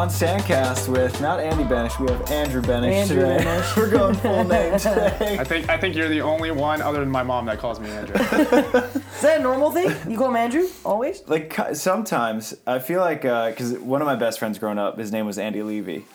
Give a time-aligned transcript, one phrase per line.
[0.00, 3.44] on Sandcast with not Andy Benesh, we have Andrew Benesh Andrew today.
[3.44, 3.76] Benesh.
[3.76, 5.36] We're going full name today.
[5.38, 7.90] I think I think you're the only one other than my mom that calls me
[7.90, 8.14] Andrew.
[8.14, 9.94] Is that a normal thing?
[10.10, 11.22] You call him Andrew always?
[11.26, 15.12] Like sometimes I feel like uh, because one of my best friends growing up, his
[15.12, 16.06] name was Andy Levy,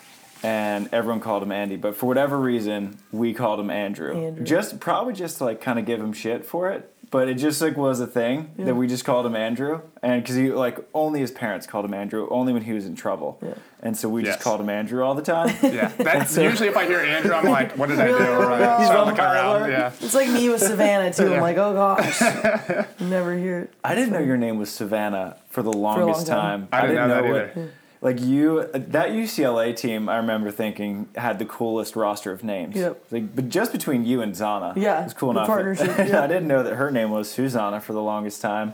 [0.42, 1.76] and everyone called him Andy.
[1.76, 4.20] But for whatever reason, we called him Andrew.
[4.20, 4.44] Andrew.
[4.44, 6.92] Just probably just to like kind of give him shit for it.
[7.16, 8.66] But it just like was a thing Yeah.
[8.66, 11.94] that we just called him Andrew, and because he like only his parents called him
[11.94, 13.54] Andrew, only when he was in trouble, Yeah.
[13.82, 15.56] and so we just called him Andrew all the time.
[15.64, 18.14] Yeah, that's so- usually if I hear Andrew, I'm like, what did I do?
[18.18, 18.80] Right.
[18.80, 19.70] He's So I'm on looking high around.
[19.72, 19.92] Yeah.
[20.02, 21.30] It's like me with Savannah too.
[21.30, 21.36] Yeah.
[21.38, 22.22] I'm like, oh gosh,
[23.00, 23.74] never hear it.
[23.84, 26.68] I didn't know your name was Savannah for the longest time.
[26.68, 26.70] time.
[26.74, 27.72] I didn't know that what- either.
[28.06, 32.76] Like you, that UCLA team, I remember thinking had the coolest roster of names.
[32.76, 33.04] Yep.
[33.10, 35.48] Like, but just between you and Zana, Yeah, it was cool the enough.
[35.48, 36.22] partnership, yeah.
[36.24, 38.74] I didn't know that her name was Susanna for the longest time.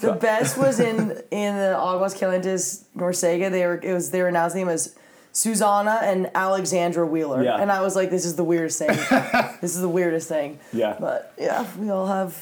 [0.00, 0.96] The best was in
[1.30, 3.48] in the Aguas Calientes NORCECA.
[3.50, 4.96] They were it was they were announced name as
[5.32, 7.58] Susanna and Alexandra Wheeler, Yeah.
[7.62, 8.88] and I was like, this is the weirdest thing.
[9.60, 10.58] this is the weirdest thing.
[10.72, 10.96] Yeah.
[10.98, 12.36] But yeah, we all have.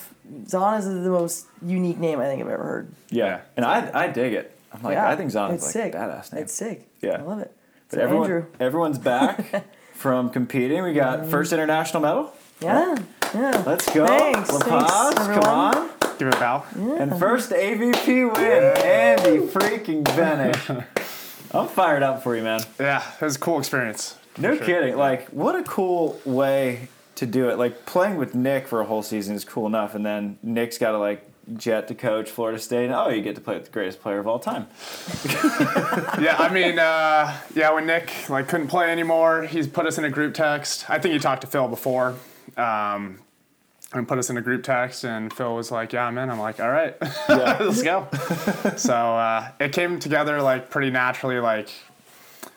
[0.47, 2.93] Zana's is the most unique name I think I've ever heard.
[3.11, 3.41] Yeah, Yeah.
[3.57, 4.56] and I I dig it.
[4.77, 5.95] I'm like yeah, I think Zana's like sick.
[5.95, 6.43] a badass name.
[6.43, 6.89] It's sick.
[7.01, 7.19] Yeah.
[7.19, 7.53] I love it.
[7.89, 8.47] but So everyone, Andrew.
[8.61, 10.83] everyone's back from competing.
[10.83, 12.33] We got first international medal.
[12.61, 12.97] Yeah.
[13.35, 13.63] Yeah.
[13.67, 14.07] Let's go.
[14.07, 15.91] Thanks, La thanks, come on.
[16.19, 16.65] Give it a bow.
[16.99, 20.85] And first AVP win, Andy freaking Benesh.
[21.55, 22.61] I'm fired up for you, man.
[22.81, 24.17] Yeah, it was a cool experience.
[24.39, 24.67] No sure.
[24.67, 24.97] kidding.
[24.97, 27.59] Like, what a cool way to do it.
[27.59, 30.93] Like, playing with Nick for a whole season is cool enough, and then Nick's got
[30.93, 32.91] to like jet to coach Florida State.
[32.91, 34.67] Oh, you get to play with the greatest player of all time.
[36.19, 40.05] Yeah, I mean, uh, yeah, when Nick like couldn't play anymore, he's put us in
[40.05, 40.89] a group text.
[40.89, 42.15] I think you talked to Phil before.
[42.57, 43.19] Um,
[43.93, 46.41] and put us in a group text, and Phil was like, "Yeah, I'm in." I'm
[46.41, 46.97] like, "All right,
[47.29, 47.59] Yeah.
[47.61, 48.09] let's go."
[48.77, 51.39] so uh, it came together like pretty naturally.
[51.39, 51.69] Like,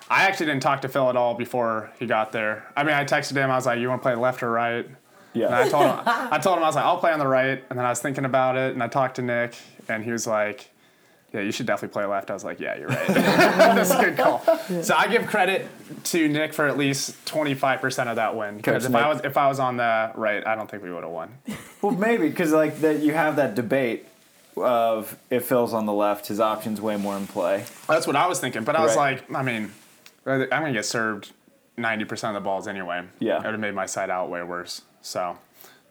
[0.09, 2.65] I actually didn't talk to Phil at all before he got there.
[2.75, 3.51] I mean, I texted him.
[3.51, 4.87] I was like, "You want to play left or right?"
[5.33, 5.59] And Yeah.
[5.59, 7.63] I told him, I told him I was like, I'll play on the right.
[7.69, 9.55] And then I was thinking about it, and I talked to Nick,
[9.87, 10.69] and he was like,
[11.33, 12.29] Yeah, you should definitely play left.
[12.31, 13.07] I was like, Yeah, you're right.
[13.07, 14.39] That's a good call.
[14.83, 15.67] So I give credit
[16.05, 18.57] to Nick for at least 25% of that win.
[18.57, 21.03] Because if I was if I was on the right, I don't think we would
[21.03, 21.33] have won.
[21.81, 24.05] Well, maybe because like that you have that debate
[24.57, 27.63] of if Phil's on the left, his options way more in play.
[27.87, 28.63] That's what I was thinking.
[28.63, 29.21] But I was Right.
[29.29, 29.71] like, I mean,
[30.25, 31.31] I'm gonna get served
[31.79, 33.03] 90% of the balls anyway.
[33.19, 33.37] Yeah.
[33.37, 34.81] it would have made my side out way worse.
[35.01, 35.37] So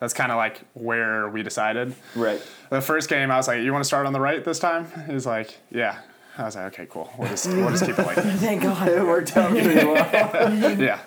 [0.01, 1.95] that's kind of like where we decided.
[2.15, 2.41] Right.
[2.71, 4.87] The first game, I was like, "You want to start on the right this time?"
[5.09, 5.99] He's like, "Yeah."
[6.37, 7.11] I was like, "Okay, cool.
[7.19, 8.87] We'll just we'll just keep it like that." Thank God.
[8.89, 10.79] It worked out pretty well.
[10.79, 11.01] Yeah,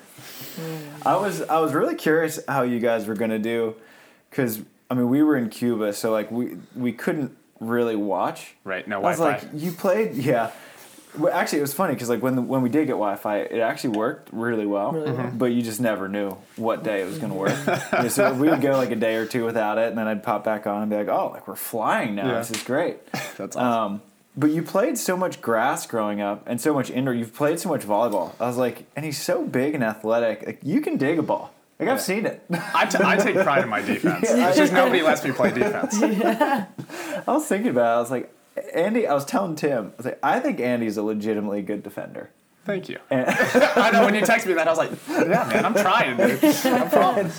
[1.05, 3.75] I was I was really curious how you guys were gonna do,
[4.29, 8.55] because I mean we were in Cuba, so like we we couldn't really watch.
[8.63, 8.85] right.
[8.87, 9.45] No I was Wi-Fi.
[9.47, 10.51] like, you played, yeah.
[11.17, 13.59] Well, actually, it was funny because like when the, when we did get Wi-Fi, it
[13.59, 14.91] actually worked really well.
[14.93, 15.31] Really well.
[15.35, 17.57] But you just never knew what day it was going to work.
[17.93, 20.23] Yeah, so we would go like a day or two without it, and then I'd
[20.23, 22.27] pop back on and be like, "Oh, like we're flying now.
[22.27, 22.37] Yeah.
[22.39, 23.05] This is great."
[23.37, 23.61] That's awesome.
[23.61, 24.01] Um,
[24.37, 27.13] but you played so much grass growing up and so much indoor.
[27.13, 28.31] You've played so much volleyball.
[28.39, 30.45] I was like, and he's so big and athletic.
[30.45, 31.53] Like you can dig a ball.
[31.79, 32.41] Like I've seen it.
[32.51, 34.23] I, t- I take pride in my defense.
[34.29, 35.99] Yeah, it's just nobody lets me play defense.
[35.99, 36.67] Yeah.
[37.27, 37.93] I was thinking about.
[37.93, 37.97] it.
[37.97, 38.33] I was like,
[38.73, 39.07] Andy.
[39.07, 39.87] I was telling Tim.
[39.93, 42.29] I was like, I think Andy's a legitimately good defender.
[42.65, 42.99] Thank you.
[43.09, 46.15] And, I know when you text me that, I was like, "Yeah, man, I'm trying,
[46.17, 46.43] dude.
[46.43, 47.31] I'm trying."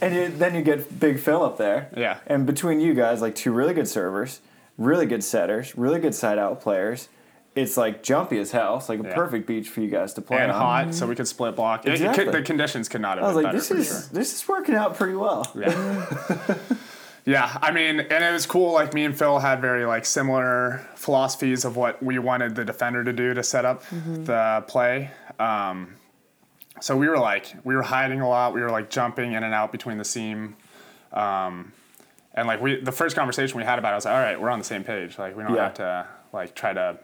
[0.00, 1.90] and you, then you get Big Phil up there.
[1.96, 2.18] Yeah.
[2.26, 4.40] And between you guys, like two really good servers,
[4.78, 7.08] really good setters, really good side out players.
[7.54, 8.76] It's like jumpy as hell.
[8.78, 9.14] It's like a Yeah.
[9.14, 10.60] perfect beach for you guys to play And on.
[10.86, 11.84] hot, so we could split block.
[11.84, 12.32] It- it could- Exactly.
[12.40, 14.00] the conditions could not have I was been like, better this for is sure.
[14.12, 15.50] this is working out pretty well.
[15.54, 16.56] Yeah.
[17.24, 18.72] yeah, I mean, and it was cool.
[18.72, 23.04] Like me and Phil had very like similar philosophies of what we wanted the defender
[23.04, 25.10] to do to set up the play.
[25.38, 25.94] Um,
[26.80, 28.54] so we were like, we were hiding a lot.
[28.54, 30.56] We were like jumping in and out between the seam.
[31.12, 31.72] Um,
[32.34, 34.40] and like we, the first conversation we had about it, I was like, all right,
[34.40, 35.18] we're on the same page.
[35.18, 35.64] Like we don't Yeah.
[35.64, 36.98] have to like try to,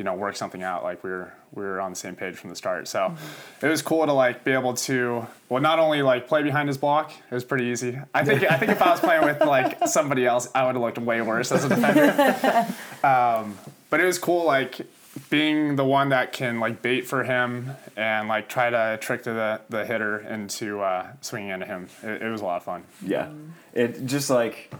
[0.00, 0.82] you know, work something out.
[0.82, 2.88] Like we were, we were on the same page from the start.
[2.88, 3.14] So
[3.60, 6.78] it was cool to like be able to, well, not only like play behind his
[6.78, 7.98] block, it was pretty easy.
[8.14, 10.80] I think, I think if I was playing with like somebody else, I would have
[10.80, 12.66] looked way worse as a defender.
[13.06, 13.58] um,
[13.90, 14.86] but it was cool, like
[15.28, 19.60] being the one that can like bait for him and like try to trick the
[19.68, 21.88] the hitter into uh, swinging into him.
[22.02, 22.84] It, it was a lot of fun.
[23.04, 23.28] Yeah.
[23.74, 24.72] It just like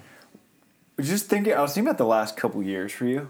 [0.99, 3.28] just thinking I was thinking about the last couple years for you.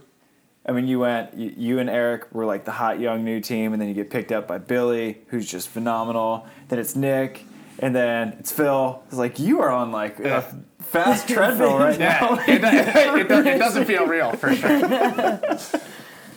[0.70, 3.72] I mean, you went you, you and Eric were like the hot young new team
[3.72, 6.46] and then you get picked up by Billy, who's just phenomenal.
[6.69, 7.44] Then it's Nick
[7.81, 9.02] and then it's Phil.
[9.08, 10.44] It's like you are on like Yeah.
[10.78, 12.40] a fast treadmill right now.
[12.46, 15.58] Yeah, it, it, it, it doesn't feel real for sure.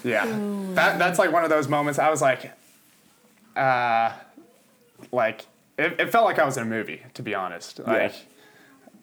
[0.05, 0.25] Yeah,
[0.73, 1.97] that that's like one of those moments.
[1.97, 2.51] I was like,
[3.55, 4.11] uh,
[5.13, 5.45] like
[5.77, 7.79] it, it felt like I was in a movie, to be honest.
[7.79, 8.13] Like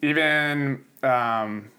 [0.03, 1.71] even um,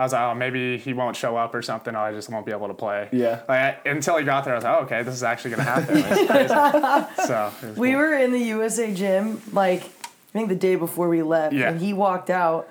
[0.00, 1.94] I was like, oh, maybe he won't show up or something.
[1.94, 3.08] Or I just won't be able to play.
[3.12, 3.42] Yeah.
[3.48, 5.62] Like I, until he got there, I was like, oh, okay, this is actually gonna
[5.64, 5.96] happen.
[5.98, 6.48] It's crazy.
[7.26, 7.98] so it was We cool.
[7.98, 11.68] were in the USA gym like I think the day before we left, Yeah.
[11.70, 12.68] and he walked out,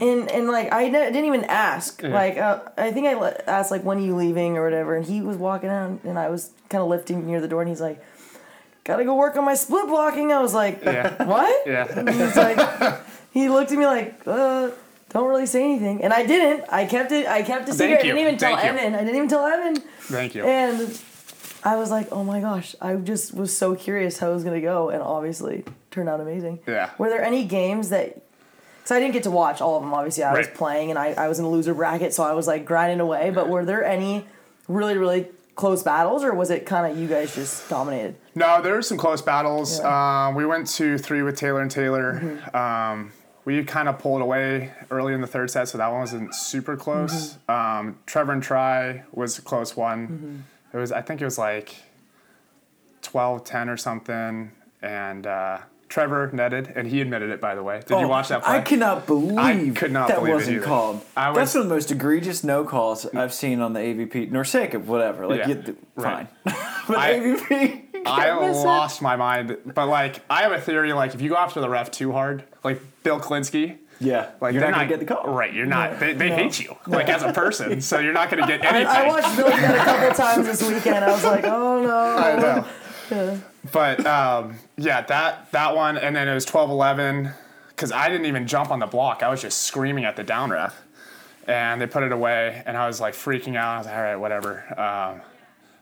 [0.00, 2.02] and and like I ne- didn't even ask.
[2.02, 2.08] Yeah.
[2.08, 5.04] Like uh, I think I le- asked like when are you leaving or whatever, and
[5.06, 7.80] he was walking out, and I was kind of lifting near the door, and he's
[7.80, 8.02] like,
[8.84, 11.22] "Gotta go work on my split blocking." I was like, Yeah.
[11.24, 11.86] "What?" Yeah.
[12.10, 13.00] He's like,
[13.32, 14.70] he looked at me like, uh,
[15.16, 16.64] "Don't really say anything," and I didn't.
[16.70, 17.26] I kept it.
[17.26, 18.00] I kept it secret.
[18.00, 18.78] I didn't even tell Thank you.
[18.78, 18.94] Evan.
[18.94, 19.76] I didn't even tell Evan.
[20.00, 20.44] Thank you.
[20.44, 21.00] And
[21.64, 24.60] I was like, oh my gosh, I just was so curious how it was gonna
[24.60, 26.60] go, and obviously turned out amazing.
[26.66, 26.90] Yeah.
[26.98, 28.22] Were there any games that?
[28.84, 29.92] So I didn't get to watch all of them.
[29.92, 32.46] Obviously, I was playing, and I, I was in a loser bracket, so I was
[32.46, 33.30] like grinding away.
[33.30, 34.26] But were there any
[34.68, 35.26] really really
[35.56, 38.14] close battles, or was it kind of you guys just dominated?
[38.34, 39.80] No, there were some close battles.
[39.80, 40.28] Yeah.
[40.28, 42.20] Um, we went to three with Taylor and Taylor.
[42.22, 42.56] Mm-hmm.
[42.56, 43.12] Um,
[43.46, 46.76] we kind of pulled away early in the third set, so that one wasn't super
[46.76, 47.38] close.
[47.48, 47.50] Mm-hmm.
[47.88, 50.44] Um, Trevor and Tri was a close one.
[50.74, 51.76] It was, I think it was like
[53.02, 54.50] 12-10 or something,
[54.82, 55.58] and uh,
[55.88, 57.82] Trevor netted, and he admitted it, by the way.
[57.86, 58.52] Did you watch that play?
[58.54, 61.00] Oh, I cannot believe could not that believe wasn't called.
[61.16, 64.32] I That's one of the most egregious no calls I've seen on the AVP.
[64.32, 65.28] nor NORCECA, whatever.
[65.28, 66.26] Like, Yeah, you, right.
[66.44, 66.56] fine.
[66.88, 67.82] but I- AVP.
[68.08, 68.60] I miss it.
[68.60, 70.92] lost my mind, but like I have a theory.
[70.92, 74.60] Like if you go after the ref too hard, like Bill Kolinske, Yeah, like you're
[74.62, 75.28] they're not gonna get the call.
[75.32, 76.00] Right, you're not.
[76.00, 76.34] They, they No.
[76.34, 77.80] hate you, like as a person.
[77.80, 78.86] So you're not gonna get I, anything.
[78.88, 81.04] I watched Billy Gunn a couple times this weekend.
[81.04, 81.96] I was like, oh no.
[81.96, 82.66] I know.
[83.12, 83.36] Yeah.
[83.72, 87.32] But um, yeah, that that one, and then it was 12-11,
[87.68, 89.22] because I didn't even jump on the block.
[89.22, 90.74] I was just screaming at the down ref,
[91.46, 93.74] and they put it away, and I was like freaking out.
[93.74, 94.64] I was like, all right, whatever.
[94.80, 95.20] Um,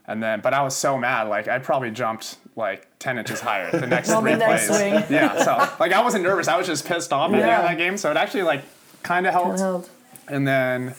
[0.07, 1.29] and then, but I was so mad.
[1.29, 4.81] Like I probably jumped like 10 inches higher the next On the three next plays.
[4.81, 5.05] swing.
[5.11, 6.47] Yeah, so like I wasn't nervous.
[6.49, 7.45] I was just pissed off at the Yeah.
[7.59, 7.97] end of that game.
[7.97, 8.63] So it actually like
[9.03, 9.59] kind of helped.
[9.59, 9.91] Held.
[10.29, 10.95] And then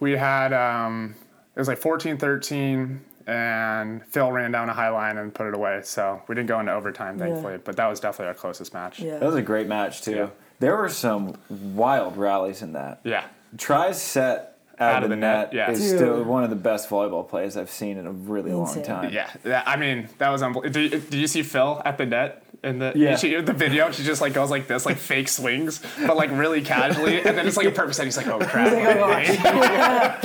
[0.00, 1.14] we had, um,
[1.54, 5.54] it was like 14 13, and Phil ran down a high line and put it
[5.54, 5.80] away.
[5.82, 9.00] So we didn't go into overtime, thankfully, but that was definitely our closest match.
[9.00, 9.18] Yeah.
[9.18, 10.14] That was a great match too.
[10.14, 10.28] Yeah.
[10.60, 13.00] There were some wild rallies in that.
[13.04, 13.24] Yeah.
[13.58, 15.70] Tri's set out, of the, net, yeah.
[15.70, 15.98] is Dude.
[15.98, 18.76] still one of the best volleyball plays I've seen in a really Insane.
[18.76, 19.12] long time.
[19.12, 19.30] Yeah.
[19.44, 19.62] yeah.
[19.66, 20.72] I mean, that was unbelievable.
[20.80, 22.42] Did, you- did you see Phil at the net?
[22.64, 23.16] In the Yeah.
[23.16, 26.62] she, the video, she just like goes like this, like fake swings, but like really
[26.62, 28.06] casually, and then it's like a perfect set.
[28.06, 30.24] He's like, "Oh crap!"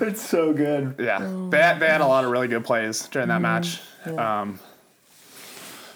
[0.00, 0.96] It's so good.
[0.98, 1.18] Yeah,
[1.50, 3.80] they had, they had a lot of really good plays during that match.
[4.06, 4.58] Um,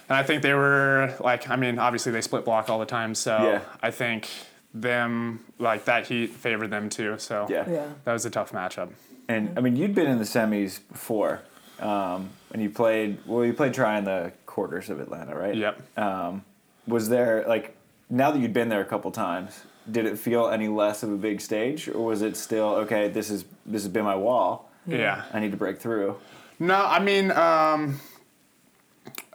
[0.08, 3.14] and I think they were like, I mean, obviously they split block all the time,
[3.14, 3.60] so Yeah.
[3.82, 4.28] I think
[4.74, 7.16] them like that heat favored them too.
[7.18, 7.68] So Yeah.
[7.68, 7.86] Yeah.
[8.04, 8.90] that was a tough matchup.
[9.28, 11.42] And I mean, you'd been in the semis before,
[11.80, 13.18] um, and you played.
[13.26, 15.54] Well, you played Tri in the quarters of Atlanta, right?
[15.54, 15.98] Yep.
[15.98, 16.44] Um,
[16.86, 17.76] was there like
[18.08, 19.64] now that you'd been there a couple times?
[19.90, 23.08] Did it feel any less of a big stage, or was it still okay?
[23.08, 24.70] This is this has been my wall.
[24.86, 25.24] Yeah.
[25.34, 26.16] I need to break through.
[26.58, 28.00] No, I mean, um,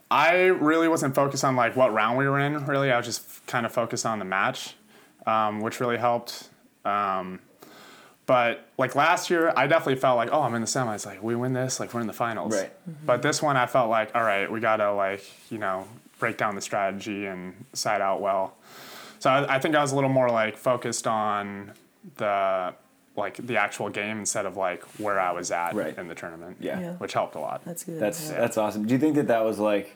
[0.10, 2.66] I really wasn't focused on like what round we were in.
[2.66, 4.76] Really, I was just kind of focused on the match,
[5.26, 6.50] um, which really helped.
[6.86, 7.40] Um,
[8.26, 11.06] but like last year, I definitely felt like, oh, I'm in the semis.
[11.06, 12.56] Like we win this, like we're in the finals.
[12.56, 12.72] Right.
[13.06, 15.86] But this one, I felt like, all right, we gotta like you know
[16.20, 18.56] break down the strategy and side out well.
[19.20, 21.74] So I, I think I was a little more like focused on
[22.16, 22.74] the
[23.16, 25.98] like the actual game instead of like where I was at Right.
[25.98, 26.58] in the tournament.
[26.60, 26.80] Yeah.
[26.80, 26.92] Yeah.
[26.94, 27.64] Which helped a lot.
[27.66, 28.00] That's good.
[28.00, 28.40] That's yeah.
[28.40, 28.88] that's awesome.
[28.88, 29.96] Do you think that that was like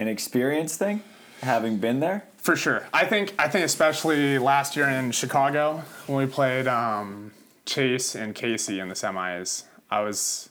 [0.00, 1.02] an experience thing,
[1.42, 2.24] having been there?
[2.38, 2.86] For sure.
[2.92, 7.32] I think I think especially last year in Chicago when we played um,
[7.66, 10.48] Chase and Casey in the semis, I was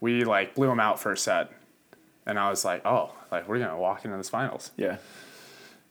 [0.00, 1.50] we like blew them out first set,
[2.24, 4.96] and I was like, oh, like we're gonna walk into this finals, Yeah.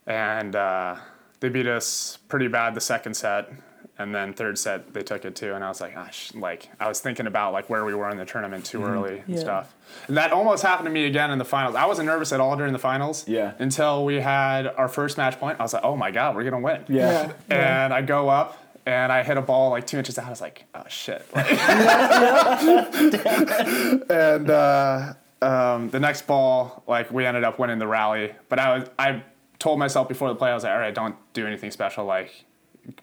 [0.07, 0.95] and uh,
[1.39, 3.51] they beat us pretty bad the second set.
[3.99, 6.87] And then third set they took it too, and I was like, gosh, like I
[6.87, 9.39] was thinking about like where we were in the tournament too early and Yeah.
[9.39, 9.75] stuff.
[10.07, 11.75] And that almost happened to me again in the finals.
[11.75, 13.27] I wasn't nervous at all during the finals.
[13.27, 13.53] Yeah.
[13.59, 16.59] Until we had our first match point, I was like, oh my god, we're gonna
[16.59, 16.83] win.
[16.87, 17.33] Yeah.
[17.51, 17.85] Yeah.
[17.85, 20.25] And I go up and I hit a ball like two inches out.
[20.25, 21.23] I was like, oh shit.
[21.35, 21.51] Like-
[24.09, 28.33] and uh, um, the next ball, like we ended up winning the rally.
[28.49, 29.23] But I was I
[29.59, 32.05] told myself before the play, I was like, all right, don't do anything special.
[32.05, 32.45] Like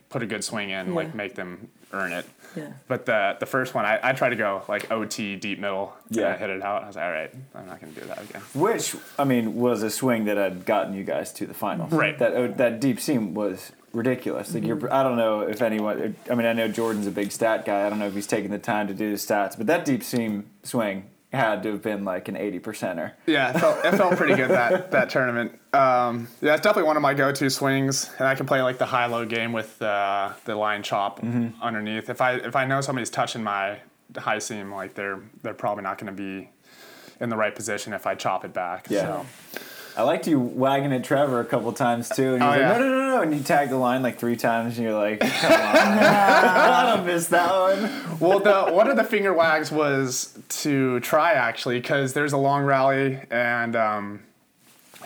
[0.09, 0.95] put a good swing in, Yeah.
[0.95, 2.25] like make them earn it.
[2.57, 2.73] Yeah.
[2.89, 5.95] But the the first one, I, I tried to go like OT deep middle.
[6.11, 6.23] Yeah.
[6.23, 6.27] Yeah.
[6.27, 6.83] And I hit it out.
[6.85, 8.43] I was like, all right, I'm not gonna do that again.
[8.55, 11.93] Which I mean was a swing that had gotten you guys to the finals.
[11.93, 12.19] Right.
[12.19, 14.55] That oh, that deep seam was ridiculous.
[14.55, 16.15] Like you're, I don't know if anyone.
[16.31, 17.87] I mean, I know Jordan's a big stat guy.
[17.87, 20.03] I don't know if he's taking the time to do the stats, but that deep
[20.05, 21.05] seam swing
[21.37, 23.13] had to have been like an eighty percenter.
[23.27, 25.53] Yeah, it felt, it felt pretty good that that tournament.
[25.73, 28.87] Um, yeah, it's definitely one of my go-to swings, and I can play like the
[28.87, 31.21] high-low game with uh, the line chop
[31.63, 32.11] underneath.
[32.11, 33.79] If I if I know somebody's touching my
[34.17, 36.51] high seam, like they're they're probably not going to be
[37.21, 38.89] in the right position if I chop it back.
[38.91, 39.01] Yeah.
[39.01, 39.27] So.
[39.97, 42.73] I liked you wagging at Trevor a couple times too, and he's Oh, like, yeah.
[42.73, 45.21] "No, no, no, no!" And you tagged the line like three times, and you're like,
[45.21, 50.39] "Come on, I don't miss that one." Well, the one of the finger wags was
[50.61, 54.21] to Tri actually because there's a long rally and um,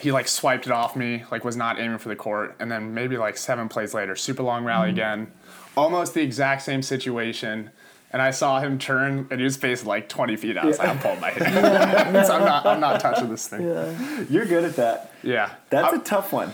[0.01, 2.93] he like swiped it off me, like was not aiming for the court, and then
[2.95, 5.33] maybe like seven plays later, super long rally again,
[5.77, 7.71] almost the exact same situation.
[8.15, 10.67] And I saw him turn, and he was facing like 20 feet out.
[10.67, 12.25] I was like, I'm pulling my hand.
[12.27, 13.67] so I'm not, I'm not touching this thing.
[13.67, 15.13] Yeah, You're good at that.
[15.25, 15.51] Yeah.
[15.69, 16.53] That's a tough one.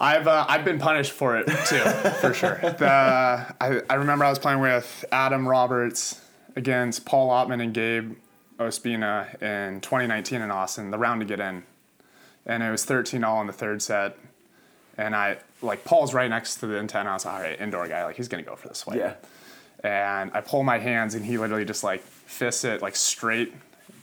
[0.00, 1.84] I've uh, I've been punished for it too,
[2.20, 2.58] for sure.
[2.60, 6.20] The, I, I remember I was playing with Adam Roberts
[6.56, 8.16] against Paul Lotman and Gabe
[8.58, 11.62] Ospina in 2019 in Austin, the round to get in,
[12.44, 14.18] and it was 13 all in the third set,
[14.96, 17.06] and I like Paul's right next to the intent.
[17.08, 18.98] I was like, all right, indoor guy, like he's gonna go for the swipe.
[18.98, 19.14] Yeah.
[19.84, 23.54] And I pull my hands, and he literally just like fists it like straight,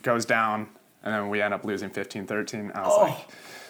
[0.03, 0.67] goes down,
[1.03, 2.75] and then we end up losing 15-13.
[2.75, 3.01] I was Oh.
[3.03, 3.17] like.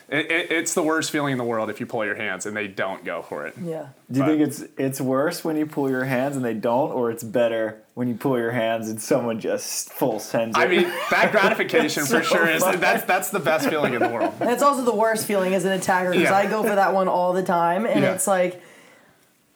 [0.08, 2.56] It, it, it's the worst feeling in the world if you pull your hands and
[2.56, 3.56] they don't go for it.
[3.60, 3.88] Yeah.
[4.12, 6.92] Do you But- think it's it's worse when you pull your hands and they don't,
[6.92, 10.60] or it's better when you pull your hands and someone just full sends it?
[10.62, 12.80] I mean, that gratification for So sure is fun.
[12.80, 14.36] that's that's the best feeling in the world.
[14.38, 16.36] That's also the worst feeling as an attacker because Yeah.
[16.38, 18.14] I go for that one all the time, and Yeah.
[18.14, 18.62] it's like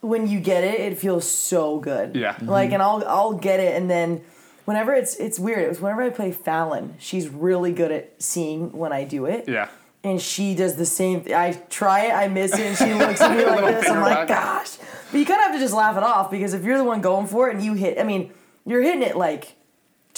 [0.01, 2.15] when you get it, it feels so good.
[2.15, 2.38] Yeah.
[2.41, 2.74] Like, mm-hmm.
[2.75, 4.22] and I'll I'll get it, and then
[4.65, 5.63] whenever it's it's weird.
[5.63, 9.50] It was whenever I play Fallon, she's really good at seeing when I do it.
[9.50, 9.68] Yeah.
[10.03, 11.24] And she does the same.
[11.24, 13.89] Th- I try it, I miss it, and she looks at me like this.
[13.89, 14.27] I'm like, wag.
[14.27, 14.77] gosh.
[15.12, 17.01] But you kind of have to just laugh it off because if you're the one
[17.01, 18.32] going for it and you hit, I mean,
[18.65, 19.56] you're hitting it like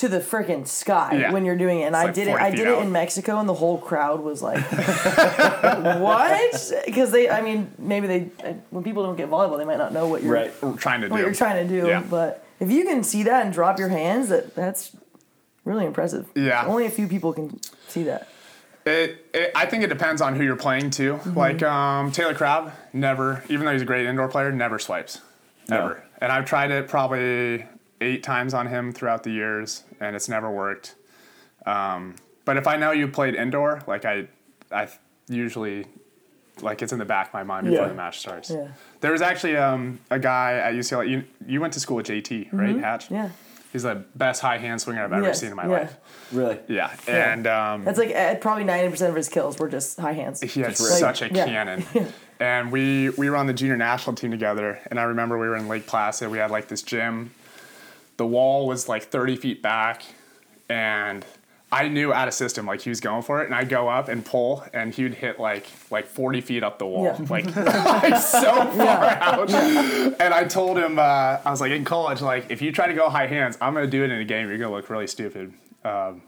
[0.01, 1.31] to the freaking sky Yeah.
[1.31, 1.83] when you're doing it.
[1.83, 2.35] And It's I like did it.
[2.35, 4.59] I did it in Mexico, and the whole crowd was like,
[5.51, 8.19] "What?" Because they, I mean, maybe they
[8.69, 10.53] when people don't get volleyball, they might not know what you're right.
[10.77, 11.13] Trying to do.
[11.13, 11.87] what you're trying to do.
[11.87, 12.03] Yeah.
[12.09, 14.95] But if you can see that and drop your hands, that that's
[15.65, 16.27] really impressive.
[16.35, 16.65] Yeah.
[16.65, 18.27] Only a few people can see that.
[18.83, 21.13] It, it, I think it depends on who you're playing too.
[21.13, 21.37] Mm-hmm.
[21.37, 25.21] Like um, Taylor Crabb, never, even though he's a great indoor player, never swipes,
[25.69, 25.95] No.
[26.19, 27.65] And I've tried it probably
[28.01, 30.95] eight times on him throughout the years, and it's never worked.
[31.65, 32.15] Um,
[32.45, 34.27] but if I know you played indoor, like I,
[34.71, 34.87] I
[35.29, 35.85] usually,
[36.61, 37.87] like it's in the back of my mind before Yeah.
[37.89, 38.49] the match starts.
[38.49, 38.67] Yeah.
[38.99, 41.07] There was actually um, a guy at UCLA.
[41.09, 43.05] You, you went to school with JT, right, Hatch?
[43.05, 43.13] Mm-hmm.
[43.15, 43.29] Yeah.
[43.71, 45.69] He's the best high hand swinger I've ever Yes, seen in my yeah.
[45.71, 45.97] life.
[46.33, 46.59] Really?
[46.67, 50.11] Yeah, and um, That's like uh, probably ninety percent of his kills were just high
[50.11, 50.41] hands.
[50.41, 51.45] he had Just really- such a yeah.
[51.45, 51.85] cannon.
[52.41, 55.55] and we we were on the junior national team together, and I remember we were
[55.55, 56.29] in Lake Placid.
[56.29, 57.31] We had like this gym.
[58.21, 60.03] The wall was like 30 feet back,
[60.69, 61.25] and
[61.71, 64.09] I knew out of system like he was going for it, and I'd go up
[64.09, 67.25] and pull, and he would hit like like 40 feet up the wall, Yeah.
[67.31, 68.41] like, like so
[68.75, 69.17] far Yeah.
[69.21, 69.49] out.
[70.21, 71.01] And I told him, uh,
[71.43, 73.87] I was like in college, like if you try to go high hands, I'm gonna
[73.87, 74.49] do it in a game.
[74.49, 75.51] You're gonna look really stupid.
[75.83, 76.21] Um,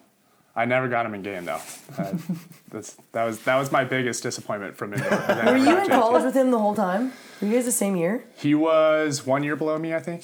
[0.56, 1.62] I never got him in game though.
[1.96, 2.14] Uh,
[2.72, 6.34] that's that was that was my biggest disappointment from then Were you in college with
[6.36, 7.12] him the whole time?
[7.40, 8.24] Were you guys the same year?
[8.36, 10.24] He was one year below me, I think.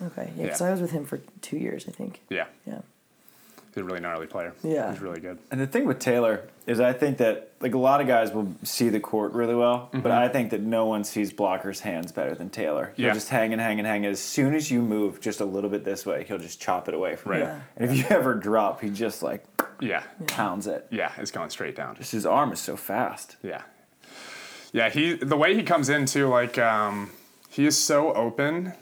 [0.00, 0.68] Okay, yeah, because Yeah.
[0.68, 2.20] I was with him for two years, I think.
[2.28, 2.80] Yeah, Yeah.
[3.74, 4.52] he's a really gnarly player.
[4.62, 4.90] Yeah.
[4.90, 5.38] he's really good.
[5.50, 8.52] And the thing with Taylor is, I think that like a lot of guys will
[8.64, 12.34] see the court really well, but I think that no one sees blockers' hands better
[12.34, 12.92] than Taylor.
[12.96, 13.14] He'll Yeah.
[13.14, 14.04] just hang and hang and hang.
[14.06, 16.94] As soon as you move just a little bit this way, he'll just chop it
[16.94, 17.40] away from Right.
[17.40, 17.44] you.
[17.46, 17.60] Yeah.
[17.76, 19.44] And if you ever drop, he just like
[19.80, 20.86] Yeah, pounds it.
[20.90, 21.94] yeah, it's going straight down.
[21.96, 23.36] Just his arm is so fast.
[23.42, 23.62] Yeah,
[24.72, 24.88] yeah.
[24.90, 27.10] He the way he comes in too, like um,
[27.48, 28.72] he is so open.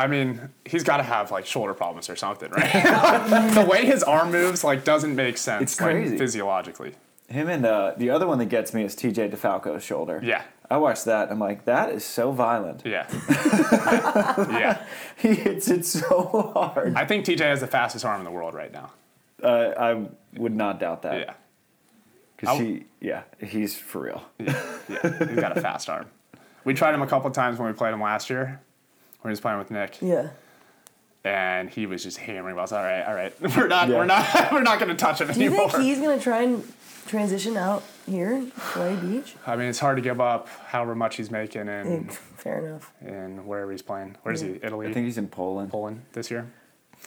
[0.00, 2.72] I mean, he's got to have like shoulder problems or something, right?
[3.54, 5.72] the way his arm moves like doesn't make sense.
[5.72, 6.94] It's like, physiologically.
[7.28, 10.20] Him and uh, the other one that gets me is TJ DeFalco's shoulder.
[10.24, 11.30] Yeah, I watched that.
[11.30, 12.82] I'm like, that is so violent.
[12.86, 13.06] yeah,
[14.50, 14.82] yeah.
[15.16, 16.94] He hits it so hard.
[16.94, 18.90] I think TJ has the fastest arm in the world right now.
[19.42, 20.06] Uh, I
[20.38, 21.20] would not doubt that.
[21.20, 21.34] Yeah,
[22.36, 24.22] Because he, yeah, he's for real.
[24.38, 25.18] yeah, yeah.
[25.28, 26.06] He's got a fast arm.
[26.64, 28.60] We tried him a couple times when we played him last year,
[29.20, 29.98] when he was playing with Nick.
[30.00, 30.28] Yeah.
[31.24, 32.72] and he was just hammering balls.
[32.72, 33.96] All right, all right, we're not, Yeah.
[33.98, 36.64] we're not, we're not going to touch him Do you think he's gonna try and
[37.06, 39.34] transition out here, play beach?
[39.46, 42.90] I mean, it's hard to give up however much he's making in Mm, Fair enough.
[43.02, 44.16] And wherever he's playing.
[44.22, 44.58] Where's he?
[44.62, 45.70] Italy, I think he's in Poland.
[45.70, 46.46] Poland this year.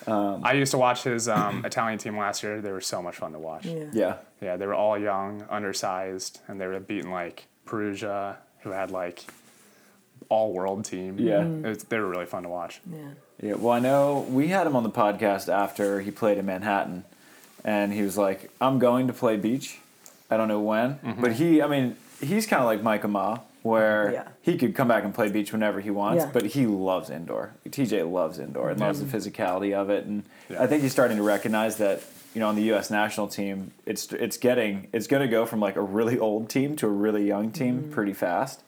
[0.08, 2.62] I used to watch his um, Italian team last year.
[2.62, 3.66] They were so much fun to watch.
[3.66, 3.86] Yeah.
[3.94, 4.16] Yeah.
[4.42, 9.24] Yeah, they were all young, undersized, and they were beating like Perugia, who had like
[10.30, 11.18] all world team.
[11.20, 11.42] Yeah.
[11.42, 11.66] Mm-hmm.
[11.66, 12.82] It was- they were really fun to watch.
[12.92, 13.00] Yeah.
[13.42, 17.04] Yeah, well, I know we had him on the podcast after he played in Manhattan,
[17.66, 19.80] and he was like, "I'm going to play beach.
[20.30, 21.22] I don't know when, mm-hmm.
[21.22, 24.28] but he, I mean, he's kind of like Micah Ma'a, where Yeah.
[24.42, 26.32] he could come back and play beach whenever he wants, Yeah.
[26.32, 27.54] but he loves indoor.
[27.68, 29.12] TJ loves indoor and loves the mm.
[29.12, 30.64] physicality of it, and Yeah.
[30.64, 32.02] I think he's starting to recognize that.
[32.34, 32.90] You know, on the U.S.
[32.90, 36.76] national team, it's it's getting it's going to go from like a really old team
[36.78, 37.92] to a really young team mm.
[37.92, 38.64] pretty fast.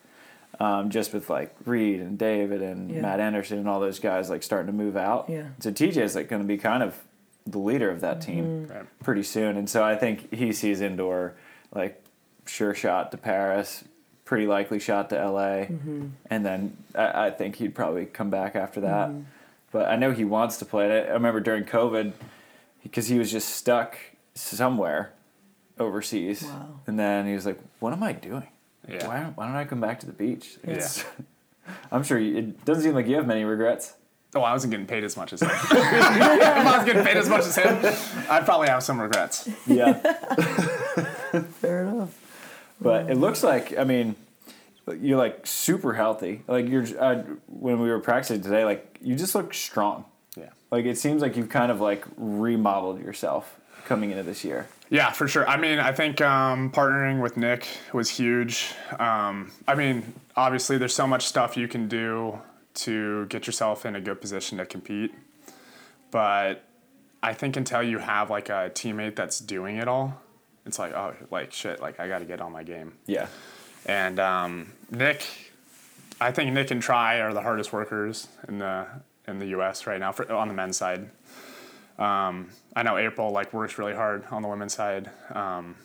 [0.59, 3.01] Um, just with like Reed and David and Yeah.
[3.01, 5.25] Matt Anderson and all those guys like starting to move out.
[5.29, 5.47] Yeah.
[5.59, 7.03] So TJ is like going to be kind of
[7.45, 8.73] the leader of that team mm-hmm.
[8.73, 8.85] Right.
[9.03, 11.35] pretty soon, and so I think he sees indoor
[11.73, 12.01] like
[12.45, 13.83] sure shot to Paris,
[14.23, 16.07] pretty likely shot to LA, mm-hmm.
[16.29, 19.09] and then I, I think he'd probably come back after that.
[19.09, 19.21] Mm-hmm.
[19.71, 21.07] But I know he wants to play it.
[21.09, 22.13] I remember during COVID
[22.81, 23.97] because he was just stuck
[24.33, 25.11] somewhere
[25.77, 26.79] overseas, Wow.
[26.87, 28.47] and then he was like, "What am I doing?
[28.87, 29.07] Yeah.
[29.07, 30.87] Why, why don't I come back to the beach?" Yeah.
[31.91, 33.95] I'm sure you, it doesn't seem like you have many regrets.
[34.35, 35.49] Oh, I wasn't getting paid as much as him.
[35.53, 37.79] if I was getting paid as much as him,
[38.29, 39.47] I'd probably have some regrets.
[39.65, 39.93] Yeah.
[41.61, 42.19] Fair enough.
[42.81, 44.15] But it looks like, I mean,
[44.99, 46.41] you're like super healthy.
[46.47, 50.03] Like you're, uh, when we were practicing today, like you just look strong.
[50.35, 50.49] Yeah.
[50.69, 54.67] Like it seems like you've kind of like remodeled yourself coming into this year.
[54.89, 55.47] Yeah, for sure.
[55.47, 58.73] I mean, I think um, partnering with Nick was huge.
[58.99, 62.39] Um, I mean, obviously, there's so much stuff you can do
[62.75, 65.13] to get yourself in a good position to compete.
[66.11, 66.63] But
[67.23, 70.21] I think until you have like a teammate that's doing it all,
[70.65, 72.93] it's like, oh, like shit, like I got to get on my game.
[73.07, 73.27] Yeah.
[73.85, 75.25] And um, Nick,
[76.19, 78.87] I think Nick and Tri are the hardest workers in the
[79.27, 79.87] in the U.S.
[79.87, 81.09] right now for, on the men's side.
[81.97, 85.75] Um, I know April like works really hard on the women's side, um,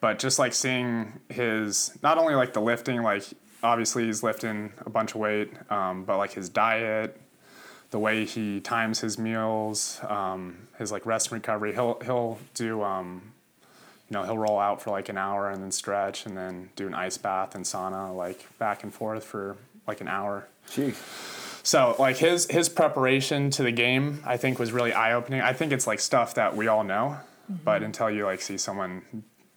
[0.00, 3.24] but just like seeing his not only like the lifting, like
[3.62, 7.20] obviously he's lifting a bunch of weight, um, but like his diet,
[7.90, 11.72] the way he times his meals, um, his like rest and recovery.
[11.72, 13.32] He'll he'll do um,
[14.08, 16.86] you know, he'll roll out for like an hour and then stretch and then do
[16.86, 19.56] an ice bath and sauna like back and forth for
[19.86, 20.48] like an hour.
[20.68, 20.96] Jeez.
[21.68, 25.42] So like his his preparation to the game, I think was really eye opening.
[25.42, 27.18] I think it's like stuff that we all know,
[27.62, 29.02] but until you like see someone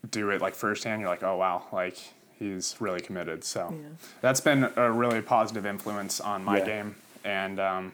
[0.10, 1.98] do it like firsthand, you're like, oh wow, like
[2.38, 3.46] he's really committed.
[3.46, 3.88] So Yeah.
[4.20, 6.66] that's been a really positive influence on my Yeah.
[6.66, 7.60] game and.
[7.62, 7.94] Um,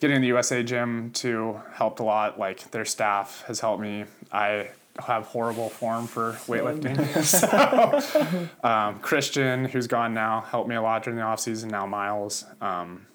[0.00, 2.36] Getting in the USA gym too helped a lot.
[2.36, 4.04] Like their staff has helped me.
[4.32, 6.96] I have horrible form for weightlifting.
[8.62, 11.68] so, um, Christian, who's gone now, helped me a lot during the off season.
[11.70, 13.06] Now Miles um,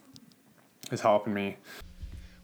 [0.91, 1.57] is helping me.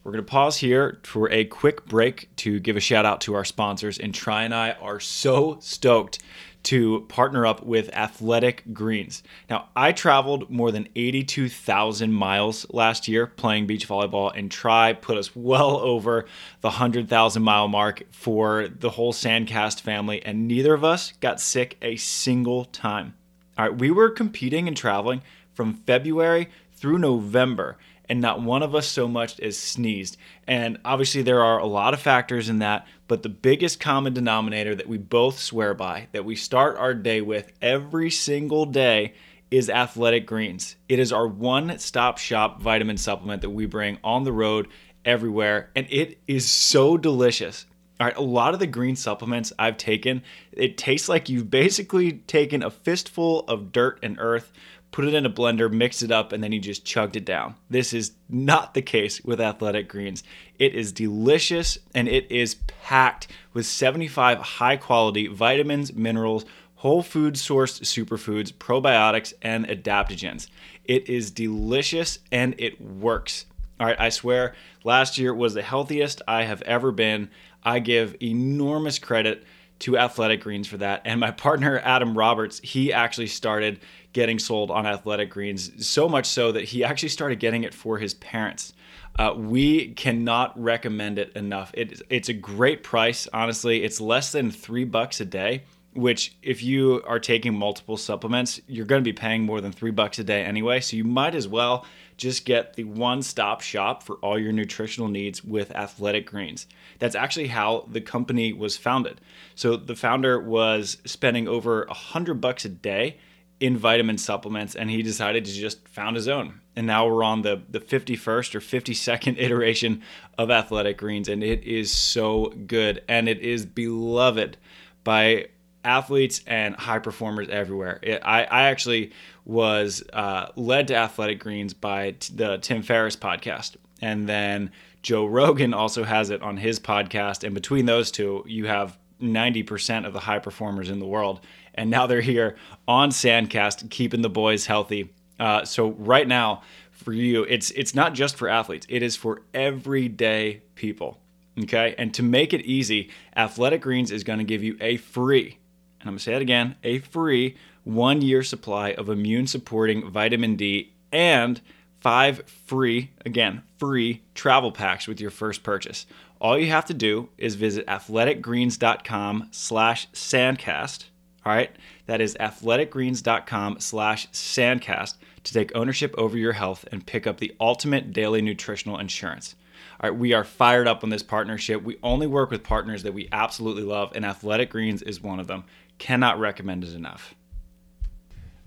[0.04, 3.36] We're going to pause here for a quick break to give a shout out to
[3.36, 3.98] our sponsors.
[3.98, 6.20] And Tri and I are so stoked
[6.64, 9.22] to partner up with Athletic Greens.
[9.50, 15.18] Now, I traveled more than 82,000 miles last year playing beach volleyball, and Tri put
[15.18, 16.26] us well over
[16.62, 21.78] the 100,000 mile mark for the whole Sandcast family, and neither of us got sick
[21.82, 23.14] a single time.
[23.58, 25.22] All right, we were competing and traveling
[25.54, 27.78] from February through November,
[28.10, 30.18] and not one of us so much as sneezed.
[30.48, 34.76] And obviously, there are a lot of factors in that, but the biggest common denominator
[34.76, 39.14] that we both swear by, that we start our day with every single day,
[39.52, 40.76] is Athletic Greens.
[40.90, 44.68] It is our one stop shop vitamin supplement that we bring on the road
[45.06, 47.66] everywhere, and it is so delicious.
[48.00, 52.14] All right, a lot of the green supplements I've taken, it tastes like you've basically
[52.14, 54.52] taken a fistful of dirt and earth,
[54.94, 57.56] put it in a blender, mixed it up, and then you just chugged it down.
[57.68, 60.24] This is not the case with Athletic Greens.
[60.60, 67.34] It is delicious and it is packed with 75 high quality vitamins, minerals, whole food
[67.34, 70.48] sourced superfoods, probiotics, and adaptogens.
[70.86, 73.48] It is delicious and it works.
[73.80, 74.54] All right, I swear,
[74.84, 77.32] last year was the healthiest I have ever been.
[77.64, 79.44] I give enormous credit
[79.84, 81.02] to Athletic Greens for that.
[81.04, 83.80] And my partner, Adam Roberts, he actually started
[84.14, 87.98] getting sold on Athletic Greens, so much so that he actually started getting it for
[87.98, 88.74] his parents.
[89.20, 91.72] Uh, we cannot recommend it enough.
[91.74, 93.84] It, it's a great price, honestly.
[93.84, 95.64] It's less than three bucks a day
[95.96, 99.92] which if you are taking multiple supplements, you're going to be paying more than three
[99.92, 100.80] bucks a day anyway.
[100.80, 101.86] So you might as well
[102.18, 106.68] just get the one stop shop for all your nutritional needs with Athletic Greens.
[107.00, 109.22] That's actually how the company was founded.
[109.56, 113.18] So the founder was spending over a hundred bucks a day
[113.60, 116.60] in vitamin supplements and he decided to just found his own.
[116.76, 120.02] And now we're on the, the 51st or 52nd iteration
[120.38, 124.58] of Athletic Greens, and it is so good and it is beloved
[125.04, 125.48] by
[125.84, 128.00] athletes and high performers everywhere.
[128.02, 129.12] It, I, I actually
[129.46, 133.76] was uh, led to Athletic Greens by t- the Tim Ferriss podcast.
[134.02, 137.44] And then Joe Rogan also has it on his podcast.
[137.44, 141.42] And between those two, you have 90% of the high performers in the world.
[141.76, 142.56] And now they're here
[142.88, 145.14] on Sandcast, keeping the boys healthy.
[145.40, 149.42] Uh, so right now, for you, it's it's not just for athletes; it is for
[149.54, 151.20] everyday people.
[151.64, 155.58] Okay, and to make it easy, Athletic Greens is going to give you a free,
[156.00, 160.10] and I'm going to say it again, a free one year supply of immune supporting
[160.10, 161.62] vitamin D and
[162.00, 166.06] five free, again, free travel packs with your first purchase.
[166.42, 171.06] All you have to do is visit athleticgreens.com slash sandcast.
[171.46, 171.72] All right,
[172.06, 177.56] that is athleticgreens.com slash sandcast to take ownership over your health and pick up the
[177.60, 179.56] ultimate daily nutritional insurance.
[180.02, 181.84] All right, we are fired up on this partnership.
[181.84, 185.48] We only work with partners that we absolutely love, and Athletic Greens is one of
[185.48, 185.64] them.
[185.98, 187.36] Cannot recommend it enough.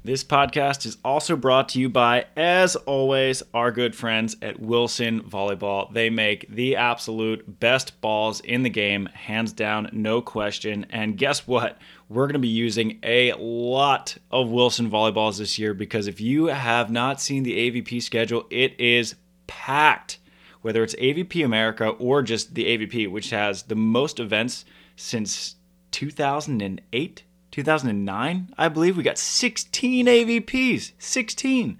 [0.06, 5.20] This podcast is also brought to you by, as always, our good friends at Wilson
[5.22, 5.92] Volleyball.
[5.92, 10.86] They make the absolute best balls in the game, hands down, no question.
[10.90, 11.78] And guess what?
[12.08, 16.46] We're going to be using a lot of Wilson Volleyballs this year because if you
[16.46, 19.16] have not seen the AVP schedule, it is
[19.48, 20.20] packed.
[20.62, 25.56] Whether it's AVP America or just the AVP, which has the most events since
[25.90, 27.24] 2008
[27.56, 31.78] 2009, I believe we got 16 AVPs, 16.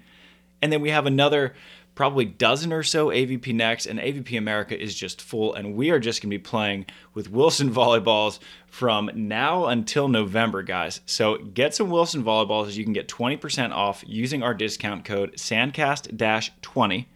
[0.62, 1.54] And then we have another
[1.94, 5.52] probably dozen or so AVP next, and AVP America is just full.
[5.52, 10.62] And we are just going to be playing with Wilson volleyballs from now until November,
[10.62, 11.02] guys.
[11.04, 12.68] So get some Wilson volleyballs.
[12.68, 17.06] As you can get 20% off using our discount code SANDCAST 20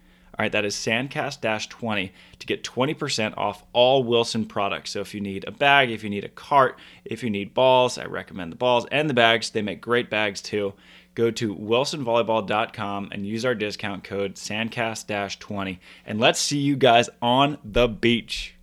[0.41, 4.91] all right, that is Sandcast 20 to get 20% off all Wilson products.
[4.93, 7.99] So if you need a bag, if you need a cart, if you need balls,
[7.99, 9.51] I recommend the balls and the bags.
[9.51, 10.73] They make great bags too.
[11.15, 15.79] Go to wilsonvolleyball.com and use our discount code Sandcast 20.
[16.07, 18.55] And let's see you guys on the beach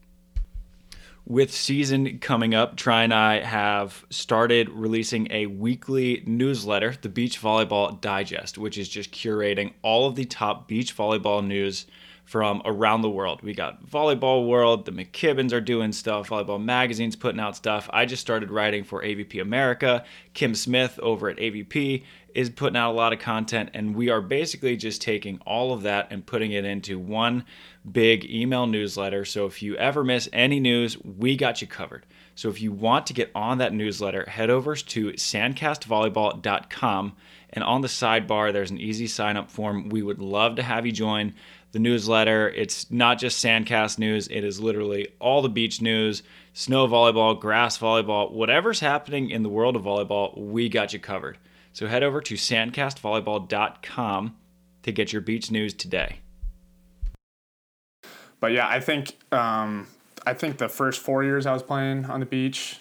[1.27, 7.41] with season coming up, Tri and I have started releasing a weekly newsletter, the Beach
[7.41, 11.85] Volleyball Digest, which is just curating all of the top beach volleyball news
[12.27, 13.41] from around the world.
[13.41, 17.89] We got Volleyball World, the McKibbins are doing stuff, Volleyball Magazine's putting out stuff.
[17.93, 20.03] I just started writing for AVP America.
[20.33, 22.03] Kim Smith over at AVP
[22.35, 25.83] is putting out a lot of content, and we are basically just taking all of
[25.83, 27.45] that and putting it into one
[27.89, 29.23] big email newsletter.
[29.23, 32.05] So if you ever miss any news, we got you covered.
[32.35, 37.13] So if you want to get on that newsletter, head over to sandcastvolleyball.com
[37.51, 39.89] and on the sidebar there's an easy sign up form.
[39.89, 41.33] We would love to have you join
[41.71, 42.49] the newsletter.
[42.49, 47.77] It's not just Sandcast news, it is literally all the beach news, snow volleyball, grass
[47.77, 51.37] volleyball, whatever's happening in the world of volleyball, we got you covered.
[51.73, 54.35] So head over to sandcastvolleyball.com
[54.83, 56.19] to get your beach news today.
[58.39, 59.87] But yeah, I think um,
[60.25, 62.79] I think the first four years I was playing on the beach,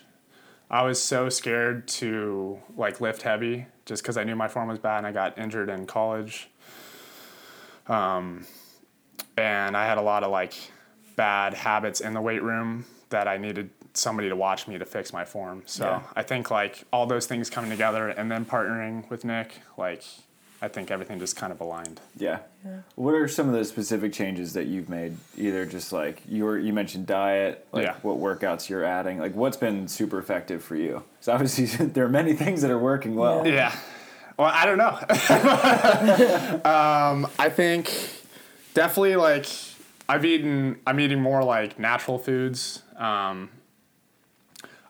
[0.71, 4.79] I was so scared to like lift heavy just because I knew my form was
[4.79, 6.49] bad and I got injured in college.
[7.87, 8.45] Um,
[9.39, 10.55] and I had a lot of like
[11.15, 15.13] bad habits in the weight room that I needed somebody to watch me to fix
[15.13, 15.63] my form.
[15.67, 16.03] So Yeah.
[16.15, 20.03] I think like all those things coming together and then partnering with Nick, like
[20.63, 22.01] I think everything just kind of aligned.
[22.17, 22.39] Yeah.
[22.95, 25.17] What are some of the specific changes that you've made?
[25.37, 27.95] Either just like you were, you mentioned diet, like Yeah.
[28.03, 31.03] what workouts you're adding, like what's been super effective for you?
[31.21, 33.47] So obviously there are many things that are working well.
[33.47, 33.75] Yeah.
[34.39, 34.97] Well, I don't know.
[36.71, 37.91] um, I think
[38.75, 39.47] definitely like
[40.09, 40.79] I've eaten.
[40.87, 42.83] I'm eating more like natural foods.
[42.97, 43.51] Um,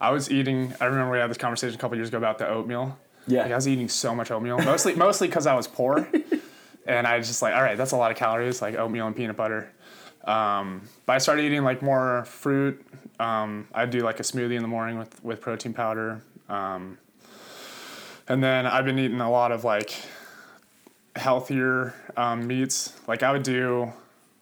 [0.01, 0.75] I was eating.
[0.81, 2.99] I remember we had this conversation a couple years ago about the oatmeal.
[3.27, 3.43] Yeah.
[3.43, 6.09] Like I was eating so much oatmeal, mostly mostly because I was poor,
[6.87, 9.17] and I was just like, all right, that's a lot of calories, like oatmeal and
[9.17, 9.71] peanut butter.
[10.25, 12.85] Um, but I started eating like more fruit.
[13.19, 16.23] Um, I do like a smoothie in the morning with with protein powder.
[16.49, 16.99] Um,
[18.29, 19.95] and then I've been eating a lot of like
[21.15, 22.93] healthier um, meats.
[23.07, 23.93] Like I would do,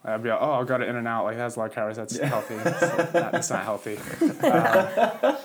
[0.05, 1.25] I'd be like, oh, I'll go to In and Out.
[1.25, 1.97] Like that's a lot of calories.
[1.97, 2.57] That's healthy.
[2.57, 3.97] That's not, healthy.
[4.44, 5.37] Um,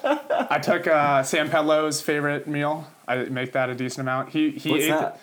[0.52, 2.88] I took uh, Sam Pedlow's favorite meal.
[3.10, 4.30] I make that a decent amount.
[4.30, 4.90] He he What's ate.
[4.90, 5.20] that?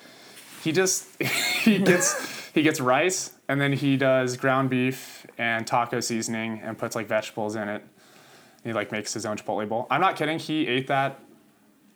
[0.62, 1.22] He just
[1.62, 6.76] he gets he gets rice and then he does ground beef and taco seasoning and
[6.76, 7.82] puts like vegetables in it.
[8.64, 9.86] He like makes his own chipotle bowl.
[9.90, 10.38] I'm not kidding.
[10.38, 11.20] He ate that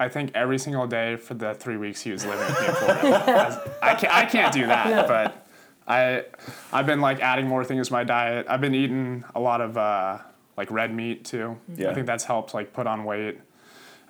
[0.01, 2.75] I think every single day for the three weeks he was living with me in
[2.75, 3.79] Florida.
[3.83, 5.47] I can't, I can't do that, but
[5.87, 6.25] I,
[6.73, 8.47] I've been like adding more things to my diet.
[8.49, 10.19] I've been eating a lot of uh,
[10.57, 11.59] like red meat too.
[11.77, 11.91] Yeah.
[11.91, 13.41] I think that's helped like put on weight.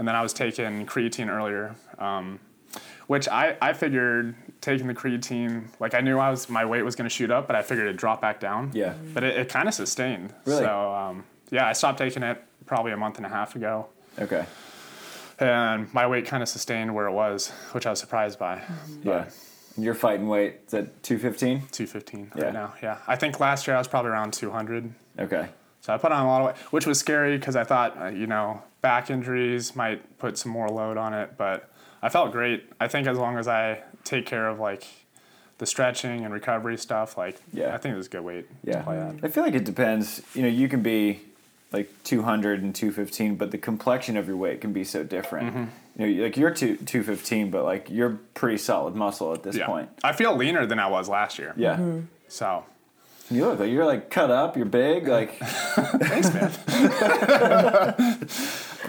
[0.01, 2.41] And then I was taking creatine earlier, um,
[3.07, 6.97] which I, I figured taking the creatine, like I knew I was my weight was
[6.97, 8.71] going to shoot up, but I figured it'd drop back down.
[8.73, 8.95] Yeah.
[9.13, 10.33] But it, it kind of sustained.
[10.47, 10.63] Really?
[10.65, 14.47] So um, yeah, I stopped taking it probably a month and a half ago, Okay.
[15.39, 18.63] and my weight kind of sustained where it was, which I was surprised by.
[19.03, 19.27] Yeah.
[19.77, 21.69] And your fighting weight is at 215?
[21.73, 22.45] 215 Yeah.
[22.45, 22.73] right now.
[22.83, 22.97] Yeah.
[23.07, 24.95] I think last year I was probably around 200.
[25.19, 25.47] Okay.
[25.81, 28.07] So I put on a lot of weight, which was scary because I thought, uh,
[28.07, 31.71] you know, back injuries might put some more load on it, but
[32.03, 32.65] I felt great.
[32.81, 34.87] I think as long as I take care of like
[35.59, 37.75] the stretching and recovery stuff, like Yeah.
[37.75, 38.79] I think it's a good weight Yeah.
[38.79, 39.15] to play at.
[39.23, 40.23] I feel like it depends.
[40.35, 41.21] You know, you can be
[41.73, 45.49] like 200 and 215, but the complexion of your weight can be so different.
[45.55, 45.65] Mm-hmm.
[46.03, 49.67] You know, like you're two, 215, but like you're pretty solid muscle at this Yeah.
[49.67, 49.89] point.
[50.03, 51.53] I feel leaner than I was last year.
[51.57, 51.79] Yeah.
[52.29, 52.65] So
[53.31, 55.07] You look like you're like cut up, you're big.
[55.07, 56.51] Like thanks, man.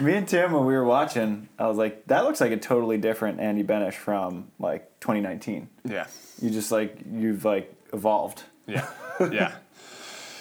[0.00, 2.98] me and Tim, when we were watching, I was like, that looks like a totally
[2.98, 5.68] different Andy Benesh from like 2019.
[5.84, 6.06] yeah.
[6.40, 8.42] You just like, you've like evolved.
[8.66, 8.88] Yeah.
[9.20, 9.52] Yeah.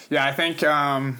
[0.09, 1.19] Yeah, I think um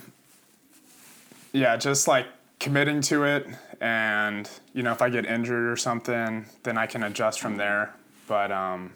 [1.54, 2.26] yeah, just like
[2.60, 3.48] committing to it
[3.80, 7.94] and you know, if I get injured or something, then I can adjust from there.
[8.28, 8.94] But um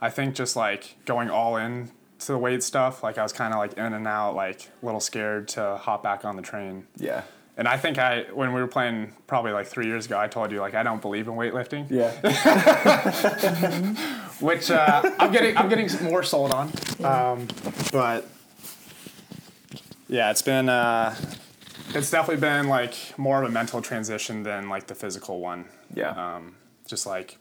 [0.00, 3.52] I think just like going all in to the weight stuff, like I was kind
[3.54, 6.86] of like in and out, like a little scared to hop back on the train.
[6.96, 7.22] Yeah.
[7.56, 10.52] And I think I, when we were playing probably like three years ago, I told
[10.52, 12.12] you like I don't believe in weightlifting, Yeah.
[14.40, 16.70] which uh, I'm getting I'm getting more sold on.
[17.04, 17.48] Um,
[17.92, 18.28] but
[20.08, 21.14] yeah, it's been uh,
[21.94, 25.64] it's definitely been like more of a mental transition than like the physical one.
[25.94, 26.10] Yeah.
[26.36, 26.54] Um,
[26.86, 27.38] just like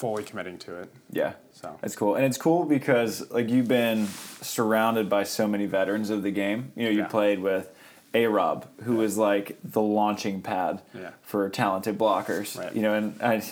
[0.00, 0.90] fully committing to it.
[1.10, 1.34] Yeah.
[1.52, 2.14] So it's cool.
[2.14, 4.06] And it's cool because like you've been
[4.40, 6.72] surrounded by so many veterans of the game.
[6.74, 7.06] You know, you Yeah.
[7.08, 7.70] played with
[8.14, 11.10] A Rob, who was like the launching pad Yeah.
[11.22, 12.58] for talented blockers.
[12.58, 12.74] Right.
[12.74, 13.42] You know, and I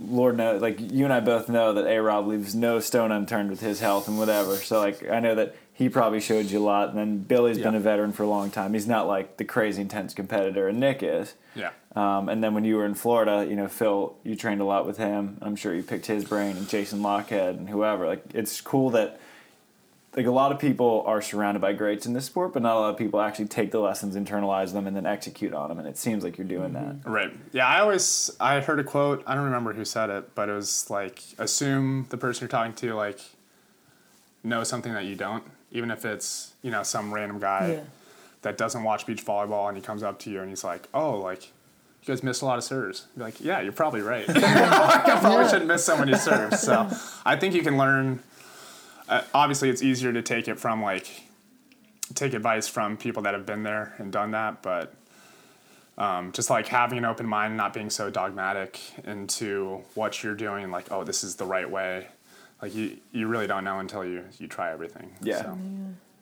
[0.00, 3.50] Lord knows like you and I both know that A Rob leaves no stone unturned
[3.50, 4.56] with his health and whatever.
[4.56, 7.76] So like I know that he probably showed you a lot and then Billy's been
[7.76, 8.74] a veteran for a long time.
[8.74, 11.34] He's not like the crazy intense competitor and Nick is.
[11.54, 14.64] yeah, Um, and then when you were in Florida, you know, Phil, you trained a
[14.64, 15.38] lot with him.
[15.40, 18.06] I'm sure you picked his brain and Jason Lochhead and whoever.
[18.08, 19.20] Like, it's cool that,
[20.16, 22.80] like, a lot of people are surrounded by greats in this sport, but not a
[22.80, 25.78] lot of people actually take the lessons, internalize them, and then execute on them.
[25.78, 26.96] And it seems like you're doing that.
[27.04, 27.32] right.
[27.52, 29.22] Yeah, I always I heard a quote.
[29.28, 32.74] I don't remember who said it, but it was like assume the person you're talking
[32.74, 33.20] to like
[34.42, 37.72] knows something that you don't, even if it's you know some random guy.
[37.72, 37.80] Yeah.
[38.42, 41.18] that doesn't watch beach volleyball and he comes up to you and he's like, "Oh,
[41.18, 44.24] like you guys missed a lot of serves." You're like, "Yeah, you're probably right.
[44.34, 46.88] I probably shouldn't miss so many serves." So
[47.26, 48.20] I think you can learn.
[49.08, 51.08] Uh, obviously, it's easier to take it from like
[52.14, 54.94] take advice from people that have been there and done that, but
[55.98, 60.70] um, just like having an open mind, not being so dogmatic into what you're doing,
[60.70, 62.06] like, "Oh, this is the right way."
[62.60, 65.12] Like you, you really don't know until you you try everything.
[65.22, 65.42] Yeah.
[65.42, 65.58] So,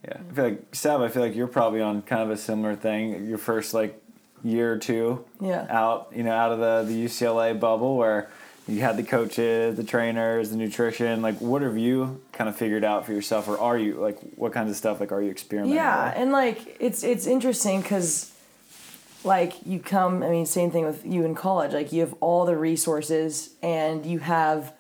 [0.07, 0.19] Yeah.
[0.31, 3.27] I feel like, Seb, I feel like you're probably on kind of a similar thing.
[3.27, 4.01] Your first, like,
[4.45, 5.67] year or two Yeah.
[5.71, 8.29] out, you know, out of the, the UCLA bubble where
[8.69, 11.23] you had the coaches, the trainers, the nutrition.
[11.23, 14.53] Like, what have you kind of figured out for yourself, or are you like, what
[14.53, 15.77] kinds of stuff like are you experimenting?
[15.77, 16.19] Yeah, with?
[16.19, 18.33] and like it's it's interesting because
[19.25, 20.23] like you come.
[20.23, 21.73] I mean, same thing with you in college.
[21.73, 24.73] Like you have all the resources, and you have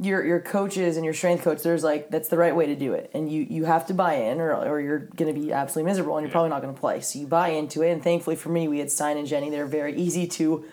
[0.00, 1.62] your your coaches and your strength coach.
[1.62, 4.14] There's like that's the right way to do it, and you you have to buy
[4.14, 6.32] in, or or you're gonna be absolutely miserable, and you're Yeah.
[6.32, 7.00] probably not gonna play.
[7.00, 9.48] So you buy into it, and thankfully for me, we had Stein and Jenny.
[9.50, 10.64] They're very easy to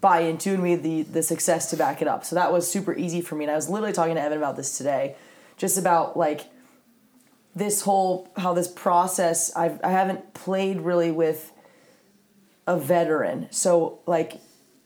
[0.00, 2.24] buy into, and we had the the success to back it up.
[2.24, 3.44] So that was super easy for me.
[3.44, 5.16] And I was literally talking to Evan about this today,
[5.56, 6.46] just about like
[7.56, 11.50] this whole how this process I've I haven't played really with
[12.68, 13.48] a veteran.
[13.50, 14.34] So like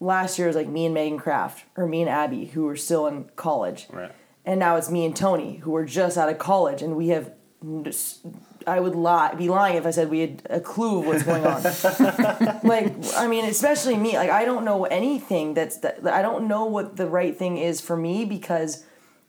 [0.03, 3.07] last year was like me and Megan Kraft or me and Abby who were still
[3.07, 3.87] in college.
[3.91, 4.13] Right.
[4.45, 7.33] And now it's me and Tony who are just out of college and we have
[8.67, 11.47] I would lie be lying if I said we had a clue of what's going
[11.47, 11.63] on.
[12.65, 16.65] like I mean especially me like I don't know anything that's that I don't know
[16.65, 18.85] what the right thing is for me because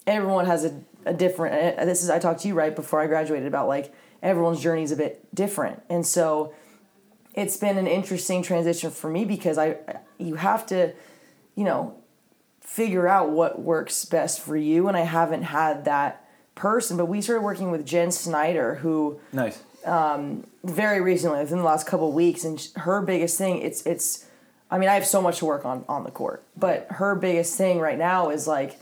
[0.08, 3.48] everyone has a, a different this is i talked to you right before i graduated
[3.48, 6.54] about like everyone's journey is a bit different and so
[7.34, 9.76] it's been an interesting transition for me because i
[10.18, 10.94] you have to
[11.56, 11.96] you know
[12.62, 17.22] figure out what works best for you and i haven't had that person but we
[17.22, 19.62] started working with jen snyder who Nice.
[19.86, 24.26] Um, very recently within the last couple of weeks and her biggest thing it's it's
[24.72, 27.58] i mean i have so much to work on on the court but her biggest
[27.58, 28.80] thing right now is like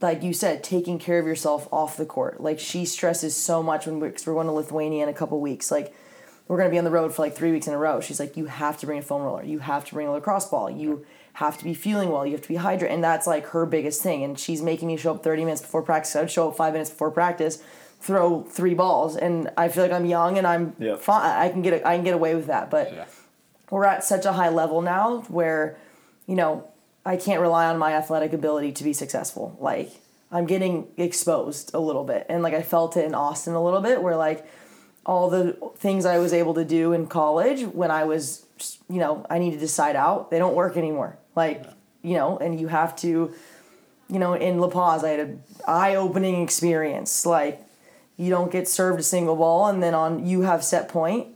[0.00, 3.86] like you said taking care of yourself off the court like she stresses so much
[3.86, 5.94] when we're, cause we're going to lithuania in a couple weeks like
[6.48, 8.20] we're going to be on the road for like three weeks in a row she's
[8.20, 10.70] like you have to bring a foam roller you have to bring a lacrosse ball
[10.70, 11.04] you
[11.34, 12.24] have to be feeling well.
[12.24, 14.24] You have to be hydrated, and that's like her biggest thing.
[14.24, 16.16] And she's making me show up thirty minutes before practice.
[16.16, 17.62] I'd show up five minutes before practice,
[18.00, 21.26] throw three balls, and I feel like I'm young and I'm fine.
[21.38, 23.04] I can get a, I can get away with that, but Yeah.
[23.70, 25.76] we're at such a high level now where,
[26.26, 26.68] you know,
[27.04, 29.58] I can't rely on my athletic ability to be successful.
[29.60, 29.90] Like
[30.32, 33.82] I'm getting exposed a little bit, and like I felt it in Austin a little
[33.82, 34.46] bit, where like
[35.06, 38.44] all the things I was able to do in college when I was,
[38.90, 41.16] you know, I need to decide out, they don't work anymore.
[41.36, 41.64] Like,
[42.02, 43.32] you know, and you have to,
[44.08, 47.24] you know, in La Paz, I had an eye-opening experience.
[47.24, 47.62] Like,
[48.16, 51.28] you don't get served a single ball, and then on you have set point.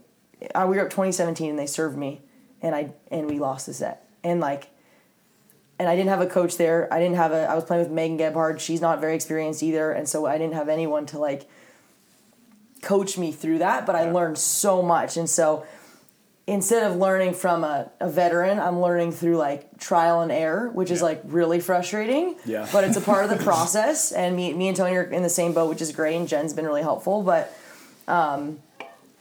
[0.55, 2.23] I, we were up 2017, and they served me,
[2.63, 4.09] and I and we lost the set.
[4.25, 4.71] And like,
[5.79, 6.93] and I didn't have a coach there.
[6.93, 7.51] I didn't have a.
[7.51, 8.61] I was playing with Megan Gebhard.
[8.61, 11.47] She's not very experienced either, and so I didn't have anyone to like
[12.83, 13.87] coach me through that.
[13.87, 15.67] But I learned so much, and so
[16.51, 20.91] instead of learning from a, a veteran, I'm learning through like trial and error, which
[20.91, 22.35] is like really frustrating.
[22.45, 22.69] Yeah.
[22.73, 25.31] But it's a part of the process, and me, me and Tony are in the
[25.31, 26.17] same boat, which is great.
[26.17, 27.57] And Jen's been really helpful, but
[28.09, 28.59] um,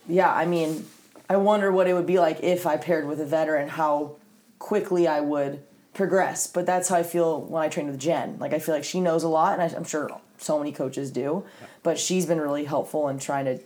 [0.07, 0.87] yeah, I mean,
[1.29, 4.15] I wonder what it would be like if I paired with a veteran, how
[4.57, 5.61] quickly I would
[5.93, 6.47] progress.
[6.47, 8.37] But that's how I feel when I train with Jen.
[8.39, 11.11] Like I feel like she knows a lot, and I, I'm sure so many coaches
[11.11, 11.43] do.
[11.83, 13.59] But she's been really helpful in trying to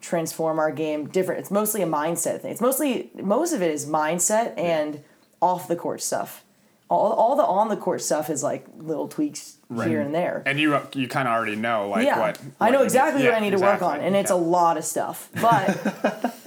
[0.00, 1.40] transform our game different.
[1.40, 2.52] It's mostly a mindset thing.
[2.52, 5.02] It's mostly most of it is mindset and
[5.40, 6.44] off the court stuff.
[6.90, 10.42] All, all the on the court stuff is like little tweaks here and there.
[10.46, 13.36] And you you kind of already know like yeah, what, I know exactly yeah, what
[13.36, 15.28] I need to work on, and it's a lot of stuff.
[15.40, 15.66] But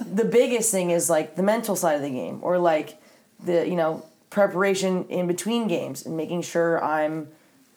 [0.00, 3.00] the biggest thing is like the mental side of the game, or like
[3.44, 7.28] the you know preparation in between games, and making sure I'm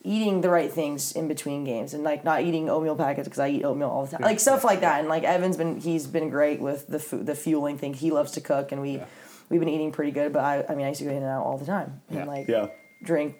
[0.06, 3.50] eating the right things in between games, and like not eating oatmeal packets because I
[3.50, 5.00] eat oatmeal all the time, like stuff like that.
[5.00, 7.94] And like Evan's been he's been great with the fu- the fueling thing.
[7.94, 9.02] He loves to cook, and we
[9.50, 10.32] we've been eating pretty good.
[10.32, 12.20] But I I mean I used to go in and out all the time, and
[12.20, 12.26] Yeah.
[12.26, 12.68] like Yeah.
[13.04, 13.36] drink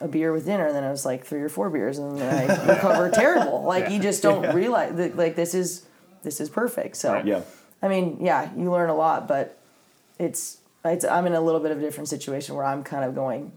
[0.00, 2.50] a beer with dinner, and then it was like three or four beers, and then
[2.50, 3.62] I recover terrible.
[3.64, 5.86] Like you just don't realize that like this is
[6.22, 6.96] this is perfect.
[6.96, 7.22] So.
[7.24, 7.42] Yeah.
[7.82, 9.58] I mean, yeah, you learn a lot, but
[10.18, 13.14] it's, it's I'm in a little bit of a different situation where I'm kind of
[13.14, 13.52] going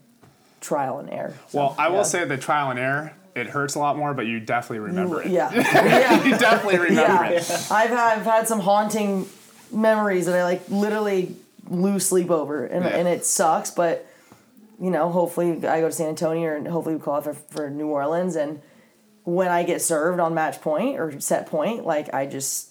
[0.62, 1.34] trial and error.
[1.50, 1.93] So, Well, I yeah.
[1.93, 5.22] will say the trial and error it hurts a lot more, but you definitely remember
[5.22, 5.30] it.
[5.30, 7.30] Yeah, yeah, You definitely remember yeah.
[7.34, 7.52] it.
[7.72, 9.28] I've had, I've had some haunting
[9.72, 11.36] memories that I like literally
[11.70, 12.91] lose sleep over, and Yeah.
[12.98, 13.70] and it sucks.
[13.70, 14.08] But
[14.82, 17.88] you know, hopefully I go to San Antonio, and hopefully we qualify for, for New
[17.88, 18.60] Orleans, and
[19.24, 22.70] when I get served on match point or set point, like I just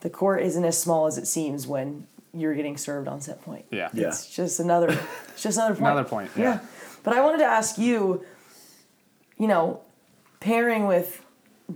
[0.00, 3.64] the court isn't as small as it seems when you're getting served on set point.
[3.70, 3.88] Yeah.
[3.94, 4.08] Yeah.
[4.08, 4.88] It's just another,
[5.32, 5.86] it's just another point.
[5.86, 6.58] Another point, yeah.
[7.06, 8.24] But I wanted to ask you,
[9.38, 9.80] you know,
[10.40, 11.24] pairing with,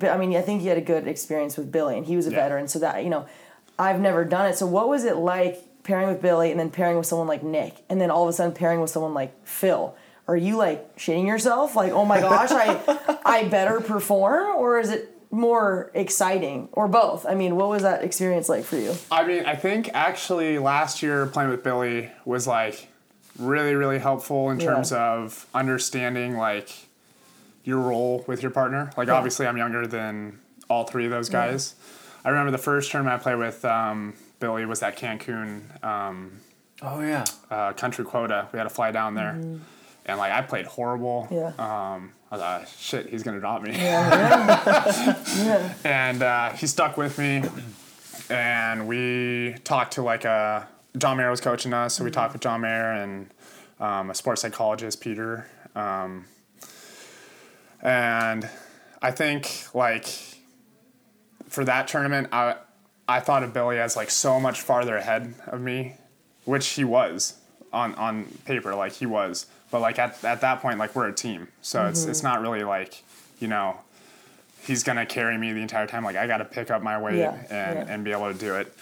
[0.03, 2.31] I mean, I think you had a good experience with Billy, and he was a
[2.33, 2.38] Yeah.
[2.43, 3.27] veteran, so that you know,
[3.79, 4.57] I've never done it.
[4.59, 7.85] So what was it like pairing with Billy, and then pairing with someone like Nick,
[7.88, 9.95] and then all of a sudden pairing with someone like Phil?
[10.27, 11.77] Are you like shitting yourself?
[11.77, 17.25] Like, oh my gosh, I, I better perform, or is it more exciting, or both?
[17.25, 18.95] I mean, what was that experience like for you?
[19.12, 22.88] I mean, I think actually last year playing with Billy was like
[23.40, 24.66] really, really helpful in Yeah.
[24.74, 26.70] terms of understanding like
[27.64, 28.90] your role with your partner.
[28.96, 29.14] Like, Yeah.
[29.14, 31.74] obviously, I'm younger than all three of those guys.
[32.24, 36.33] I remember the first tournament I played with um, Billy was at Cancun um,
[36.83, 37.24] Oh yeah.
[37.50, 38.48] uh, Country Quota.
[38.53, 39.31] We had to fly down there.
[40.07, 41.29] And like I played horrible.
[41.31, 41.48] Yeah.
[41.59, 43.72] Um, I was like, shit, he's gonna drop me.
[43.72, 45.74] Yeah, yeah.
[45.85, 47.42] and uh, he stuck with me
[48.31, 52.42] and we talked to like a john mayer was coaching us so we talked with
[52.42, 53.29] john mayer and
[53.79, 56.24] um, a sports psychologist peter um,
[57.83, 58.48] and
[59.03, 60.07] i think like
[61.48, 62.57] for that tournament i
[63.09, 65.94] i thought of billy as like so much farther ahead of me
[66.44, 67.38] which he was
[67.72, 71.14] on on paper like he was but like at, at that point like we're a
[71.14, 73.03] team so it's it's not really like
[73.38, 73.76] you know
[74.66, 76.05] he's gonna carry me the entire time.
[76.05, 77.87] Like I got to pick up my weight Yeah, and, yeah.
[77.88, 78.72] and be able to do it.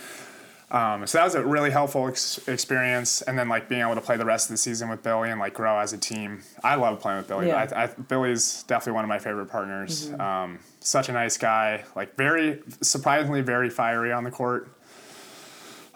[0.70, 4.02] Um, so that was a really helpful ex- experience, and then like being able to
[4.02, 6.42] play the rest of the season with Billy and like grow as a team.
[6.62, 7.46] I love playing with Billy.
[7.48, 7.64] Yeah.
[7.66, 7.78] Mm-hmm.
[7.78, 10.12] I, I, Billy's definitely one of my favorite partners.
[10.12, 14.68] Um, such a nice guy, like very surprisingly very fiery on the court.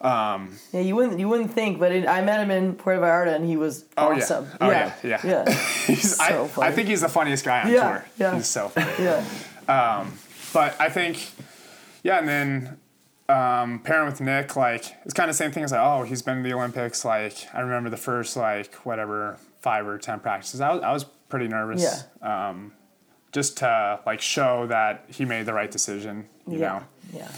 [0.03, 3.45] Yeah, you wouldn't you wouldn't think, but it, I met him in Puerto Vallarta and
[3.47, 4.17] he was Oh, yeah.
[4.23, 4.49] awesome.
[4.61, 5.45] Oh, yeah, yeah, yeah.
[5.47, 5.55] yeah,
[5.87, 6.69] He's, I, So funny.
[6.69, 8.05] I think he's the funniest guy on Yeah, tour.
[8.19, 8.35] yeah.
[8.37, 8.91] He's so funny.
[8.99, 9.25] yeah.
[10.53, 11.31] But I think,
[12.03, 12.79] yeah, and then
[13.33, 16.23] um, pairing with Nick, like it's kind of the same thing as like, oh, he's
[16.23, 17.05] been to the Olympics.
[17.05, 20.61] Like I remember the first like whatever five or ten practices.
[20.61, 22.05] I was I was pretty nervous.
[22.21, 22.73] Um,
[23.33, 26.29] just to like show that he made the right decision.
[26.47, 27.33] You yeah, know, yeah,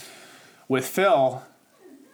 [0.69, 1.43] with Phil,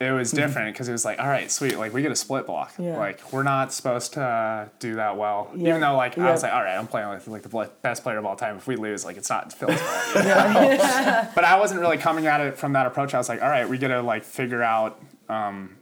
[0.00, 2.46] it was different because it was like, all right, sweet, like we get a split
[2.46, 2.72] block.
[2.78, 2.96] Yeah.
[2.96, 5.50] Like we're not supposed to uh, do that well.
[5.54, 5.68] Yeah.
[5.68, 8.16] Even though like I was like, all right, I'm playing with like the best player
[8.18, 8.56] of all time.
[8.56, 10.14] If we lose, like it's not Phil's fault.
[10.16, 11.28] you know?
[11.34, 13.12] but I wasn't really coming at it from that approach.
[13.12, 14.98] I was like, all right, we got to like figure out
[15.28, 15.76] um,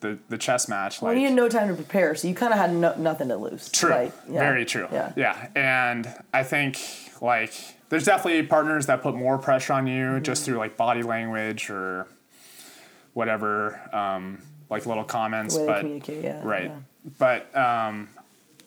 [0.00, 1.00] the the chess match.
[1.00, 3.28] Well, Like you had no time to prepare, so you kind of had no, nothing
[3.28, 3.70] to lose.
[3.70, 4.12] True.
[4.28, 4.40] Yeah.
[4.40, 4.88] Very true.
[4.92, 5.12] Yeah.
[5.16, 5.48] Yeah.
[5.54, 6.78] And I think
[7.22, 7.54] like
[7.88, 10.22] there's definitely partners that put more pressure on you Mm-hmm.
[10.24, 12.06] just through like body language or
[13.14, 14.38] whatever, um,
[14.70, 15.54] like little comments.
[15.54, 16.40] The way they but communicate, yeah.
[16.44, 16.64] right.
[16.64, 16.76] yeah.
[17.18, 18.08] But um,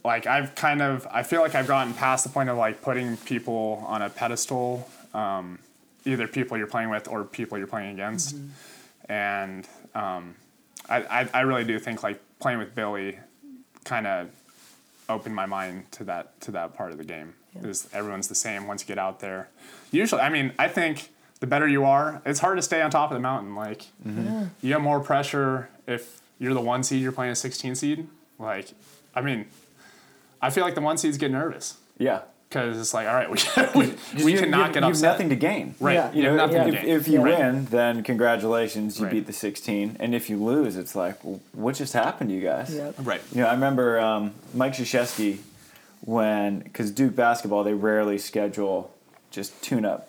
[0.04, 3.18] like I've kind of I feel like I've gotten past the point of like putting
[3.18, 5.60] people on a pedestal, um,
[6.06, 9.12] either people you're playing with or people you're playing against, Mm-hmm.
[9.12, 10.36] and um,
[10.90, 13.20] I, I I really do think like playing with Billy
[13.84, 14.30] kind of
[15.10, 17.34] opened my mind to that to that part of the game.
[17.64, 19.50] Is everyone's the same once you get out there.
[19.92, 21.10] Usually, I mean, I think
[21.40, 23.56] the better you are, it's hard to stay on top of the mountain.
[23.56, 23.86] Like
[24.62, 28.08] you have more pressure if you're the one seed, you're playing a 16 seed.
[28.40, 28.70] Like,
[29.16, 29.46] I mean,
[30.42, 32.22] I feel like the one seeds get nervous Yeah.
[32.50, 33.38] because it's like, all right, we
[33.76, 35.74] we, we You- cannot you, get you have nothing to gain.
[35.80, 35.94] Right.
[35.94, 36.12] Yeah.
[36.12, 36.96] You, have know, nothing if, to gain.
[36.96, 37.40] if you Right.
[37.40, 39.14] win, then congratulations, you Right.
[39.14, 39.98] beat the 16.
[40.00, 42.74] And if you lose, it's like, well, what just happened to you guys?
[42.76, 42.96] Yep.
[43.04, 43.22] Right.
[43.34, 45.38] You know, I remember um, Mike Krzyzewski
[46.02, 48.94] when, because Duke basketball, they rarely schedule
[49.32, 50.08] just tune-up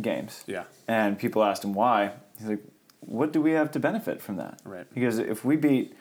[0.00, 0.44] games.
[0.46, 0.64] Yeah.
[0.88, 2.12] And people asked him why.
[2.38, 2.62] He's like,
[3.00, 4.60] what do we have to benefit from that?
[4.64, 4.86] Right.
[4.92, 5.94] Because if we beat,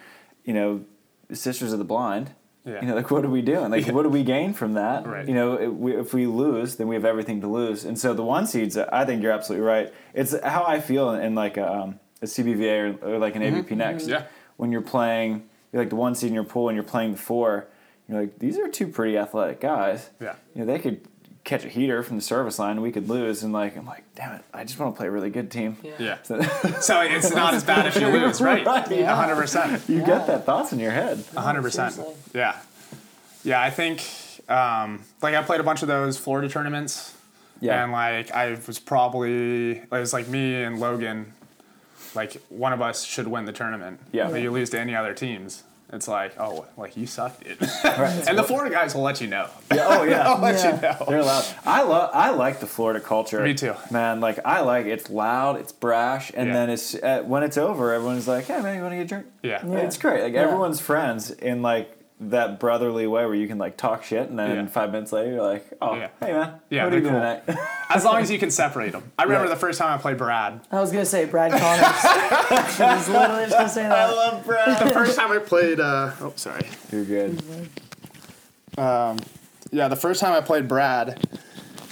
[0.43, 0.85] you know,
[1.33, 2.31] Sisters of the Blind,
[2.65, 2.81] Yeah.
[2.81, 3.69] you know, like what are we doing?
[3.71, 5.05] Like, what do we gain from that?
[5.15, 5.27] Right.
[5.27, 7.85] You know, if we, if we lose, then we have everything to lose.
[7.85, 9.93] And so the one seeds, I think you're absolutely right.
[10.13, 13.41] It's how I feel in, in like a, um, a CBVA or, or like an
[13.41, 14.03] AVP next.
[14.03, 14.11] Mm-hmm.
[14.11, 14.23] Yeah.
[14.57, 17.17] When you're playing, you're like the one seed in your pool and you're playing the
[17.17, 17.67] four.
[18.07, 20.09] You're like, these are two pretty athletic guys.
[20.21, 20.35] Yeah.
[20.53, 21.07] You know, they could
[21.45, 23.43] catch a heater from the service line and we could lose.
[23.43, 25.77] And like, I'm like, damn it, I just want to play a really good team.
[25.97, 26.17] Yeah.
[26.23, 26.41] So
[26.81, 28.65] So it's not as bad if you lose, right?
[28.65, 28.91] Right.
[28.91, 29.81] A hundred percent.
[29.87, 30.05] you Yeah.
[30.05, 31.23] get that thoughts in your head.
[31.37, 31.93] A hundred percent.
[31.93, 32.15] seriously.
[32.33, 32.57] Yeah.
[33.43, 34.03] Yeah, I think
[34.49, 37.13] um, like I played a bunch of those Florida tournaments.
[37.61, 37.83] Yeah.
[37.83, 41.31] And like I was probably it was like me and Logan,
[42.15, 43.99] like one of us should win the tournament.
[44.11, 44.29] Yeah.
[44.31, 45.63] But you lose to any other teams.
[45.93, 47.61] It's like, oh, like you sucked it.
[47.83, 48.23] Right.
[48.27, 49.47] and the Florida guys will let you know.
[49.73, 50.23] Yeah, oh yeah.
[50.33, 50.75] They'll let Yeah.
[50.75, 51.05] you know.
[51.07, 51.45] They're loud.
[51.65, 52.09] I love.
[52.13, 53.41] I like the Florida culture.
[53.41, 53.75] Me too.
[53.91, 54.19] man.
[54.19, 56.53] Like I like it's loud, it's brash, and Yeah.
[56.53, 59.07] then it's uh, when it's over, everyone's like, "Hey man, you want to get a
[59.07, 59.65] drink?" Yeah.
[59.65, 59.77] Yeah.
[59.77, 60.23] It's great.
[60.23, 60.41] Like Yeah.
[60.41, 64.55] everyone's friends in like that brotherly way where you can like talk shit, and then
[64.55, 64.65] Yeah.
[64.67, 66.07] five minutes later you're like, "Oh, Yeah.
[66.21, 67.45] hey man, Yeah, what are you they're doing cool.
[67.55, 69.11] tonight?" As long as you can separate them.
[69.19, 69.49] I remember Right.
[69.53, 70.61] the first time I played Brad.
[70.71, 71.61] I was gonna say Brad Connors.
[72.79, 73.91] I was literally just gonna say that.
[73.91, 74.87] I love Brad.
[74.87, 76.67] The first time I played uh oh sorry.
[76.91, 77.41] You're good.
[78.77, 81.27] Yeah, the first time I played Brad,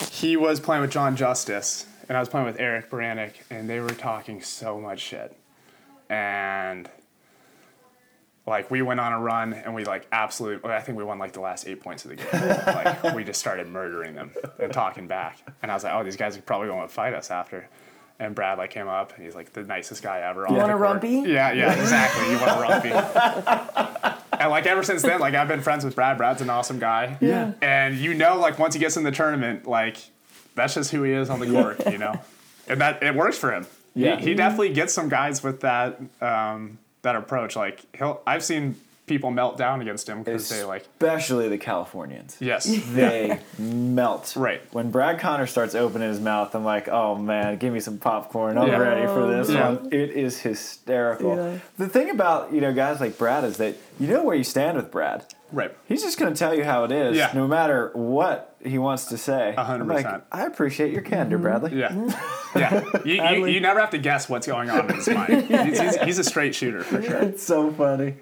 [0.09, 3.79] he was playing with John Justice, and I was playing with Eric Brannick, and they
[3.81, 5.35] were talking so much shit.
[6.09, 6.87] And
[8.45, 10.65] like we went on a run, and we like absolute.
[10.65, 12.27] I think we won like the last eight points of the game.
[12.67, 16.17] like we just started murdering them and talking back, and I was like, oh, these
[16.17, 17.69] guys are probably going to fight us after.
[18.19, 20.45] And Brad like came up, and he's like the nicest guy ever.
[20.49, 21.01] You want a court.
[21.01, 21.27] rumpy?
[21.27, 22.31] Yeah, yeah, exactly.
[22.31, 24.19] You want a rumpy.
[24.39, 26.17] And like ever since then, like I've been friends with Brad.
[26.17, 27.17] Brad's an awesome guy.
[27.21, 27.53] Yeah.
[27.61, 29.97] And you know, like once he gets in the tournament, like
[30.55, 32.19] that's just who he is on the court, you know.
[32.67, 33.65] And that it works for him.
[33.95, 34.17] Yeah.
[34.17, 37.55] He, he definitely gets some guys with that um, that approach.
[37.55, 38.75] Like he'll, I've seen
[39.13, 42.35] people melt down against him because they like, Especially the Californians.
[42.39, 44.33] yes, They melt.
[44.35, 44.61] Right.
[44.73, 48.57] When Brad Connor starts opening his mouth, I'm like, oh man, give me some popcorn.
[48.57, 48.77] I'm Yeah.
[48.79, 49.73] ready for this Yeah.
[49.73, 49.89] one.
[49.93, 51.35] It is hysterical.
[51.35, 51.59] Yeah.
[51.77, 54.77] The thing about, you know, guys like Brad is that you know where you stand
[54.77, 55.25] with Brad.
[55.51, 55.71] right.
[55.87, 57.29] He's just going to tell you how it is, Yeah.
[57.35, 59.53] no matter what he wants to say.
[59.55, 60.23] A hundred I'm like, percent.
[60.31, 61.43] I appreciate your candor, mm-hmm.
[61.43, 61.75] Bradley.
[61.79, 61.93] Yeah,
[62.55, 62.83] yeah.
[63.05, 65.43] You, you, you never have to guess what's going on in his mind.
[65.67, 67.17] He's, he's, he's a straight shooter for sure.
[67.17, 68.15] It's so funny.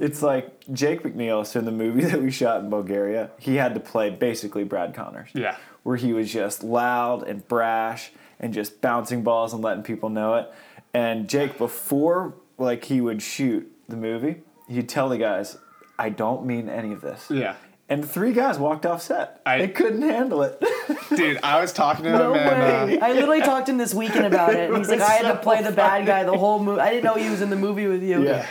[0.00, 3.74] It's like Jake McNeil, so in the movie that we shot in Bulgaria, he had
[3.74, 5.30] to play basically Brad Connors.
[5.34, 5.56] Yeah.
[5.82, 8.10] Where he was just loud and brash
[8.40, 10.52] and just bouncing balls and letting people know it.
[10.94, 15.58] And Jake, before like he would shoot the movie, he'd tell the guys,
[15.98, 17.30] I don't mean any of this.
[17.30, 17.54] Yeah.
[17.88, 19.40] And the three guys walked off set.
[19.46, 20.60] I- they couldn't handle it.
[21.16, 22.98] Dude, I was talking to No him and way.
[22.98, 24.68] uh, I literally talked to him this weekend about it.
[24.70, 26.80] And he's like, I had to play the bad guy the whole movie.
[26.80, 28.24] I didn't know he was in the movie with you.
[28.24, 28.44] yeah.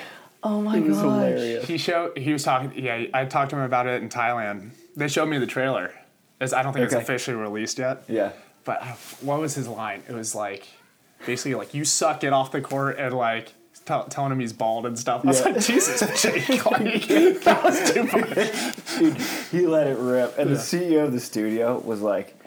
[0.47, 1.03] Oh my It was gosh.
[1.03, 1.67] hilarious.
[1.67, 2.71] he showed he was talking.
[2.75, 4.69] Yeah, I talked to him about it in Thailand.
[4.95, 5.91] They showed me the trailer.
[6.39, 6.95] It's, I don't think Okay.
[6.97, 8.03] it's officially released yet.
[8.07, 8.31] Yeah.
[8.63, 8.85] But uh,
[9.21, 10.03] what was his line?
[10.07, 10.67] It was like
[11.25, 13.53] basically like you suck it off the court and like
[13.85, 15.21] tell, telling him he's bald and stuff.
[15.23, 15.45] I was Yeah.
[15.51, 17.07] like, Jesus, Jake, like,
[17.43, 18.99] that was too much.
[18.99, 19.17] Dude,
[19.51, 20.37] he let it rip.
[20.37, 22.37] And the CEO of the studio was like,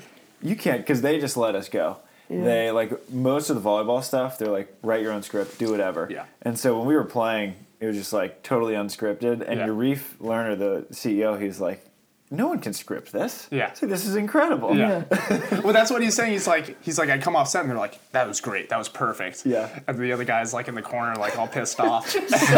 [0.40, 1.96] You can't, because they just let us go.
[2.30, 4.38] they like most of the volleyball stuff.
[4.38, 6.06] They're like write your own script, do whatever.
[6.10, 6.26] Yeah.
[6.42, 9.40] And so when we were playing, it was just like totally unscripted.
[9.46, 9.66] And Yeah.
[9.66, 11.84] your reef learner, the CEO, he's like,
[12.30, 13.48] no one can script this.
[13.50, 13.72] Yeah.
[13.72, 14.76] So this is incredible.
[14.76, 15.04] Yeah.
[15.64, 16.32] well, that's what he's saying.
[16.32, 18.68] He's like, he's like, I come off set and they're like, that was great.
[18.68, 19.46] That was perfect.
[19.46, 19.70] Yeah.
[19.86, 22.12] And the other guy's like in the corner, like all pissed off.
[22.18, 22.50] he's like,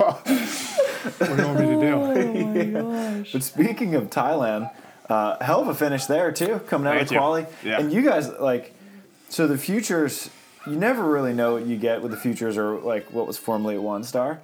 [0.00, 0.22] well,
[1.18, 1.92] what do you want me to do?
[1.94, 2.64] Oh my
[3.18, 3.32] gosh.
[3.32, 4.70] But speaking of Thailand,
[5.08, 7.18] uh, hell of a finish there too, coming out Thank of you.
[7.18, 7.46] quali.
[7.64, 7.80] Yeah.
[7.80, 8.74] And you guys like,
[9.28, 10.30] so the futures,
[10.66, 13.74] you never really know what you get with the futures or like what was formerly
[13.76, 14.40] a one star.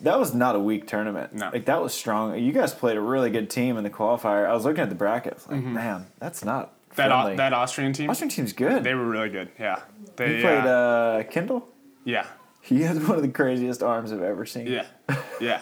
[0.00, 1.30] That was not a weak tournament.
[1.30, 1.38] Mm-hmm.
[1.38, 1.50] No.
[1.52, 2.38] Like that was strong.
[2.38, 4.46] You guys played a really good team in the qualifier.
[4.48, 7.08] I was looking at the brackets, like man, that's not Mm-hmm.
[7.10, 7.12] That.
[7.12, 8.82] Au- that Austrian team, Austrian team's good.
[8.82, 9.50] they were really good.
[9.58, 9.80] Yeah.
[10.16, 11.68] They you played uh, uh, Kindle.
[12.04, 12.26] yeah.
[12.62, 14.66] He has one of the craziest arms I've ever seen.
[14.66, 14.86] Yeah.
[15.40, 15.60] Yeah.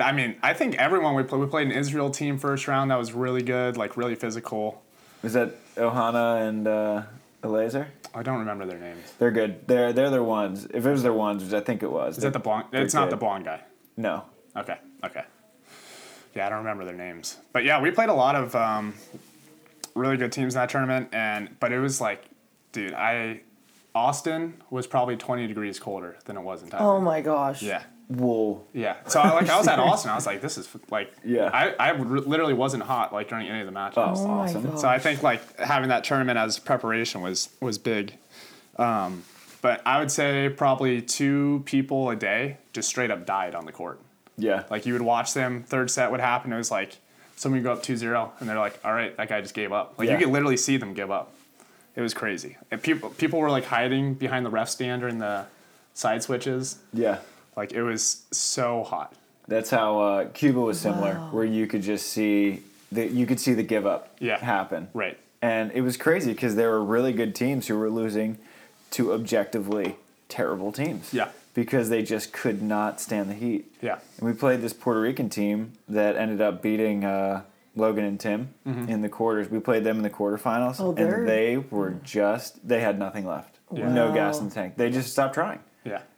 [0.00, 2.98] I mean, I think everyone we played, we played an Israel team first round that
[2.98, 4.82] was really good, like really physical.
[5.22, 7.02] Was that Ohana and uh,
[7.44, 7.86] Elazer?
[8.14, 9.12] I don't remember their names.
[9.18, 9.66] They're good.
[9.66, 10.66] They're they're their ones.
[10.66, 12.18] If it was their ones, which I think it was.
[12.18, 12.66] Is that the blonde?
[12.72, 13.60] It's not the blonde guy.
[13.96, 14.24] No.
[14.56, 14.78] Okay.
[15.04, 15.24] Okay.
[16.34, 18.94] Yeah, I don't remember their names, but yeah, we played a lot of um,
[19.94, 22.24] really good teams in that tournament, and but it was like,
[22.72, 23.42] dude, I
[23.94, 26.80] Austin was probably twenty degrees colder than it was in Thailand.
[26.80, 27.62] Oh my gosh.
[27.62, 27.82] Yeah.
[28.16, 28.66] Wool.
[28.72, 28.96] Yeah.
[29.08, 31.50] So I, like I was at Austin, I was like, this is like, Yeah.
[31.52, 33.98] I I r- literally wasn't hot like during any of the matches.
[33.98, 34.62] Oh, Oh my awesome.
[34.62, 34.80] gosh.
[34.80, 38.16] So I think like having that tournament as preparation was was big.
[38.76, 39.24] Um,
[39.60, 43.72] but I would say probably two people a day just straight up died on the
[43.72, 44.00] court.
[44.36, 44.64] Yeah.
[44.70, 46.52] Like you would watch them, third set would happen.
[46.52, 46.96] It was like
[47.36, 49.94] someone would go up 2-0 and they're like, all right, that guy just gave up.
[49.98, 50.14] Like Yeah.
[50.18, 51.32] you could literally see them give up.
[51.94, 52.56] It was crazy.
[52.70, 55.44] And people people were like hiding behind the ref stand during the
[55.94, 56.78] side switches.
[56.92, 57.18] yeah.
[57.56, 59.14] Like it was so hot.
[59.48, 61.28] That's how uh, Cuba was similar, Wow.
[61.32, 64.38] where you could just see the you could see the give up Yeah.
[64.38, 64.88] happen.
[64.94, 65.18] Right.
[65.42, 68.38] And it was crazy because there were really good teams who were losing
[68.92, 69.96] to objectively
[70.28, 71.12] terrible teams.
[71.12, 71.28] Yeah.
[71.54, 73.70] Because they just could not stand the heat.
[73.82, 73.98] Yeah.
[74.18, 77.42] And we played this Puerto Rican team that ended up beating uh,
[77.76, 78.88] Logan and Tim Mm-hmm.
[78.88, 79.50] in the quarters.
[79.50, 83.58] We played them in the quarterfinals, Oh, and they were just they had nothing left.
[83.72, 83.92] Yeah.
[83.92, 84.76] No gas in the tank.
[84.76, 85.58] They just stopped trying.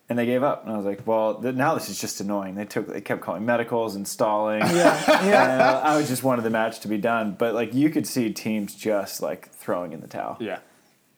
[0.07, 0.11] Yeah.
[0.11, 2.55] And they gave up, and I was like, "Well, th- now this is just annoying."
[2.57, 4.61] They took, they kept calling medicals and stalling.
[4.61, 4.71] Yeah.
[5.25, 5.53] Yeah.
[5.53, 8.07] and uh, I, I just wanted the match to be done, but like you could
[8.07, 10.37] see teams just like throwing in the towel.
[10.41, 10.59] Yeah.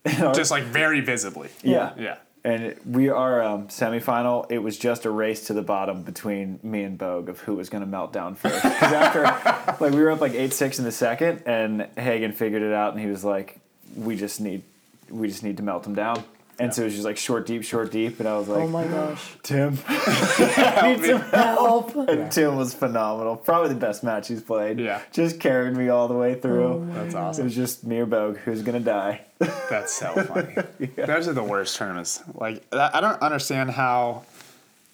[0.34, 1.48] Just like very visibly.
[1.64, 2.18] yeah, Yeah.
[2.44, 4.46] And we are um, semifinal.
[4.52, 7.68] It was just a race to the bottom between me and Bogue of who was
[7.68, 8.62] going to melt down first.
[8.62, 9.22] Because after,
[9.84, 12.92] like, we were up like eight six in the second, and Hagen figured it out,
[12.92, 13.58] and he was like,
[13.96, 14.62] "We just need,
[15.10, 16.22] we just need to melt him down."
[16.58, 18.68] And so it was just like short deep, short deep, and I was like, Oh
[18.68, 19.36] my gosh.
[19.42, 21.94] "Tim." Need some help.
[21.96, 23.36] And Tim was phenomenal.
[23.36, 24.78] Probably the best match he's played.
[24.80, 25.00] Yeah.
[25.12, 26.64] Just carried me all the way through.
[26.64, 27.42] Oh That's It awesome.
[27.42, 29.22] It was just me or Bogue who's gonna die.
[29.38, 30.54] That's so funny.
[30.96, 32.22] Those are the worst tournaments.
[32.34, 34.24] Like I I don't understand how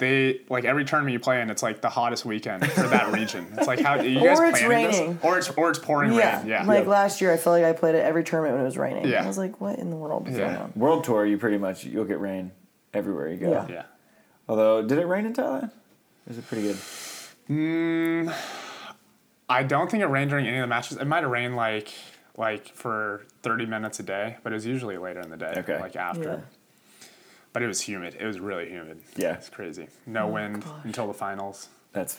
[0.03, 3.47] they like every tournament you play in, it's like the hottest weekend for that region.
[3.57, 4.99] It's like how you guys Or it's planning this?
[4.99, 5.19] raining.
[5.23, 6.41] or it's or it's pouring Yeah.
[6.41, 6.49] rain.
[6.49, 8.77] Yeah, Like last year, I felt like I played at every tournament when it was
[8.77, 9.07] raining.
[9.09, 9.25] Yeah.
[9.25, 10.47] I was like, what in the world is Yeah.
[10.47, 10.73] going on?
[10.77, 12.51] World Tour, you pretty much you'll get rain
[12.93, 13.51] everywhere you go.
[13.51, 13.67] Yeah.
[13.71, 13.83] yeah.
[14.49, 15.71] Although, did it rain in Thailand?
[16.29, 16.77] Is it pretty good?
[17.49, 18.35] Mm,
[19.49, 20.97] I don't think it rained during any of the matches.
[20.99, 21.93] It might have rained like
[22.37, 25.55] like for thirty minutes a day, but it was usually later in the day.
[25.59, 25.79] Okay.
[25.81, 26.23] Like after.
[26.23, 26.57] Yeah.
[27.53, 28.17] But it was humid.
[28.19, 29.01] It was really humid.
[29.17, 29.35] Yeah.
[29.35, 29.89] It's crazy.
[30.07, 30.85] No wind gosh.
[30.85, 31.69] until the finals.
[31.93, 32.19] That's,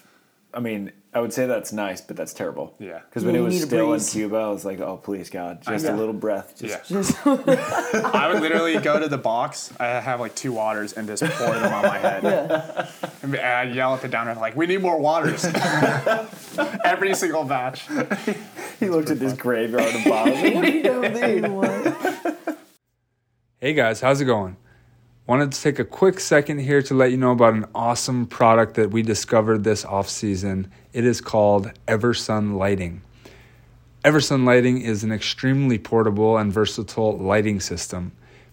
[0.53, 2.75] I mean, I would say that's nice, but that's terrible.
[2.77, 2.99] Yeah.
[3.09, 3.99] Because when Yeah, it was still in.
[3.99, 6.53] Cuba, I was like, oh please God, just a little breath.
[6.59, 6.97] Just, Yeah.
[7.01, 9.73] Just I would literally go to the box.
[9.79, 12.23] I have like two waters and just pour them on my head.
[12.23, 12.89] yeah.
[13.23, 15.45] And I'd yell at the downer like, "We need more waters."
[16.83, 17.87] Every single batch.
[18.79, 20.41] He looked at this graveyard of bottles.
[20.53, 22.55] what do you have these?
[23.59, 24.57] Hey guys, how's it going?
[25.25, 28.73] Wanted to take a quick second here to let you know about an awesome product
[28.73, 30.69] that we discovered this off season.
[30.91, 33.01] It is called Eversun Lighting.
[34.03, 38.11] Eversun Lighting is an extremely portable and versatile lighting system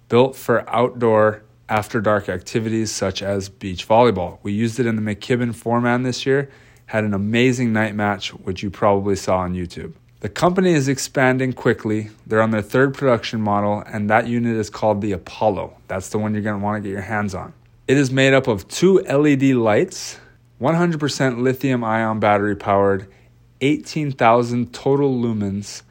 [0.09, 4.39] built for outdoor after dark activities such as beach volleyball.
[4.45, 6.53] We used it in the McKibben four-man this year,
[6.87, 9.95] had an amazing night match, which you probably saw on YouTube.
[10.21, 12.11] The company is expanding quickly.
[12.27, 15.79] They're on their third production model, and that unit is called the Apollo.
[15.89, 17.55] That's the one you're going to want to get your hands on.
[17.89, 20.21] It is made up of two LED lights,
[20.61, 23.07] 100% lithium ion battery powered,
[23.63, 25.83] 18,000 total lumens,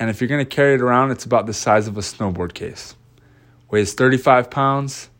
[0.00, 2.54] and if you're going to carry it around, it's about the size of a snowboard
[2.54, 2.96] case.
[3.70, 5.10] Weighs 35 pounds.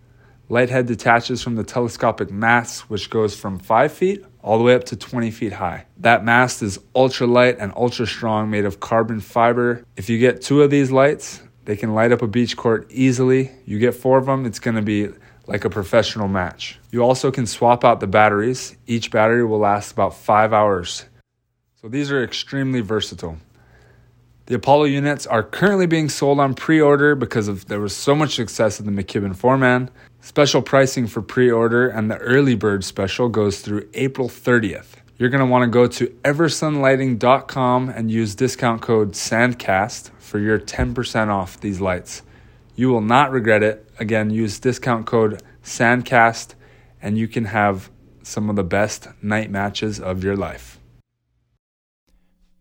[0.48, 4.76] Light head detaches from the telescopic mast, which goes from 5 feet all the way
[4.76, 5.84] up to 20 feet high.
[5.98, 9.84] That mast is ultra light and ultra strong, made of carbon fiber.
[9.96, 13.50] If you get two of these lights, they can light up a beach court easily.
[13.64, 15.08] You get four of them, it's gonna be
[15.48, 16.78] like a professional match.
[16.92, 18.76] You also can swap out the batteries.
[18.86, 21.06] Each battery will last about five hours.
[21.82, 23.38] So these are extremely versatile.
[24.46, 28.36] The Apollo units are currently being sold on pre-order because of there was so much
[28.36, 29.90] success in the McKibben four-man.
[30.26, 34.96] Special pricing for pre-order and the early bird special goes through April 30th.
[35.18, 40.58] You're going to want to go to eversunlighting.com and use discount code SANDCAST for your
[40.58, 42.22] 10% off these lights.
[42.74, 43.88] You will not regret it.
[44.00, 46.56] Again, use discount code SANDCAST
[47.00, 47.88] and you can have
[48.24, 50.80] some of the best night matches of your life.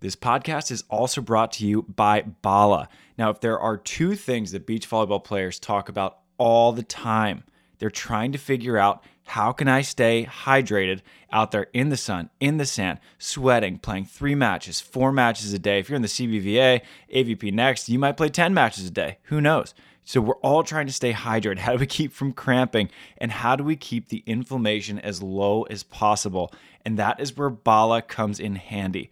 [0.02, 2.90] This podcast is also brought to you by Bala.
[3.18, 7.44] Now, if there are two things that beach volleyball players talk about all the time,
[7.80, 11.02] they're trying to figure out how can I stay hydrated
[11.32, 15.60] out there in the sun, in the sand, sweating, playing three matches, four matches a
[15.60, 15.80] day.
[15.80, 16.82] If you're in the CBVA,
[17.14, 19.18] AVP next, you might play 10 matches a day.
[19.24, 19.74] Who knows?
[20.04, 21.58] So we're all trying to stay hydrated.
[21.60, 22.90] How do we keep from cramping?
[23.18, 26.54] And how do we keep the inflammation as low as possible?
[26.86, 29.10] And that is where Bala comes in handy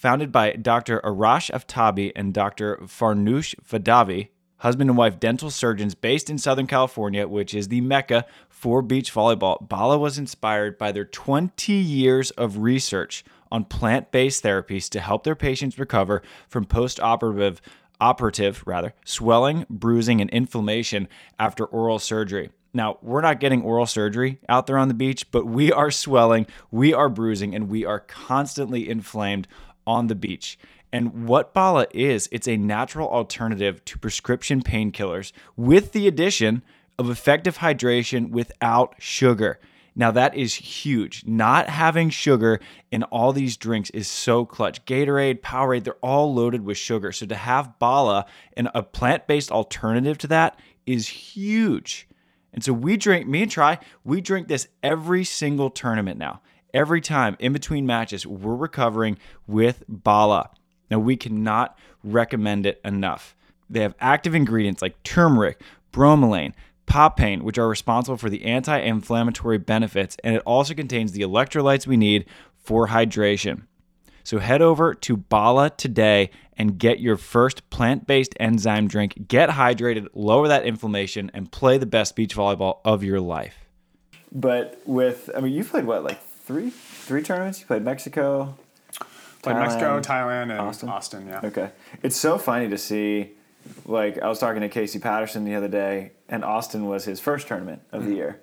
[0.00, 0.98] founded by Dr.
[1.02, 2.78] Arash Aftabi and Dr.
[2.84, 4.28] Farnoosh Vadavi,
[4.60, 9.12] husband and wife dental surgeons based in Southern California, which is the mecca for beach
[9.12, 9.68] volleyball.
[9.68, 15.34] Bala was inspired by their 20 years of research on plant-based therapies to help their
[15.34, 17.60] patients recover from post-operative
[18.00, 21.06] operative rather swelling, bruising and inflammation
[21.38, 22.50] after oral surgery.
[22.72, 26.46] Now, we're not getting oral surgery out there on the beach, but we are swelling,
[26.70, 29.48] we are bruising, and we are constantly inflamed
[29.86, 30.58] on the beach.
[30.92, 36.62] And what Bala is, it's a natural alternative to prescription painkillers with the addition
[36.98, 39.60] of effective hydration without sugar.
[39.96, 41.24] Now, that is huge.
[41.26, 42.60] Not having sugar
[42.90, 44.84] in all these drinks is so clutch.
[44.84, 47.12] Gatorade, Powerade, they're all loaded with sugar.
[47.12, 48.26] So, to have Bala
[48.56, 52.08] and a plant based alternative to that is huge.
[52.52, 56.40] And so, we drink, me and Tri, we drink this every single tournament now
[56.74, 60.50] every time in between matches, we're recovering with Bala.
[60.90, 63.36] Now, we cannot recommend it enough.
[63.68, 65.60] They have active ingredients like turmeric,
[65.92, 66.54] bromelain,
[66.86, 71.86] papain, which are responsible for the anti inflammatory benefits, and it also contains the electrolytes
[71.86, 72.26] we need
[72.56, 73.62] for hydration.
[74.24, 79.28] So head over to Bala today and get your first plant based enzyme drink.
[79.28, 83.54] Get hydrated, lower that inflammation, and play the best beach volleyball of your life.
[84.32, 87.60] But with, I mean, you played what, like three three tournaments.
[87.60, 88.56] You played Mexico.
[89.42, 90.88] Played Thailand, Mexico, Thailand, and Austin?
[90.88, 91.26] Austin.
[91.28, 91.40] yeah.
[91.44, 91.70] Okay,
[92.02, 93.30] it's so funny to see.
[93.84, 97.46] Like I was talking to Casey Patterson the other day, and Austin was his first
[97.48, 98.10] tournament of Mm-hmm.
[98.10, 98.40] the year,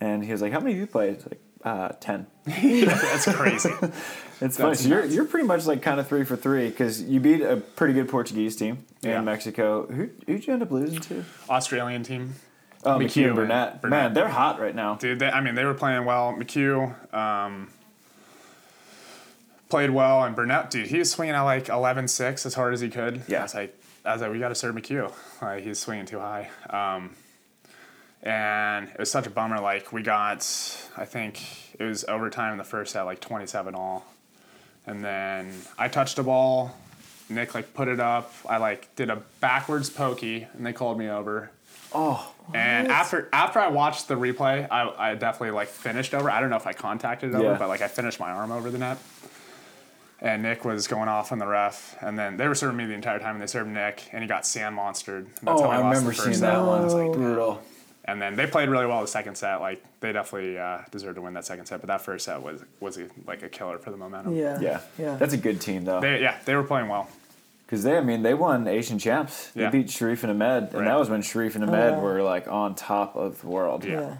[0.00, 2.26] and he was like, "How many of you played?" It's like uh, ten.
[2.46, 3.70] That's crazy.
[4.44, 4.70] It's funny.
[4.70, 7.42] That's So you're you're pretty much like kind of three for three because you beat
[7.42, 9.20] a pretty good Portuguese team Yeah.
[9.20, 9.86] in Mexico.
[9.86, 11.24] Who who'd you end up losing to?
[11.48, 12.34] Australian team.
[12.84, 13.80] Oh, McHugh McHugh and and Burnett.
[13.82, 13.90] Burnett.
[14.02, 14.96] Man, they're hot right now.
[14.96, 16.34] Dude, they, I mean, they were playing well.
[16.36, 17.70] McHugh um,
[19.72, 22.90] played well, and Burnett, dude, he was swinging at like 11-6 as hard as he
[22.90, 23.22] could.
[23.26, 23.40] Yeah.
[23.40, 25.10] I was like, I was like, we got to serve McHugh.
[25.40, 26.50] Like, he's swinging too high.
[26.68, 27.14] Um,
[28.22, 29.60] and it was such a bummer.
[29.60, 30.40] Like, we got,
[30.96, 31.40] I think
[31.80, 34.04] it was overtime in the first set, like 27 all.
[34.86, 36.76] And then I touched a ball.
[37.30, 38.32] Nick, like, put it up.
[38.46, 41.50] I, like, did a backwards pokey, and they called me over.
[41.94, 46.30] Oh, And after after I watched the replay, I, I definitely like finished over.
[46.30, 47.58] I don't know if I contacted it over, Yeah.
[47.58, 48.96] but like I finished my arm over the net.
[50.24, 52.94] And Nick was going off on the ref, and then they were serving me the
[52.94, 55.24] entire time, and they served Nick, and he got sand monstered.
[55.26, 56.52] And that's oh, how he I lost the remember first seeing set.
[56.52, 56.80] that one.
[56.80, 57.60] I was like, Brutal.
[58.04, 59.56] and then they played really well the second set.
[59.56, 62.62] Like they definitely uh, deserved to win that second set, but that first set was
[62.78, 64.36] was a, like a killer for the momentum.
[64.36, 64.60] Yeah.
[64.60, 65.16] Yeah, Yeah.
[65.16, 66.00] That's a good team though.
[66.00, 67.08] They, yeah, they were playing well.
[67.66, 69.48] Because they, I mean, they won Asian champs.
[69.52, 69.70] They Yeah.
[69.70, 70.84] beat Cherif and Ahmed, and Right.
[70.84, 72.00] that was when Cherif and Ahmed yeah.
[72.00, 73.84] were like on top of the world.
[73.84, 73.92] Yeah.
[74.00, 74.16] yeah.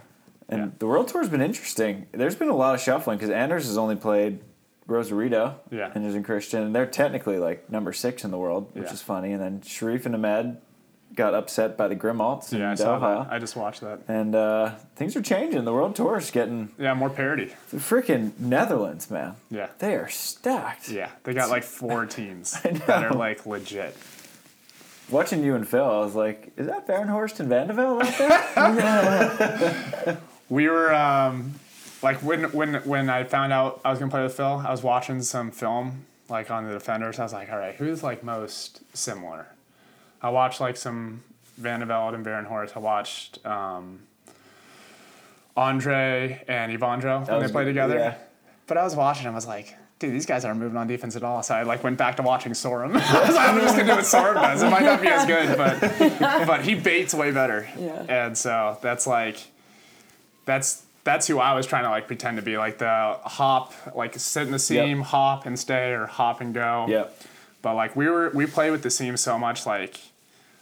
[0.49, 0.69] And Yeah.
[0.81, 2.07] the world tour's been interesting.
[2.11, 4.41] There's been a lot of shuffling because Anders has only played
[4.87, 5.91] Rosarito Yeah.
[5.95, 8.93] and is in Christian, and they're technically like number six in the world, which Yeah.
[8.93, 9.33] is funny.
[9.33, 10.59] And then Cherif and Ahmed
[11.15, 13.25] got upset by the Grimalts in Yeah, I saw Doha.
[13.25, 13.33] that.
[13.35, 14.01] I just watched that.
[14.09, 15.65] And uh, things are changing.
[15.67, 17.53] The world tour is getting Yeah, more parity.
[17.71, 19.35] the freaking Netherlands, man.
[19.51, 19.67] Yeah.
[19.79, 20.89] They are stacked.
[20.89, 23.95] Yeah, they got like four teams that are like legit.
[25.11, 28.03] Watching you and Phil, I was like, is that Varenhorst and Van de Velde
[28.57, 30.19] out there?
[30.49, 31.55] We were um,
[32.03, 34.83] like when when when I found out I was gonna play with Phil, I was
[34.83, 37.19] watching some film like on the defenders.
[37.19, 39.47] I was like, all right, who's like most similar?
[40.21, 41.23] I watched like some
[41.59, 42.77] Van Velde and Varenhorst.
[42.77, 44.01] I watched um,
[45.57, 47.97] Andre and Evandro when they played together.
[47.97, 48.15] yeah.
[48.67, 49.27] but I was watching.
[49.27, 51.43] And I was like, dude, these guys aren't moving on defense at all.
[51.43, 52.97] So I like went back to watching Sorum.
[53.01, 54.63] I was like, I'm just gonna do what Sorum does.
[54.63, 55.81] It might not be as good, but
[56.47, 57.69] but he baits way better.
[57.79, 58.05] Yeah.
[58.09, 59.39] And so that's like,
[60.45, 64.15] that's that's who I was trying to like pretend to be, like the hop, like
[64.19, 65.07] sit in the seam, Yep.
[65.09, 66.87] hop and stay, or hop and go.
[66.89, 67.21] Yep.
[67.63, 69.67] But like we were, we played with the seam so much.
[69.67, 70.01] Like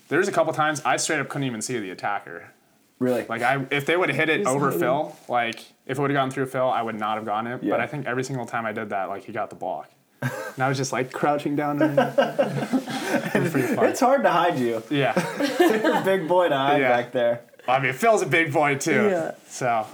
[0.08, 2.50] there's a couple times I straight up couldn't even see the attacker.
[2.98, 3.24] Really.
[3.28, 4.80] Like I, if they would have hit it He's over hiding.
[4.80, 7.62] Phil, like if it would have gone through Phil, I would not have gotten it.
[7.62, 7.70] Yeah.
[7.70, 9.90] But I think every single time I did that, like he got the block.
[10.22, 12.14] and I was just like crouching down there.
[13.34, 13.86] it was pretty fun.
[13.86, 14.82] it's hard to hide you.
[14.90, 15.14] Yeah.
[15.58, 16.88] You're a big boy to hide Yeah.
[16.90, 17.40] back there.
[17.66, 19.08] I mean, Phil's a big boy too.
[19.10, 19.32] Yeah.
[19.48, 19.86] So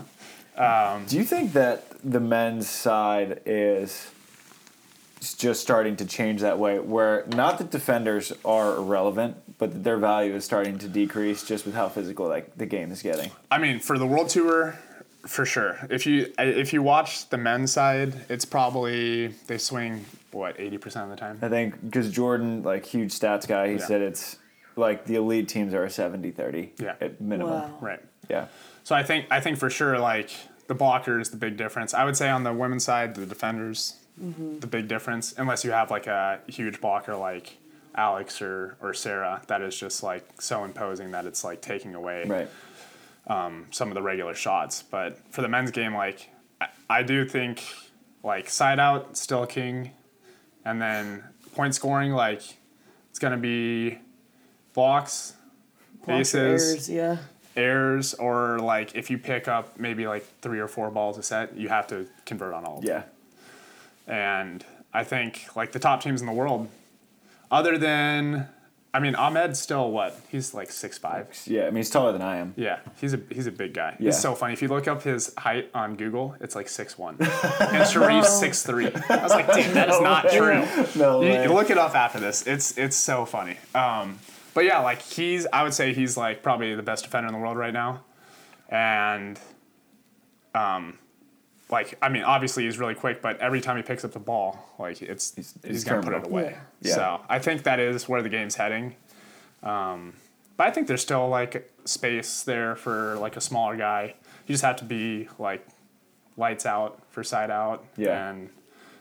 [0.56, 4.10] Um, Do you think that the men's side is
[5.38, 9.96] just starting to change that way, where not that defenders are irrelevant, but that their
[9.98, 13.30] value is starting to decrease just with how physical like the game is getting?
[13.50, 14.78] I mean, for the World Tour,
[15.26, 15.78] for sure.
[15.90, 21.04] If you if you watch the men's side, it's probably they swing what eighty percent
[21.04, 21.38] of the time.
[21.42, 23.86] I think because Jordan, like huge stats guy, he Yeah.
[23.86, 24.36] said it's
[24.76, 26.96] like the elite teams are a 70-30 Yeah.
[27.00, 27.50] at minimum.
[27.50, 27.78] Wow.
[27.80, 28.00] Right.
[28.28, 28.44] Yeah.
[28.86, 30.30] So I think I think for sure like
[30.68, 31.92] the blocker is the big difference.
[31.92, 34.60] I would say on the women's side, the defenders, mm-hmm.
[34.60, 35.34] the big difference.
[35.36, 37.56] Unless you have like a huge blocker like
[37.96, 42.26] Alix or or Sarah, that is just like so imposing that it's like taking away
[42.26, 42.48] Right.
[43.26, 44.84] Um, some of the regular shots.
[44.88, 46.30] But for the men's game, like
[46.60, 47.64] I, I do think
[48.22, 49.90] like side out still king,
[50.64, 51.24] and then
[51.56, 52.42] point scoring like
[53.10, 53.98] it's gonna be
[54.74, 55.32] blocks,
[56.04, 57.16] Blocks or aces, errors, yeah.
[57.56, 61.56] Errors or like if you pick up maybe like three or four balls a set,
[61.56, 63.02] you have to convert on all of them.
[64.08, 64.12] Yeah.
[64.12, 66.68] And I think like the top teams in the world,
[67.50, 68.48] other than,
[68.94, 70.18] I mean, Ahmed's still what?
[70.30, 71.28] He's like six five.
[71.44, 71.62] Yeah.
[71.62, 72.54] I mean, he's taller than I am.
[72.56, 73.96] Yeah, he's a he's a big guy.
[73.98, 74.06] Yeah.
[74.06, 74.52] He's so funny.
[74.54, 77.16] If you look up his height on Google, it's like six one,
[77.60, 78.86] and Cherif's six three.
[78.86, 80.64] I was like, dude, that is not true.
[80.96, 81.42] No You, way.
[81.44, 82.46] you look it up after this.
[82.46, 83.56] It's it's so funny.
[83.74, 84.18] Um,
[84.56, 87.38] but yeah, like he's I would say he's like probably the best defender in the
[87.38, 88.02] world right now,
[88.70, 89.38] and
[90.54, 90.98] um,
[91.70, 94.74] like I mean obviously he's really quick, but every time he picks up the ball,
[94.78, 96.56] like it's he's, he's gonna put it away.
[96.80, 96.94] Yeah.
[96.94, 98.96] So I think that is where the game's heading.
[99.62, 100.14] Um,
[100.56, 104.14] but I think there's still like space there for like a smaller guy.
[104.46, 105.66] You just have to be like
[106.38, 108.30] lights out for side out Yeah.
[108.30, 108.48] and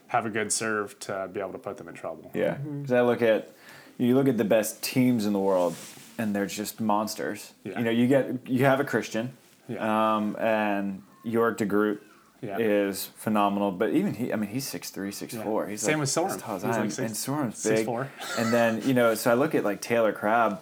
[0.08, 2.30] have a good serve to be able to put them in trouble.
[2.34, 3.55] Yeah, because I look at
[3.98, 5.74] you look at the best teams in the world,
[6.18, 7.52] and they're just monsters.
[7.64, 7.78] Yeah.
[7.78, 9.32] You know, you get you have a Christian,
[9.68, 10.16] Yeah.
[10.16, 12.02] um, and Yorick de Groot
[12.42, 12.58] Yeah.
[12.58, 13.70] is phenomenal.
[13.72, 15.66] But even he, I mean, he's six three, six four.
[15.66, 16.30] He's Same like, with Soren.
[16.32, 16.82] as tall as He's I am.
[16.82, 17.86] like six- and six big.
[17.86, 18.08] four.
[18.38, 20.60] and then you know, so I look at like Taylor Crabb,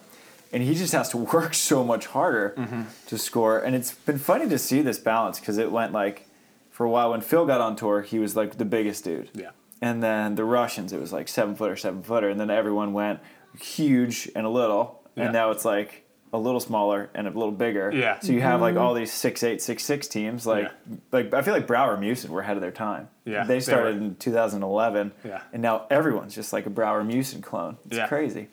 [0.52, 2.82] and he just has to work so much harder Mm-hmm.
[3.06, 3.58] to score.
[3.58, 6.26] And it's been funny to see this balance because it went like
[6.70, 9.30] for a while when Phil got on tour, he was like the biggest dude.
[9.34, 9.50] Yeah.
[9.84, 13.20] And then the Russians, it was like seven footer, seven footer, and then everyone went
[13.60, 15.24] huge and a little, Yeah.
[15.24, 17.92] and now it's like a little smaller and a little bigger.
[17.94, 18.18] Yeah.
[18.20, 20.46] So you have like all these six eight, six six teams.
[20.46, 20.96] Like, Yeah.
[21.12, 23.08] like I feel like Brouwer Meeuwsen were ahead of their time.
[23.26, 24.06] Yeah, They they started were.
[24.06, 25.12] in 2011.
[25.22, 25.42] Yeah.
[25.52, 27.76] And now everyone's just like a Brouwer Meeuwsen clone.
[27.86, 28.06] It's Yeah.
[28.08, 28.48] crazy.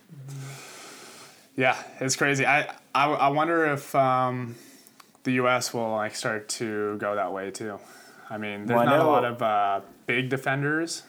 [1.55, 2.45] Yeah, it's crazy.
[2.45, 2.61] I
[2.93, 4.55] I, I wonder if um,
[5.23, 5.73] the U.S.
[5.73, 7.79] will like start to go that way too.
[8.29, 11.03] I mean, there's Well, I not a lot of uh, big defenders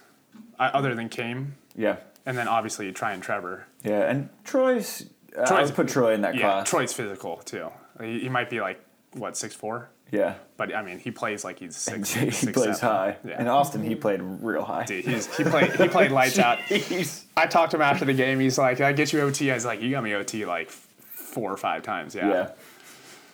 [0.58, 1.96] uh, other than Kame, Yeah.
[2.26, 3.66] and then obviously Tri and Trevor.
[3.84, 4.08] Yeah.
[4.10, 5.06] And Troy's.
[5.38, 6.68] I Troy's- would put Troy in that Yeah, class.
[6.68, 7.70] Troy's physical too.
[8.00, 8.80] He, he might be like
[9.14, 10.34] what six four, Yeah.
[10.56, 12.14] but I mean he plays like he's And six.
[12.24, 12.88] he six, plays seven.
[12.96, 13.16] high.
[13.24, 13.40] Yeah.
[13.40, 14.84] In Austin, he played real high.
[14.84, 16.58] Dude, he's, he played he played lights out.
[17.36, 18.40] I talked to him after the game.
[18.40, 21.50] He's like, "I get you OT." I was like, "You got me OT like four
[21.50, 22.28] or five times." Yeah.
[22.28, 22.50] Yeah.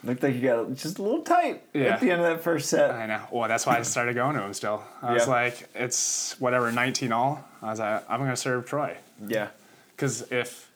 [0.04, 1.86] Looked like he got just a little tight Yeah.
[1.94, 2.92] at the end of that first set.
[2.92, 3.20] I know.
[3.32, 4.84] Well, that's why I started going to him still.
[5.02, 7.44] I was like, it's whatever, 19 all.
[7.60, 8.96] I was like, I'm going to serve Troy.
[9.26, 9.48] Yeah.
[9.96, 10.70] Because if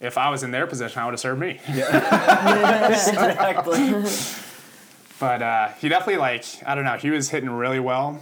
[0.00, 1.58] if I was in their position, I would have served me.
[1.72, 2.88] Yeah.
[2.92, 4.04] exactly.
[5.18, 8.20] But uh, he definitely, like, I don't know, he was hitting really well.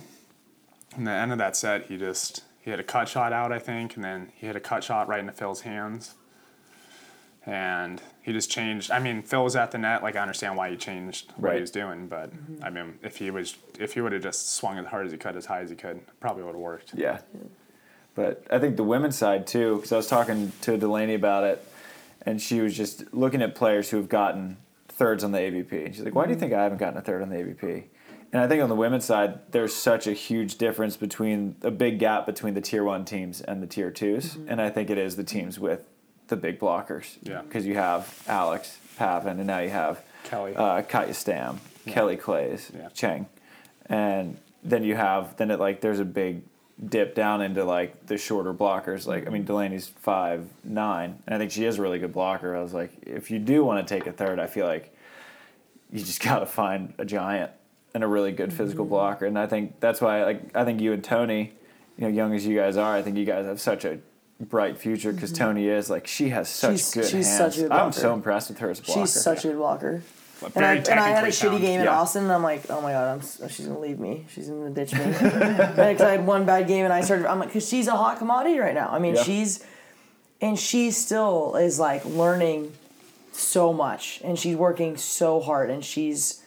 [0.96, 3.58] In the end of that set, he just, he had a cut shot out, I
[3.58, 6.14] think, and then he had a cut shot right into Phil's hands.
[7.46, 8.90] And he just changed.
[8.90, 10.02] I mean, Phil was at the net.
[10.02, 11.54] Like, I understand why he changed what Right.
[11.56, 12.64] he was doing, but mm-hmm.
[12.64, 15.18] I mean, if he was, if he would have just swung as hard as he
[15.18, 16.94] could, as high as he could, probably would have worked.
[16.94, 17.20] Yeah.
[18.16, 21.64] But I think the women's side too, because I was talking to Delaney about it,
[22.22, 24.56] and she was just looking at players who have gotten
[24.88, 25.86] thirds on the AVP.
[25.86, 27.84] And she's like, "Why do you think I haven't gotten a third on the AVP?"
[28.32, 31.98] And I think on the women's side, there's such a huge difference between a big
[31.98, 34.48] gap between the tier one teams and the tier 2s mm-hmm.
[34.48, 35.88] and I think it is the teams with
[36.28, 37.16] the big blockers.
[37.22, 37.42] Yeah.
[37.42, 40.54] Because you have Alix Pavan, and now you have Kelly.
[40.56, 42.88] uh, Katja Stam, Kelly Claes, Yeah.
[42.90, 43.26] Cheng,
[43.86, 46.42] and then you have then it like there's a big
[46.88, 49.06] dip down into like the shorter blockers.
[49.06, 52.56] Like I mean Delaney's five nine, and I think she is a really good blocker.
[52.56, 54.92] I was like, if you do want to take a third, I feel like
[55.92, 57.52] you just got to find a giant
[57.94, 58.90] and a really good physical Mm-hmm.
[58.90, 59.26] blocker.
[59.26, 61.52] And I think that's why like I think you and Tony,
[61.96, 63.98] you know, young as you guys are, I think you guys have such a
[64.40, 66.76] bright future because Tony is like she has such Mm-hmm.
[66.76, 67.38] She's- good she's hands.
[67.38, 69.00] such a good I'm so impressed with her as a blocker.
[69.00, 70.02] She's such a good blocker.
[70.42, 71.60] But And I, and I had a technically shitty sound.
[71.62, 73.08] game in Austin, and I'm like, oh my god,
[73.42, 74.26] I'm, she's gonna leave me.
[74.28, 75.00] She's gonna ditch me.
[75.10, 77.26] Because I had one bad game, and I started.
[77.26, 78.90] I'm like, because she's a hot commodity right now.
[78.90, 79.22] I mean, Yeah.
[79.22, 79.64] she's,
[80.42, 82.74] and she still is like learning
[83.32, 86.42] so much, and she's working so hard, and she's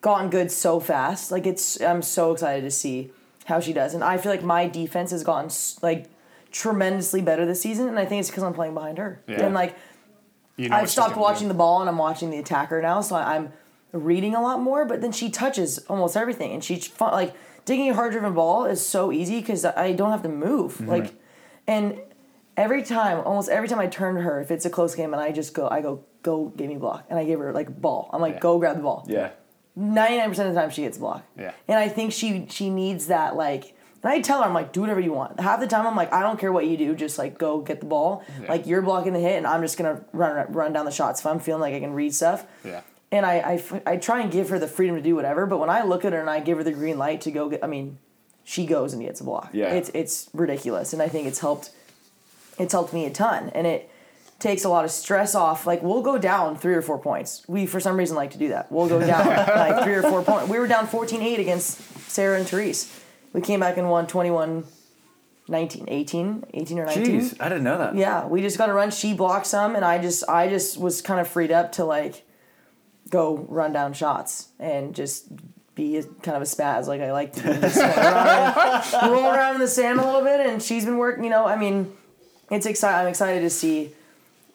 [0.00, 1.30] gotten good so fast.
[1.30, 3.10] Like it's, I'm so excited to see
[3.44, 5.50] how she does, and I feel like my defense has gotten
[5.82, 6.06] like
[6.58, 9.22] tremendously better this season, and I think it's because I'm playing behind her.
[9.28, 9.42] Yeah.
[9.46, 9.76] And like
[10.56, 11.52] You know I've stopped watching do.
[11.54, 13.52] the ball and I'm watching the attacker now, so I'm
[13.92, 14.84] reading a lot more.
[14.84, 17.34] But then she touches almost everything, and she's fun, like
[17.64, 20.74] digging a hard driven ball is so easy because I don't have to move.
[20.74, 20.88] Mm-hmm.
[20.88, 21.14] Like,
[21.68, 22.00] and
[22.56, 25.22] every time, almost every time I turn to her, if it's a close game, and
[25.22, 27.80] I just go, I go, go, give me a block, and I give her like
[27.80, 28.10] ball.
[28.12, 28.40] I'm like, Yeah.
[28.40, 29.04] go grab the ball.
[29.08, 29.30] yeah.
[29.76, 31.28] Ninety nine percent of the time she gets blocked.
[31.38, 31.52] Yeah.
[31.68, 33.76] And I think she she needs that like.
[34.02, 35.40] And I tell her, I'm like, do whatever you want.
[35.40, 37.80] Half the time, I'm like, I don't care what you do, just like go get
[37.80, 38.24] the ball.
[38.40, 38.48] Yeah.
[38.48, 41.26] Like you're blocking the hit, and I'm just gonna run run down the shots if
[41.26, 42.46] I'm feeling like I can read stuff.
[42.64, 42.82] Yeah.
[43.10, 45.70] And I, I, I try and give her the freedom to do whatever, but when
[45.70, 47.66] I look at her and I give her the green light to go get, I
[47.66, 47.98] mean,
[48.44, 49.50] she goes and gets a block.
[49.52, 49.72] Yeah.
[49.72, 51.70] It's it's ridiculous, and I think it's helped.
[52.58, 53.90] It's helped me a ton, and it
[54.38, 55.66] takes a lot of stress off.
[55.66, 57.42] Like we'll go down three or four points.
[57.48, 58.70] We for some reason like to do that.
[58.70, 60.48] We'll go down like three or four points.
[60.48, 61.80] We were down 14-8 against
[62.10, 62.90] Sarah and Terese.
[63.32, 64.64] We came back and won 21
[65.48, 67.06] 19, 18, 18 or 19.
[67.06, 67.94] Jeez, I didn't know that.
[67.94, 68.90] Yeah, we just got to run.
[68.90, 72.24] She blocked some, and I just I just was kind of freed up to like
[73.10, 75.28] go run down shots and just
[75.74, 77.60] be a, kind of a spaz like I like to.
[77.60, 81.24] Just roll, around, roll around in the sand a little bit, and she's been working.
[81.24, 81.96] You know, I mean,
[82.50, 83.00] it's exciting.
[83.00, 83.92] I'm excited to see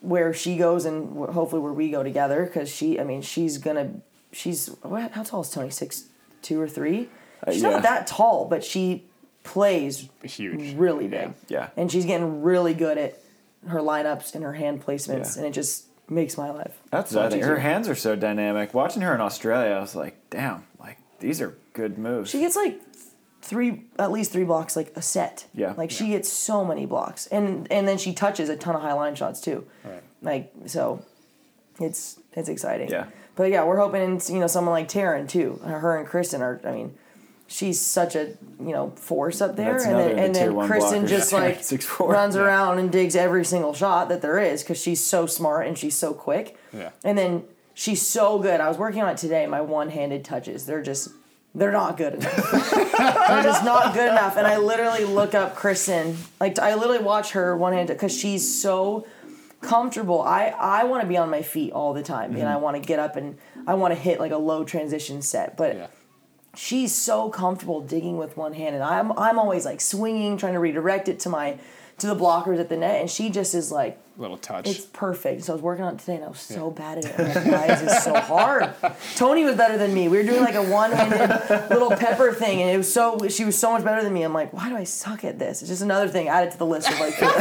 [0.01, 2.99] where she goes and hopefully where we go together because she.
[2.99, 4.01] I mean, she's gonna.
[4.31, 5.11] She's what?
[5.11, 5.71] How tall is Tony?
[5.71, 6.05] Six
[6.43, 7.09] two or three?
[7.51, 7.69] She's yeah.
[7.71, 9.05] not that tall, but she
[9.43, 10.75] plays Huge.
[10.75, 11.33] really big.
[11.49, 11.69] Yeah.
[11.75, 13.19] And she's getting really good at
[13.67, 15.39] her lineups and her hand placements, Yeah.
[15.43, 16.77] and it just makes my life.
[16.91, 17.43] That's so what I much think.
[17.43, 17.55] easier.
[17.55, 18.73] Her hands are so dynamic.
[18.73, 22.29] Watching her in Australia, I was like, damn, like these are good moves.
[22.29, 22.79] She gets like
[23.41, 25.45] three, at least three blocks, like a set.
[25.53, 25.73] Yeah.
[25.77, 28.93] Like she gets so many blocks, and and then she touches a ton of high
[28.93, 29.65] line shots too.
[29.83, 30.03] Right.
[30.21, 31.03] Like so,
[31.79, 32.89] it's it's exciting.
[32.89, 33.07] Yeah.
[33.35, 35.59] But yeah, we're hoping you know someone like Taryn too.
[35.65, 36.61] Her and Kristen are.
[36.63, 36.97] I mean.
[37.47, 38.29] She's such a
[38.59, 41.09] you know force up there, That's and then and the then Kristen blockers.
[41.09, 42.07] just like 6'4".
[42.07, 42.41] runs Yeah.
[42.43, 45.95] around and digs every single shot that there is because she's so smart and she's
[45.95, 46.57] so quick.
[46.71, 46.89] Yeah.
[47.03, 47.43] And then
[47.75, 48.59] she's so good.
[48.59, 49.45] I was working on it today.
[49.45, 51.09] My one-handed touches, they're just
[51.53, 52.51] they're not good enough.
[52.71, 54.37] they're just not good enough.
[54.37, 59.05] And I literally look up Kristen, like I literally watch her one-handed because she's so
[59.61, 60.21] comfortable.
[60.21, 62.81] I I want to be on my feet all the time, and I want to
[62.81, 63.37] get up and
[63.67, 65.87] I want to hit like a low transition set, but Yeah.
[66.55, 70.59] She's so comfortable digging with one hand and I'm I'm always like swinging trying to
[70.59, 71.57] redirect it to my
[71.99, 74.67] to the blockers at the net and she just is like Little touch.
[74.67, 75.43] it's perfect.
[75.43, 77.19] So I was working on it today and I was so bad at it.
[77.19, 78.69] I'm like, Why is so hard?
[79.15, 80.07] Tony was better than me.
[80.07, 83.57] We were doing like a one-handed little pepper thing and it was so she was
[83.57, 84.21] so much better than me.
[84.21, 85.61] I'm like, why do I suck at this?
[85.63, 87.31] It's just another thing added to the list of like things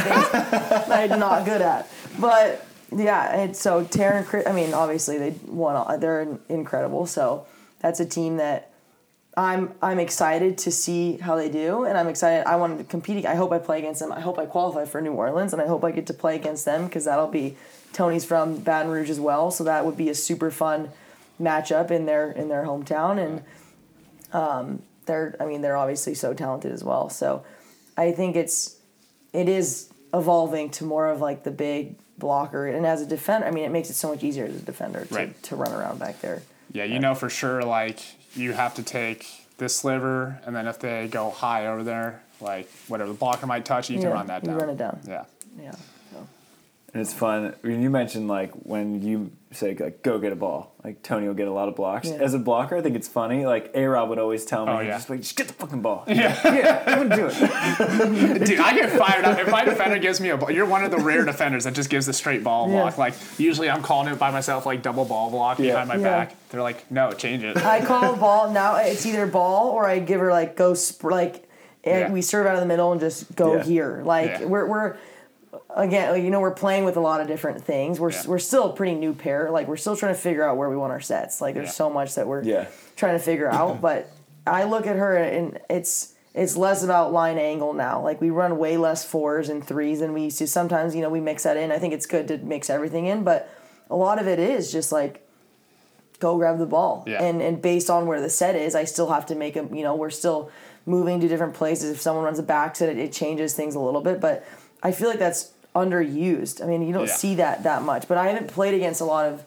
[0.90, 1.90] I'm not good at.
[2.18, 5.76] But yeah, and so Taryn, I mean, obviously they won.
[5.76, 7.04] all- They're incredible.
[7.06, 7.46] So
[7.80, 8.70] that's a team that
[9.36, 12.46] I'm I'm excited to see how they do, and I'm excited.
[12.46, 13.24] I want to compete.
[13.24, 14.12] I hope I play against them.
[14.12, 16.64] I hope I qualify for New Orleans, and I hope I get to play against
[16.66, 17.56] them because that'll be
[17.94, 20.90] Tony's from Baton Rouge as well, so that would be a super fun
[21.40, 23.42] matchup in their in their hometown, and
[24.34, 27.08] um, they're I mean they're obviously so talented as well.
[27.08, 27.42] So
[27.96, 28.76] I think it's
[29.32, 33.50] it is evolving to more of like the big blocker, and as a defender, I
[33.50, 35.42] mean it makes it so much easier as a defender to, Right.
[35.44, 36.42] to run around back there.
[36.70, 38.00] Yeah, you know for sure, like,
[38.34, 39.26] you have to take
[39.58, 43.64] this sliver, and then if they go high over there, like, whatever the blocker might
[43.64, 44.54] touch, you can run that down.
[44.54, 44.68] you down.
[44.68, 45.00] run it down.
[45.06, 45.24] Yeah.
[45.60, 45.72] Yeah.
[46.10, 46.28] So.
[46.94, 47.54] And it's fun.
[47.62, 51.34] When you mentioned like when you say like go get a ball, like Tony will
[51.34, 52.08] get a lot of blocks.
[52.08, 52.14] Yeah.
[52.16, 53.44] As a blocker, I think it's funny.
[53.46, 54.90] Like A Rob would always tell me, Oh, yeah.
[54.92, 56.04] just like just get the fucking ball.
[56.06, 58.44] Yeah, yeah, I'm gonna do it.
[58.46, 59.38] Dude, I get fired up.
[59.38, 61.90] If my defender gives me a ball, you're one of the rare defenders that just
[61.90, 62.82] gives a straight ball Yeah.
[62.82, 62.98] block.
[62.98, 65.72] Like, usually I'm calling it by myself, like double ball block Yeah.
[65.72, 66.02] behind my Yeah.
[66.02, 66.36] back.
[66.50, 67.56] They're like, no, change it.
[67.58, 68.76] I call a ball now.
[68.76, 71.48] It's either ball or I give her like go sp- like
[71.84, 72.10] and Yeah.
[72.12, 73.62] we serve out of the middle and just go Yeah.
[73.64, 74.02] here.
[74.04, 74.44] Like Yeah.
[74.44, 74.96] we're we're
[75.76, 78.00] again you know we're playing with a lot of different things.
[78.00, 78.22] We're Yeah.
[78.26, 79.50] we're still a pretty new pair.
[79.50, 81.40] Like we're still trying to figure out where we want our sets.
[81.40, 81.72] Like there's Yeah.
[81.72, 82.66] so much that we're Yeah.
[82.96, 83.80] trying to figure out.
[83.80, 84.08] But
[84.46, 88.00] I look at her and it's it's less about line angle now.
[88.02, 90.46] Like we run way less fours and threes than we used to.
[90.46, 91.70] Sometimes you know we mix that in.
[91.70, 93.48] I think it's good to mix everything in, but
[93.90, 95.26] a lot of it is just like
[96.20, 97.04] go grab the ball.
[97.06, 97.22] Yeah.
[97.22, 99.82] And and based on where the set is, I still have to make a you
[99.82, 100.50] know we're still
[100.86, 101.90] moving to different places.
[101.90, 104.44] If someone runs a back set, it, it changes things a little bit, but
[104.82, 106.62] I feel like that's underused.
[106.62, 107.14] I mean, you don't Yeah.
[107.14, 108.08] see that that much.
[108.08, 109.44] But I haven't played against a lot of.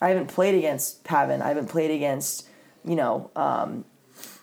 [0.00, 1.40] I haven't played against Pavan.
[1.40, 2.46] I haven't played against
[2.84, 3.84] you know um,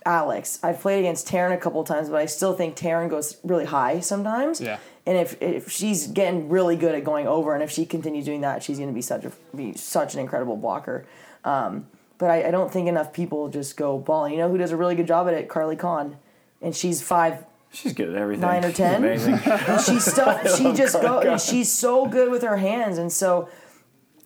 [0.06, 0.60] Alix.
[0.64, 4.00] I've played against Taryn a couple times, but I still think Taryn goes really high
[4.00, 4.62] sometimes.
[4.62, 4.78] Yeah.
[5.06, 8.42] And if, if she's getting really good at going over, and if she continues doing
[8.42, 11.06] that, she's going to be such a be such an incredible blocker.
[11.44, 11.88] Um,
[12.18, 14.34] but I, I don't think enough people just go balling.
[14.34, 15.50] You know who does a really good job at it?
[15.50, 16.18] Carly Kahn,
[16.62, 18.42] and she's five She's good at everything.
[18.42, 18.96] Nine or She's 10?
[19.04, 19.34] Amazing.
[19.46, 23.48] and she's stuff she just go and she's so good with her hands and so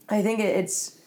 [0.09, 0.97] i think it's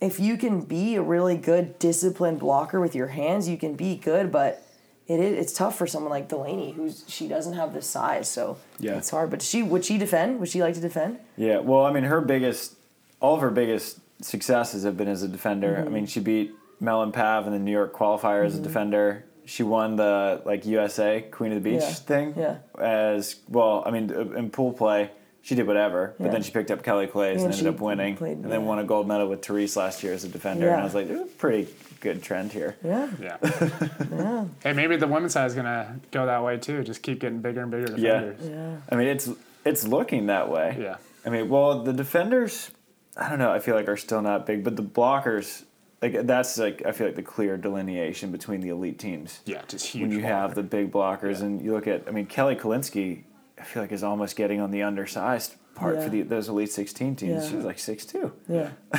[0.00, 3.96] if you can be a really good disciplined blocker with your hands you can be
[3.96, 4.62] good but
[5.08, 8.56] it is it's tough for someone like delaney who's she doesn't have the size so
[8.78, 8.96] Yeah.
[8.96, 11.92] it's hard but she would she defend would she like to defend Yeah, well, I
[11.92, 12.74] mean, her biggest,
[13.20, 15.74] all of her biggest successes have been as a defender.
[15.76, 15.86] Mm-hmm.
[15.86, 19.24] I mean, she beat Melon Pav in the New York qualifier as a defender.
[19.46, 22.34] She won the like USA Queen of the Beach Yeah, thing.
[22.36, 22.56] yeah.
[22.78, 25.10] As well, I mean, uh, in pool play,
[25.42, 26.30] she did whatever, but Yeah.
[26.32, 28.78] then she picked up Kelly Claes Yeah, and ended up winning, played- and then won
[28.78, 30.68] a gold medal with Terese last year as a defender.
[30.70, 31.68] And I was like, "There's a pretty
[32.00, 32.76] good trend here.
[32.82, 33.36] yeah Yeah.
[34.62, 36.82] Hey, maybe the women's side is gonna go that way too.
[36.82, 38.20] Just keep getting bigger and bigger Yeah.
[38.20, 38.48] defenders.
[38.48, 39.28] yeah I mean, it's
[39.64, 40.76] it's looking that way.
[40.80, 40.96] Yeah.
[41.26, 42.70] I mean, well, the defenders,
[43.16, 43.50] I don't know.
[43.50, 45.64] I feel like are still not big, but the blockers,
[46.12, 49.40] like that's like I feel like the clear delineation between the elite teams.
[49.46, 50.02] Yeah, just huge.
[50.02, 51.46] when you have the big blockers, Yeah.
[51.46, 53.22] and you look at, I mean, Kelly Kolinske,
[53.58, 56.04] I feel like is almost getting on the undersized part Yeah.
[56.04, 57.44] for the, those elite sixteen teams.
[57.44, 57.50] Yeah.
[57.50, 58.32] She's like six two.
[58.48, 58.70] yeah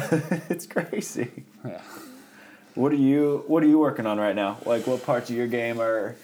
[0.49, 1.43] it's crazy.
[1.66, 1.82] Yeah.
[2.76, 4.58] What are you What are you working on right now?
[4.66, 6.16] Like, what parts of your game are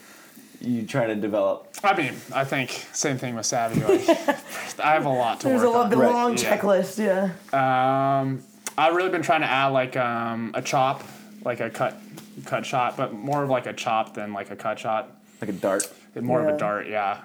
[0.60, 1.68] you trying to develop?
[1.82, 3.80] I mean, I think same thing with Savvy.
[3.80, 4.08] Like,
[4.78, 5.90] I have a lot to there's a work lot, on.
[5.90, 6.10] been Right.
[6.10, 6.56] a long Yeah.
[6.58, 6.98] checklist
[7.52, 8.42] yeah Um,
[8.76, 11.02] I've really been trying to add like um, a chop,
[11.44, 12.00] like a cut
[12.46, 15.10] cut shot, but more of like a chop than like a cut shot.
[15.40, 15.90] Like a dart.
[16.20, 17.20] More of a dart, yeah.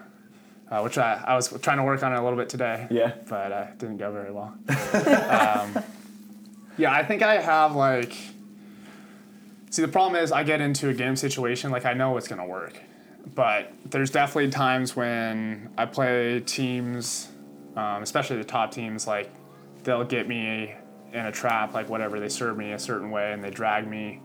[0.70, 2.88] Uh, which I, I was trying to work on it a little bit today.
[2.90, 3.14] Yeah.
[3.28, 4.54] But uh, didn't go very well.
[4.70, 5.84] um,
[6.78, 8.16] yeah, I think I have like.
[9.70, 12.46] See, the problem is I get into a game situation like I know it's gonna
[12.46, 12.82] work,
[13.36, 17.28] but there's definitely times when I play teams,
[17.76, 19.30] um, especially the top teams, like
[19.84, 20.74] they'll get me
[21.14, 24.22] in a trap, like whatever they serve me a certain way, and they drag me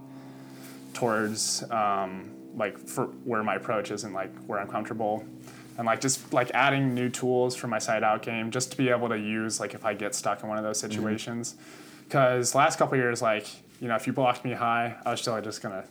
[0.94, 5.24] towards um, like for where my approach isn't like where I'm comfortable,
[5.78, 8.88] and like just like adding new tools for my side out game just to be
[8.90, 11.56] able to use like if I get stuck in one of those situations.
[12.04, 13.46] Because last couple years, like
[13.80, 15.84] you know, if you blocked me high, I was still just gonna.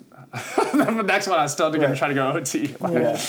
[0.74, 1.98] the next one, I was still gonna Right.
[1.98, 2.76] try to go OT.
[2.80, 3.20] Like, Yeah.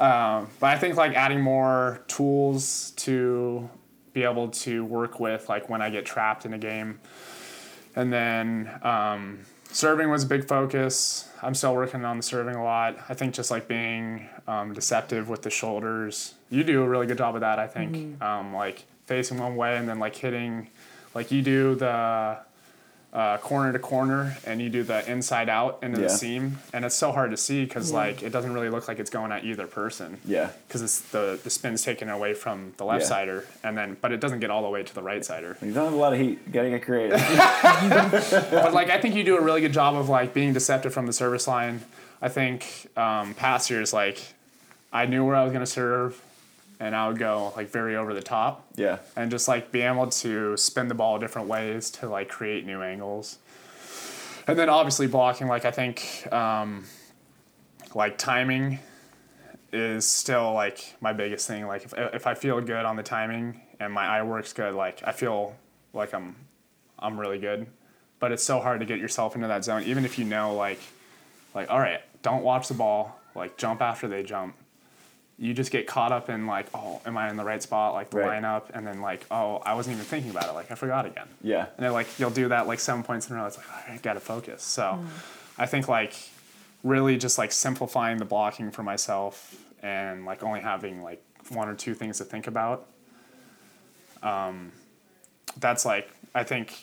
[0.38, 3.68] um, but I think like adding more tools to
[4.12, 7.00] be able to work with, like when I get trapped in a game,
[7.94, 9.40] and then um,
[9.70, 11.28] serving was a big focus.
[11.42, 12.96] I'm still working on the serving a lot.
[13.08, 16.34] I think just like being um, deceptive with the shoulders.
[16.50, 17.58] You do a really good job of that.
[17.58, 20.68] I think um, like facing one way and then like hitting,
[21.14, 22.38] like you do the
[23.12, 26.06] uh, corner to corner and you do the inside out into Yeah.
[26.06, 29.00] the seam, and it's so hard to see because like it doesn't really look like
[29.00, 30.50] it's going at either person Yeah.
[30.68, 33.08] because it's the the spin's taken away from the left Yeah.
[33.08, 35.56] sider, and then but it doesn't get all the way to the right sider.
[35.60, 36.38] You don't have a lot of heat.
[36.46, 37.18] You gotta get creative.
[38.50, 41.06] but like I think you do a really good job of like being deceptive from
[41.06, 41.80] the service line.
[42.22, 44.20] I think um, past years like
[44.92, 46.20] I knew where I was gonna serve,
[46.80, 48.98] and I would go like very over the top, yeah.
[49.14, 52.82] and just like being able to spin the ball different ways to like create new
[52.82, 53.38] angles.
[54.46, 56.86] And then obviously blocking, like I think um,
[57.94, 58.78] like timing
[59.72, 61.66] is still like my biggest thing.
[61.66, 65.02] Like if if I feel good on the timing and my eye works good, like
[65.04, 65.54] I feel
[65.92, 66.34] like I'm
[66.98, 67.66] I'm really good.
[68.18, 70.80] But it's so hard to get yourself into that zone, even if you know like
[71.54, 74.56] like all right, don't watch the ball, like jump after they jump.
[75.40, 78.10] You just get caught up in like, oh, am I in the right spot, like
[78.10, 78.42] the Right.
[78.42, 81.26] lineup, and then like, oh, I wasn't even thinking about it, like I forgot again.
[81.42, 81.66] Yeah.
[81.78, 83.46] And then like you'll do that like seven points in a row.
[83.46, 84.62] It's like, all right, I gotta focus.
[84.62, 85.02] So
[85.56, 86.14] I think like
[86.84, 91.74] really just like simplifying the blocking for myself and like only having like one or
[91.74, 92.86] two things to think about.
[94.22, 94.72] Um,
[95.58, 96.74] that's like I think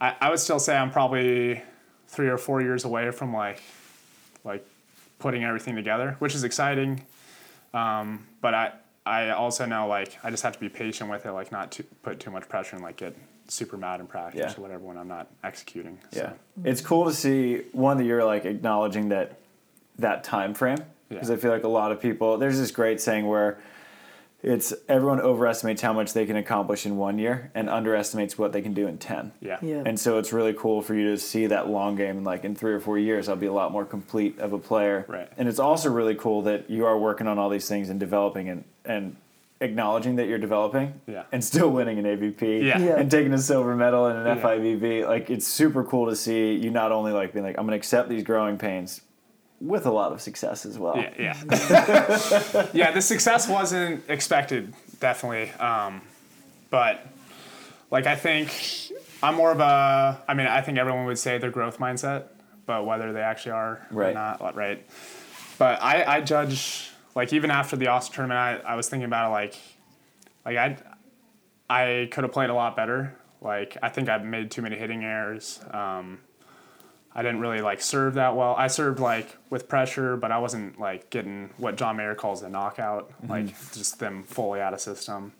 [0.00, 1.62] I, I would still say I'm probably
[2.08, 3.62] three or four years away from like
[4.44, 4.66] like
[5.18, 7.02] putting everything together, which is exciting.
[7.74, 8.72] Um, but I
[9.06, 11.82] I also know like I just have to be patient with it, like not to
[12.02, 13.16] put too much pressure and like get
[13.48, 14.58] super mad in practice Yeah.
[14.58, 15.98] or whatever when I'm not executing.
[16.12, 16.20] So.
[16.20, 16.32] Yeah.
[16.70, 19.38] It's cool to see one that you're like acknowledging that
[19.98, 21.36] that time frame because Yeah.
[21.36, 22.36] I feel like a lot of people.
[22.38, 23.58] There's this great saying where
[24.42, 28.62] it's everyone overestimates how much they can accomplish in one year and underestimates what they
[28.62, 29.32] can do in ten.
[29.40, 29.58] Yeah.
[29.60, 29.82] Yeah.
[29.84, 32.22] And so it's really cool for you to see that long game.
[32.22, 35.04] Like in three or four years, I'll be a lot more complete of a player.
[35.08, 35.28] Right.
[35.36, 38.48] And it's also really cool that you are working on all these things and developing
[38.48, 39.16] and, and
[39.60, 41.24] acknowledging that you're developing Yeah.
[41.32, 42.78] and still winning an AVP Yeah.
[42.78, 42.96] Yeah.
[42.96, 44.42] and taking a silver medal and an Yeah.
[44.44, 45.04] FIVB.
[45.08, 47.76] Like it's super cool to see you not only like being like, I'm going to
[47.76, 49.00] accept these growing pains
[49.60, 50.96] with a lot of success as well.
[50.96, 52.66] Yeah, yeah.
[52.72, 55.50] yeah, the success wasn't expected, definitely.
[55.52, 56.02] Um,
[56.70, 57.06] but
[57.90, 58.52] like I think
[59.22, 62.24] I'm more of a I mean, I think everyone would say their growth mindset,
[62.66, 64.10] but whether they actually are Right.
[64.10, 64.84] or not, right.
[65.58, 69.28] But I, I judge like even after the Austin tournament I, I was thinking about
[69.28, 69.56] it like
[70.44, 70.76] like I
[71.70, 73.14] I could have played a lot better.
[73.40, 75.60] Like I think I made too many hitting errors.
[75.70, 76.20] Um,
[77.18, 78.54] I didn't really like serve that well.
[78.56, 82.48] I served like with pressure, but I wasn't like getting what John Mayer calls a
[82.48, 83.28] knockout, mm-hmm.
[83.28, 85.32] like just them fully out of system.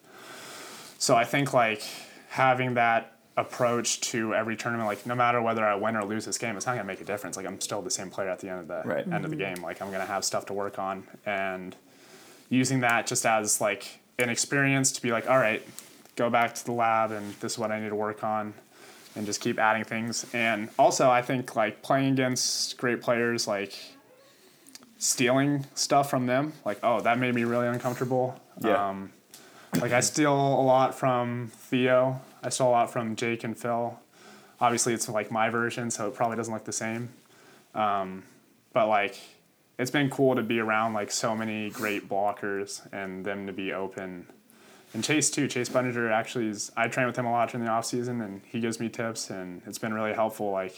[0.99, 1.85] So I think like
[2.31, 6.37] having that approach to every tournament, like no matter whether I win or lose this
[6.37, 7.37] game, it's not gonna make a difference.
[7.37, 9.07] Like I'm still the same player at the end of the Right.
[9.07, 9.55] end of the mm-hmm.
[9.55, 9.63] game.
[9.63, 11.77] Like I'm gonna have stuff to work on and
[12.49, 15.63] using that just as like an experience to be like, all right,
[16.17, 18.53] go back to the lab and this is what I need to work on
[19.19, 20.25] and just keep adding things.
[20.33, 23.75] And also I think like playing against great players like
[24.99, 28.41] stealing stuff from them, like, oh, that made me really uncomfortable.
[28.61, 28.89] Yeah.
[28.89, 29.13] Um,
[29.81, 32.21] like I steal a lot from Theo.
[32.43, 33.99] I stole a lot from Jake and Phil.
[34.61, 37.11] Obviously, it's like my version, so it probably doesn't look the same.
[37.75, 38.25] Um,
[38.73, 39.17] but like,
[39.79, 43.73] it's been cool to be around like so many great blockers and them to be
[43.73, 44.27] open.
[44.95, 45.47] And Chase too.
[45.49, 46.73] Chase Budinger actually is.
[46.77, 49.31] I train with him a lot during the off season, and he gives me tips,
[49.31, 50.51] and it's been really helpful.
[50.51, 50.75] Like,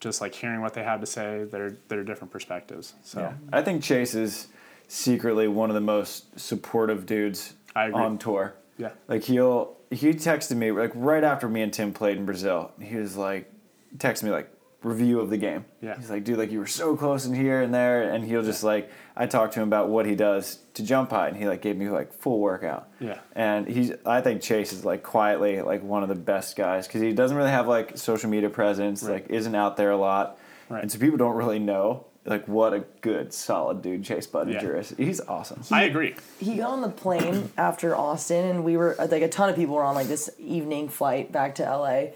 [0.00, 2.94] just like hearing what they have to say, their their different perspectives.
[3.02, 3.32] So Yeah.
[3.52, 4.48] I think Chase is
[4.86, 8.54] secretly one of the most supportive dudes on tour.
[8.76, 12.72] yeah, Like he'll he texted me like right after me and Tim played in Brazil.
[12.80, 13.50] He was like
[13.96, 14.50] texted me like
[14.82, 15.64] review of the game.
[15.80, 15.96] Yeah.
[15.96, 18.62] He's like, dude, like you were so close in here and there, and he'll just
[18.62, 21.62] like I talked to him about what he does to jump high, and he like
[21.62, 22.88] gave me like full workout.
[23.00, 23.18] Yeah.
[23.34, 27.00] And he's I think Chase is like quietly like one of the best guys because
[27.00, 29.14] he doesn't really have like social media presence, Right.
[29.14, 30.82] like isn't out there a lot, Right.
[30.82, 34.80] and so people don't really know like what a good solid dude Chase Budinger Yeah.
[34.80, 34.90] is.
[34.98, 35.62] He's awesome.
[35.72, 36.14] I agree.
[36.38, 39.74] he got on the plane after Austin, and we were like a ton of people
[39.76, 42.08] were on like this evening flight back to LA.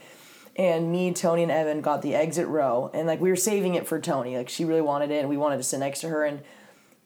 [0.55, 3.87] And me, Tony, and Evan got the exit row, and like we were saving it
[3.87, 4.37] for Tony.
[4.37, 6.25] Like she really wanted it, and we wanted to sit next to her.
[6.25, 6.43] And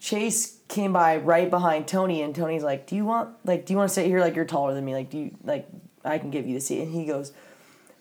[0.00, 3.76] Chase came by right behind Tony, and Tony's like, "Do you want like Do you
[3.78, 4.20] want to sit here?
[4.20, 4.94] Like you're taller than me.
[4.94, 5.68] Like do you like
[6.04, 7.32] I can give you the seat?" And he goes.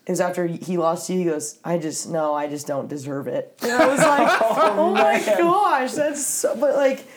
[0.08, 1.18] It was after he lost you.
[1.18, 3.58] He goes, I just no, I just don't deserve it.
[3.64, 6.56] And I was like, oh, oh, my gosh, that's so.
[6.56, 7.08] But like,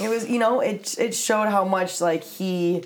[0.00, 2.84] it was you know it it showed how much like he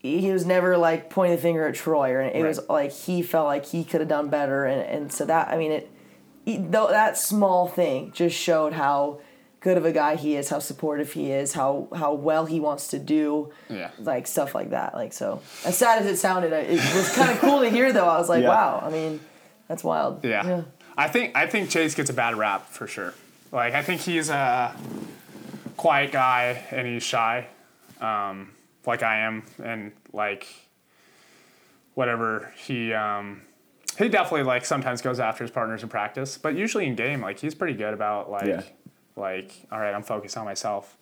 [0.00, 3.46] he was never like pointing the finger at Troy or it was like he felt
[3.46, 5.90] like he could have done better and and so that I mean it
[6.72, 9.20] though that small thing just showed how
[9.60, 12.88] good of a guy he is how supportive he is how how well he wants
[12.88, 13.90] to do Yeah.
[13.98, 17.38] like stuff like that like so as sad as it sounded it was kind of
[17.40, 18.48] cool to hear though I was like Yeah.
[18.50, 19.18] wow I mean
[19.66, 20.62] that's wild Yeah.
[20.96, 23.14] I think I think Chase gets a bad rap for sure.
[23.52, 24.74] Like I think he's a
[25.76, 27.46] quiet guy and he's shy,
[28.00, 28.50] um,
[28.88, 30.46] like I am, and like
[31.94, 33.42] whatever he um,
[33.98, 37.38] he definitely like sometimes goes after his partners in practice, but usually in game like
[37.38, 38.62] he's pretty good about like Yeah.
[39.16, 40.96] like all right I'm focused on myself.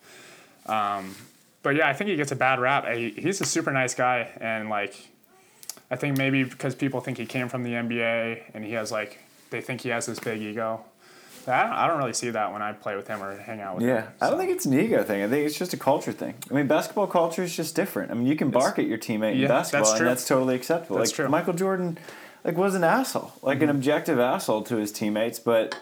[0.67, 1.15] Um,
[1.63, 2.87] but yeah, I think he gets a bad rap.
[2.87, 4.95] He, he's a super nice guy, and like
[5.89, 9.19] I think maybe because people think he came from the NBA and he has like
[9.49, 10.83] they think he has this big ego.
[11.47, 13.75] I don't, I don't really see that when I play with him or hang out
[13.75, 13.89] with him.
[13.89, 15.23] Yeah, I don't think it's an ego thing.
[15.23, 16.35] I think it's just a culture thing.
[16.49, 18.11] I mean, basketball culture is just different.
[18.11, 20.55] I mean, you can bark at your teammate in Yeah, that's basketball, and that's totally
[20.55, 20.97] acceptable.
[20.97, 21.25] That's like true.
[21.25, 21.31] Mm-hmm.
[21.31, 21.97] Michael Jordan,
[22.43, 25.77] like was an asshole, like an objective asshole to his teammates, but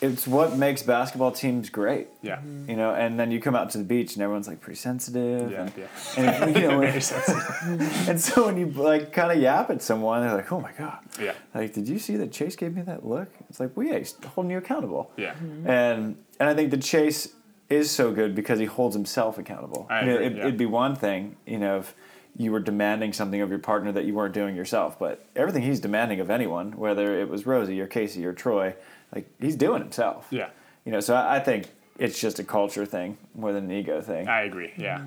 [0.00, 2.08] it's what makes basketball teams great.
[2.22, 2.36] Yeah.
[2.36, 2.70] Mm-hmm.
[2.70, 5.50] You know, and then you come out to the beach and everyone's like pretty sensitive.
[5.50, 6.44] Yeah, and, yeah.
[6.44, 8.08] and you know, Very sensitive.
[8.08, 11.00] and so when you like kind of yap at someone, they're like, "Oh my god."
[11.20, 11.32] Yeah.
[11.54, 13.28] Like, did you see that Chase gave me that look?
[13.48, 15.10] It's like, well, yeah, he's holding you accountable.
[15.16, 15.32] Yeah.
[15.34, 15.68] Mm-hmm.
[15.68, 17.34] And and I think the Chase
[17.68, 19.86] is so good because he holds himself accountable.
[19.88, 20.40] I You know, it, yeah.
[20.40, 21.94] It'd be one thing, you know, if
[22.36, 25.80] you were demanding something of your partner that you weren't doing yourself, but everything he's
[25.80, 28.74] demanding of anyone, whether it was Rosie or Casey or Troy,
[29.14, 30.26] like he's doing himself.
[30.30, 30.50] Yeah.
[30.84, 31.68] You know, so I, I think
[31.98, 34.28] it's just a culture thing more than an ego thing.
[34.28, 34.72] I agree.
[34.76, 35.02] Yeah.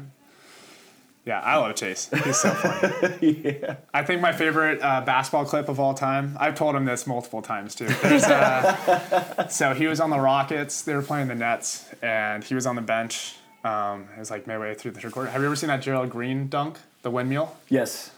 [1.26, 2.10] Yeah, I love Chase.
[2.26, 3.42] He's so funny.
[3.62, 3.78] yeah.
[3.94, 6.36] I think my favorite uh, basketball clip of all time.
[6.38, 7.88] I've told him this multiple times too.
[7.88, 10.82] There's, uh, so he was on the Rockets.
[10.82, 13.38] They were playing the Nets, and he was on the bench.
[13.64, 15.30] Um, it was like midway through the third quarter.
[15.30, 17.56] Have you ever seen that Gerald Green dunk, the windmill?
[17.70, 18.12] Yes.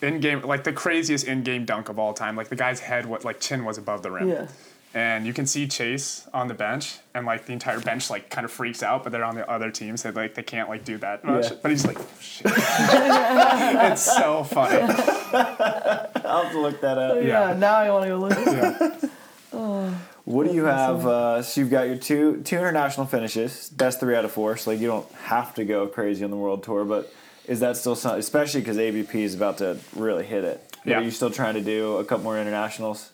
[0.00, 2.34] In game, like the craziest in game dunk of all time.
[2.34, 4.28] Like the guy's head, what like chin was above the rim.
[4.28, 4.46] Yeah.
[4.94, 8.44] And you can see Chase on the bench, and like the entire bench like kind
[8.44, 10.96] of freaks out, but they're on the other team, so like they can't like do
[10.98, 11.50] that much.
[11.50, 11.56] Yeah.
[11.60, 12.46] But he's like, oh, shit.
[12.56, 14.80] it's so funny.
[14.80, 17.16] I'll have to look that up.
[17.16, 17.50] Yeah.
[17.50, 17.56] Yeah.
[17.58, 19.06] now I want to go look.
[19.52, 19.94] Yeah.
[20.28, 21.06] What do you have?
[21.06, 23.70] Uh, so you've got your two two international finishes.
[23.70, 24.58] Best three out of four.
[24.58, 27.10] So like you don't have to go crazy on the world tour, but
[27.46, 28.20] is that still something?
[28.20, 30.76] Especially because AVP is about to really hit it.
[30.84, 30.98] Yeah.
[30.98, 33.10] Are you still trying to do a couple more internationals?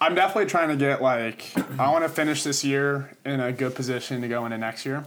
[0.00, 3.74] I'm definitely trying to get like I want to finish this year in a good
[3.74, 5.04] position to go into next year.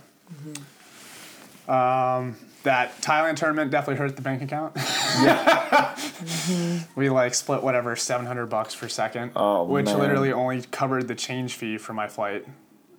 [1.67, 4.75] Um, that Thailand tournament definitely hurt the bank account.
[6.95, 9.99] we like split whatever 700 bucks per second, Oh, which man.
[9.99, 12.45] literally only covered the change fee for my flight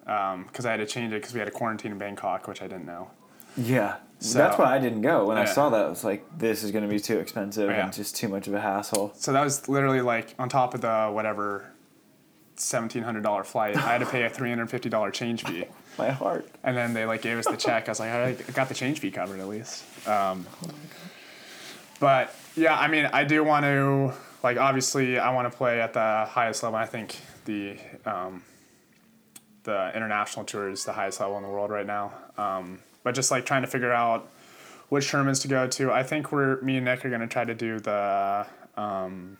[0.05, 2.67] because I had to change it because we had a quarantine in Bangkok, which I
[2.67, 3.11] didn't know.
[3.57, 3.97] Yeah.
[4.19, 5.27] So- That's why I didn't go.
[5.27, 7.85] When I saw that, I was like, this is going to be too expensive Yeah.
[7.85, 9.13] and just too much of a hassle.
[9.17, 11.67] So that was literally like on top of the whatever
[12.57, 15.65] $1,700 flight, I had to pay a $350 change fee.
[15.99, 16.49] My heart.
[16.63, 17.89] And then they like gave us the check.
[17.89, 19.85] I was like, all right, I got the change fee covered at least.
[20.09, 20.47] Um,
[22.01, 24.13] but yeah, I mean, I do want to
[24.43, 26.79] like obviously I want to play at the highest level.
[26.79, 28.43] I think the um,
[29.65, 32.13] the international tour is the highest level in the world right now.
[32.37, 34.29] Um, but just like trying to figure out
[34.89, 35.93] which tournaments to go to.
[35.93, 38.47] I think we're me and Nick are going to try to do the
[38.77, 39.39] um,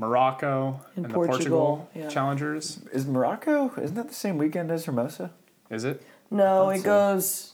[0.00, 2.08] Morocco In and Portugal, the Portugal yeah.
[2.08, 2.80] challengers.
[2.92, 5.30] Is Morocco, isn't that the same weekend as Hermosa?
[5.68, 6.02] Is it?
[6.30, 6.84] No, it so.
[6.84, 7.52] goes.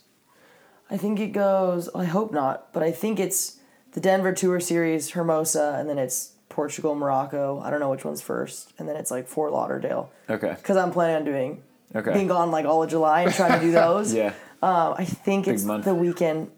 [0.89, 1.89] I think it goes.
[1.95, 3.59] I hope not, but I think it's
[3.93, 7.61] the Denver Tour Series, Hermosa, and then it's Portugal, Morocco.
[7.65, 10.11] I don't know which one's first, and then it's like Fort Lauderdale.
[10.31, 10.55] Okay.
[10.57, 11.63] Because I'm planning on doing
[11.95, 12.13] Okay.
[12.13, 14.15] being gone like all of July and trying to do those.
[14.15, 14.33] Yeah.
[14.63, 15.85] Um, I think Big it's month.
[15.85, 16.51] the weekend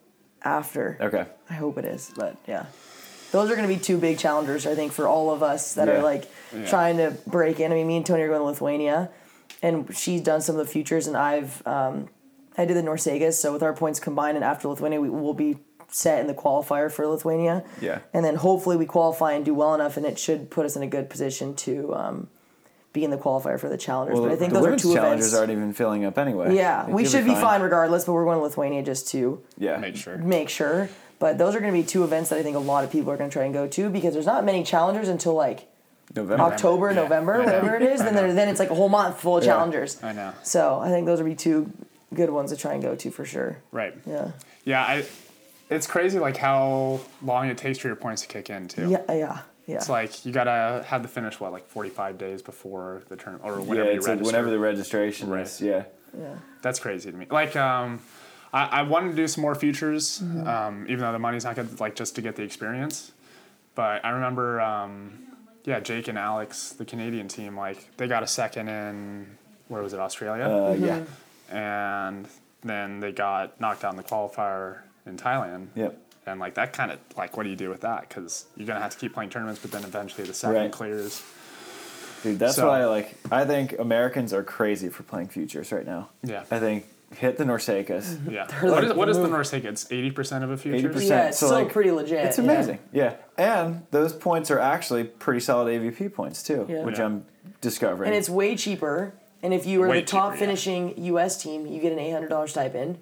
[0.42, 0.98] after.
[1.00, 1.26] Okay.
[1.48, 2.66] I hope it is, but yeah.
[3.32, 5.88] Those are going to be two big challengers, I think, for all of us that
[5.88, 5.94] Yeah.
[5.98, 6.24] are like
[6.54, 6.66] Yeah.
[6.66, 7.72] trying to break in.
[7.72, 9.10] I mean, me and Tony are going to Lithuania,
[9.62, 12.08] and she's done some of the futures, and I've um,
[12.56, 13.34] I did the NORCECAs.
[13.34, 15.58] So with our points combined, and after Lithuania, we will be
[15.90, 17.64] set in the qualifier for Lithuania.
[17.80, 18.00] Yeah.
[18.12, 20.82] And then hopefully we qualify and do well enough, and it should put us in
[20.82, 22.28] a good position to um,
[22.92, 24.14] be in the qualifier for the challengers.
[24.18, 25.34] Well, but I think the those are two challengers events.
[25.38, 26.54] aren't even filling up anyway.
[26.56, 29.76] yeah, we should be fine regardless, but we're going to Lithuania just to Yeah.
[29.76, 30.16] Make sure.
[30.18, 30.88] make sure.
[31.18, 33.10] But those are going to be two events that I think a lot of people
[33.10, 35.66] are going to try and go to because there's not many challengers until like
[36.14, 36.44] November.
[36.44, 38.00] October, Yeah, November, whatever it is.
[38.02, 39.54] I Then then it's like a whole month full of Yeah.
[39.54, 40.02] challengers.
[40.02, 40.32] I know.
[40.42, 41.70] So I think those would be two
[42.14, 43.58] good ones to try and go to for sure.
[43.72, 43.94] Right.
[44.06, 44.30] Yeah.
[44.64, 45.04] Yeah, I.
[45.70, 48.88] It's crazy like how long it takes for your points to kick in too.
[48.88, 49.02] Yeah.
[49.12, 49.40] Yeah.
[49.66, 49.76] Yeah.
[49.76, 53.40] It's like you gotta have the finish what like forty five days before the turn
[53.42, 54.26] or whatever Yeah, whenever you it's like register.
[54.36, 55.42] whenever the registration Right.
[55.42, 55.60] is.
[55.60, 55.82] Yeah.
[56.18, 56.36] yeah.
[56.62, 57.26] That's crazy to me.
[57.30, 58.00] Like um,
[58.52, 60.46] I, I wanted to do some more futures, Mm-hmm.
[60.48, 63.12] um, even though the money's not good, like just to get the experience.
[63.74, 65.18] But I remember, um,
[65.64, 69.26] yeah, Jake and Alex, the Canadian team, like they got a second in
[69.68, 71.04] where was it Australia, Uh, Yeah.
[71.54, 72.26] and
[72.62, 75.68] then they got knocked out in the qualifier in Thailand.
[75.74, 75.96] Yep.
[76.26, 78.08] And like that kind of like, what do you do with that?
[78.08, 80.72] Because you're gonna have to keep playing tournaments, but then eventually the second Right.
[80.72, 81.22] clears.
[82.22, 86.08] Dude, that's So- why like I think Americans are crazy for playing futures right now.
[86.22, 86.42] Yeah.
[86.50, 87.86] I think hit the NORCECAs.
[87.86, 88.30] Mm-hmm.
[88.34, 88.44] Yeah.
[88.46, 90.88] They're What like is, what is the the It's eighty percent of a future.
[90.90, 91.08] 80%.
[91.08, 92.24] Yeah, it's So, still like, pretty legit.
[92.26, 92.78] It's amazing.
[92.92, 93.14] Yeah.
[93.36, 96.84] And those points are actually pretty solid AVP points too, Yeah.
[96.84, 97.06] which Yeah.
[97.06, 97.24] I'm
[97.60, 98.08] discovering.
[98.08, 99.14] And it's way cheaper.
[99.42, 100.40] And if you are Way the top cheaper, yeah.
[100.48, 101.40] finishing U.S.
[101.42, 102.98] team, you get an eight hundred dollars stipend,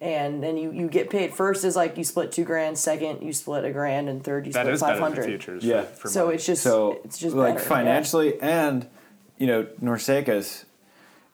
[0.00, 1.32] and then you, you get paid.
[1.32, 2.76] First is like you split two grand.
[2.76, 5.64] Second, you split a grand, and third you That split is five better than futures.
[5.64, 5.82] Yeah.
[5.82, 6.34] For, for So money.
[6.36, 7.68] it's just so it's just like better, yeah.
[7.76, 8.88] financially and
[9.38, 10.64] you know NORCECAs.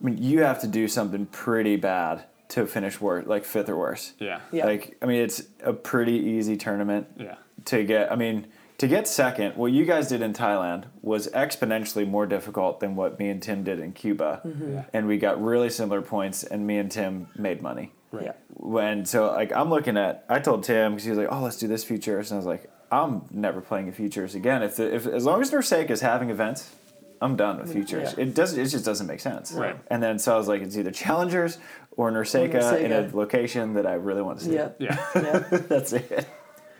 [0.02, 3.76] I mean, you have to do something pretty bad to finish worse, like fifth or
[3.76, 4.12] worse.
[4.18, 4.40] yeah.
[4.50, 4.66] Yeah.
[4.66, 7.06] Like I mean, it's a pretty easy tournament.
[7.18, 7.36] Yeah.
[7.66, 8.46] to get I mean
[8.78, 13.16] to get second, what you guys did in Thailand was exponentially more difficult than what
[13.18, 14.40] me and Tim did in Cuba.
[14.44, 14.72] Mm-hmm.
[14.74, 14.84] Yeah.
[14.92, 17.92] And we got really similar points and me and Tim made money.
[18.10, 18.24] Right.
[18.26, 18.32] Yeah.
[18.54, 21.56] When so like I'm looking at I told Tim cuz he was like, "Oh, let's
[21.58, 24.62] do this futures." And I was like, "I'm never playing a futures again.
[24.62, 26.74] If the, if as long as NORCECA is having events,
[27.22, 28.14] I'm done with futures.
[28.16, 28.24] Yeah.
[28.24, 29.76] It doesn't it just doesn't make sense." Right.
[29.88, 31.58] And then so I was like, it's either challengers
[31.96, 34.54] or NORCECA in a location that I really want to see.
[34.54, 34.70] Yeah.
[34.78, 34.98] Yeah.
[35.14, 35.38] yeah.
[35.72, 36.26] That's it.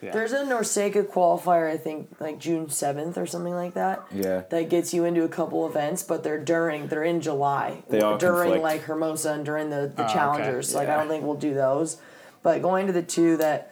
[0.02, 0.10] Yeah.
[0.10, 4.02] There's a NORCECA qualifier, I think, like June seventh or something like that.
[4.10, 4.43] Yeah.
[4.51, 7.85] That gets you into a couple events, but they're during they're in July.
[7.89, 8.62] They all during conflict.
[8.64, 10.12] like Hermosa and during the, the Oh, okay.
[10.14, 10.70] challengers.
[10.70, 11.98] So, Like I don't think we'll do those.
[12.43, 13.69] But going to the two that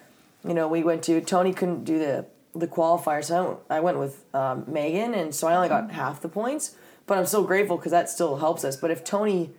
[0.47, 3.81] you know, we went to Tony couldn't do the the qualifier, so I went, I
[3.81, 6.75] went with um, Megan, and so I only got half the points.
[7.07, 8.77] But I'm so grateful because that still helps us.
[8.77, 9.51] But if Tony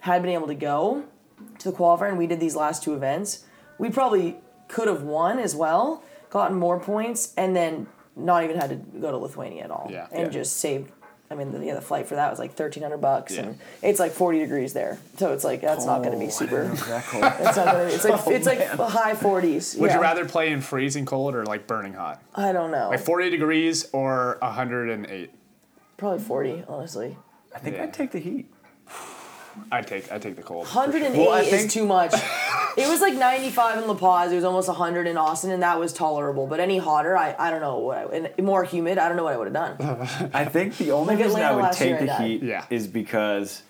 [0.00, 1.04] had been able to go
[1.58, 3.44] to the qualifier and we did these last two events,
[3.78, 4.36] we probably
[4.68, 7.86] could have won as well, gotten more points, and then
[8.16, 10.06] not even had to go to Lithuania at all, Yeah.
[10.10, 10.28] and Yeah.
[10.40, 10.90] just saved.
[11.30, 13.42] I mean, the, yeah, the flight for that was like thirteen hundred bucks, Yeah.
[13.42, 16.30] and it's like forty degrees there, so it's like that's not going to be oh,
[16.30, 16.68] super.
[16.68, 17.04] That.
[17.46, 17.84] It's not gonna.
[17.84, 19.74] It's like oh, it's like high forties.
[19.76, 19.96] Would yeah.
[19.96, 22.22] you rather play in freezing cold or like burning hot?
[22.34, 22.90] I don't know.
[22.90, 25.30] Like 40 degrees or 108?
[25.96, 27.16] Probably forty, honestly.
[27.54, 27.84] I think Yeah.
[27.84, 28.50] I'd take the heat.
[29.72, 30.66] I'd take I'd take the cold.
[30.66, 32.12] Hundred and eight Well, I is think- too much.
[32.76, 34.32] it was like ninety five in La Paz.
[34.32, 36.46] It was almost hundred in Austin, and that was tolerable.
[36.46, 37.98] But any hotter, I, I don't know what.
[37.98, 40.30] I, and more humid, I don't know what I would have done.
[40.32, 42.64] I think the only Like reason I would take the heat Yeah.
[42.70, 43.62] is because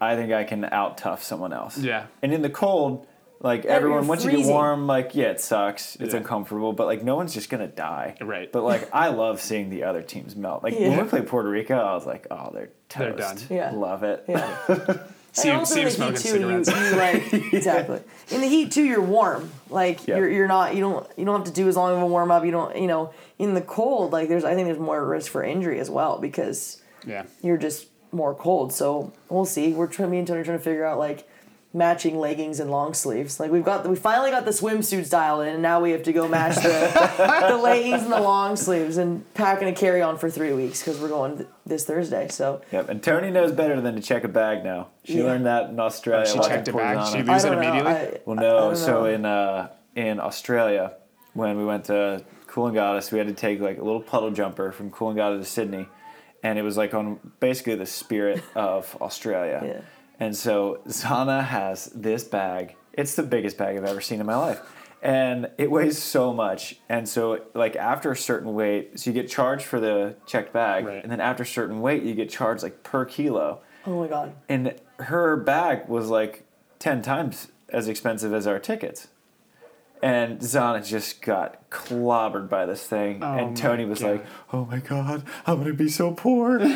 [0.00, 1.78] I think I can out tough someone else.
[1.78, 2.06] Yeah.
[2.22, 3.06] And in the cold,
[3.40, 5.94] like you're everyone, once you get warm, like yeah, it sucks.
[5.96, 6.18] It's Yeah.
[6.20, 8.16] uncomfortable, but like no one's just gonna die.
[8.20, 8.50] Right.
[8.50, 10.62] But like I love seeing the other teams melt.
[10.62, 10.90] Like Yeah.
[10.90, 12.98] when we played Puerto Rico, I was like, oh, they're toast.
[12.98, 13.48] They're toast.
[13.48, 13.56] done.
[13.56, 13.70] Yeah.
[13.72, 14.24] Love it.
[14.28, 14.56] Yeah.
[15.42, 17.32] See, him- see him also in smoking the heat too, you, cigarettes.
[17.32, 18.00] you like exactly.
[18.30, 19.50] In the heat too, you're warm.
[19.70, 20.16] Like Yeah.
[20.16, 22.30] you're you're not you don't you don't have to do as long of a warm
[22.30, 22.44] up.
[22.44, 25.42] You don't you know in the cold like there's I think there's more risk for
[25.42, 27.24] injury as well because yeah.
[27.42, 28.72] you're just more cold.
[28.72, 29.72] So we'll see.
[29.72, 31.28] We're trying, me and Tony trying to figure out like
[31.74, 33.38] matching leggings and long sleeves.
[33.38, 36.12] Like we've got, we finally got the swimsuits dialed in, and now we have to
[36.12, 40.30] go match the the leggings and the long sleeves and packing a carry on for
[40.30, 42.28] three weeks because we're going th- this Thursday.
[42.28, 42.88] So Yep.
[42.88, 44.88] And Tony knows better than to check a bag now.
[45.04, 45.24] She Yeah.
[45.24, 46.26] learned that in Australia.
[46.26, 46.96] She checked it back.
[46.96, 47.12] Porzana.
[47.12, 47.68] She I lose it don't know.
[47.68, 47.92] immediately.
[47.92, 48.74] I- Well, no.
[48.74, 50.94] So in uh, in Australia,
[51.34, 54.90] when we went to Coolangatta, we had to take like a little puddle jumper from
[54.90, 55.86] Coolangatta to Sydney,
[56.42, 59.60] and it was like on basically the spirit of Australia.
[59.62, 59.80] Yeah.
[60.20, 62.74] And so Zana has this bag.
[62.92, 64.60] It's the biggest bag I've ever seen in my life.
[65.00, 66.76] And it weighs so much.
[66.88, 70.86] And so like after a certain weight, so you get charged for the checked bag,
[70.86, 71.02] Right.
[71.02, 74.34] and then after a certain weight, you get charged like per kilo oh my god.
[74.48, 76.44] and her bag was like
[76.80, 79.06] 10 times as expensive as our tickets
[80.02, 84.10] and Zana just got clobbered by this thing Oh and Tony was God.
[84.10, 86.72] like oh my god I'm gonna be so poor and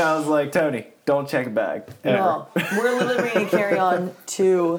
[0.00, 2.16] I was like Tony don't check a bag ever.
[2.16, 4.78] No, we're literally bringing a carry on to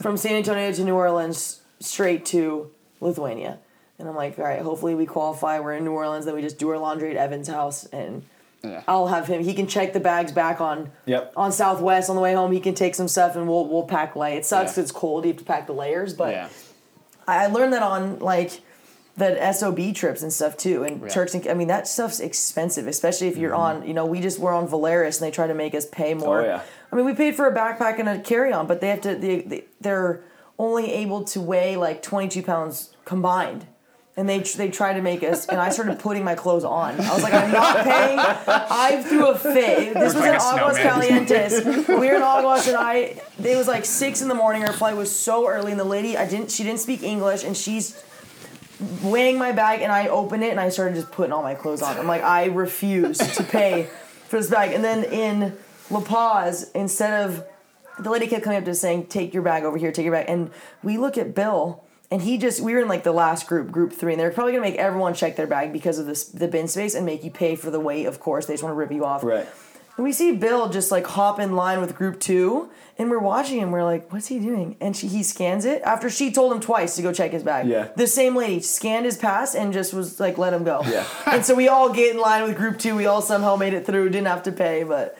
[0.00, 2.70] from San Antonio to New Orleans straight to
[3.00, 3.58] Lithuania.
[3.98, 5.58] And I'm like, all right, hopefully we qualify.
[5.60, 8.22] We're in New Orleans, then we just do our laundry at Evan's house, and
[8.62, 8.82] Yeah.
[8.86, 9.42] I'll have him.
[9.42, 11.32] He can check the bags back on Yep.
[11.36, 12.52] on Southwest on the way home.
[12.52, 14.36] He can take some stuff, and we'll we'll pack light.
[14.36, 14.76] It sucks.
[14.76, 14.82] Yeah.
[14.82, 15.24] it's cold.
[15.24, 16.48] You have to pack the layers, but Yeah.
[17.26, 18.60] I I learned that on like
[19.16, 20.84] the SOB trips and stuff too.
[20.84, 21.08] And Yeah.
[21.08, 23.86] Turks and I mean that stuff's expensive, especially if you're on.
[23.86, 26.42] You know, we just were on Valeris and they try to make us pay more.
[26.42, 26.60] Oh, yeah.
[26.92, 29.14] I mean, we paid for a backpack and a carry on, but they have to.
[29.14, 30.22] They, they they're
[30.58, 33.66] only able to weigh like 22 pounds combined.
[34.18, 36.98] And they they try to make us, and I started putting my clothes on.
[36.98, 38.18] I was like, I'm not paying.
[38.18, 39.92] I threw a fit.
[39.92, 40.78] This was in a Aguas.
[40.78, 41.86] Calientes.
[41.88, 43.20] We were in Aguas, and I.
[43.42, 44.64] It was like six in the morning.
[44.64, 46.50] Our flight was so early, and the lady, I didn't.
[46.50, 48.02] She didn't speak English, and she's
[49.02, 51.82] weighing my bag, and I open it, and I started just putting all my clothes
[51.82, 51.96] on.
[51.98, 53.84] I'm like, I refuse to pay
[54.28, 54.72] for this bag.
[54.72, 55.56] And then in
[55.90, 57.44] La Paz, instead of
[57.98, 60.14] the lady kept coming up to us saying, "Take your bag over here, take your
[60.14, 60.50] bag," and
[60.82, 61.82] we look at Bill.
[62.08, 64.52] And he just, we were in like the last group, group three, and they're probably
[64.52, 67.32] gonna make everyone check their bag because of this, the bin space and make you
[67.32, 68.46] pay for the weight, of course.
[68.46, 69.24] They just wanna rip you off.
[69.24, 69.48] right
[69.96, 73.58] And we see Bill just like hop in line with group two, and we're watching
[73.58, 73.70] him.
[73.70, 74.76] We're like, what's he doing?
[74.80, 77.66] And she, he scans it after she told him twice to go check his bag.
[77.66, 77.88] Yeah.
[77.96, 80.82] The same lady scanned his pass and just was like, let him go.
[80.84, 81.06] Yeah.
[81.26, 82.94] and so we all get in line with group two.
[82.94, 84.82] We all somehow made it through, didn't have to pay.
[84.82, 85.16] But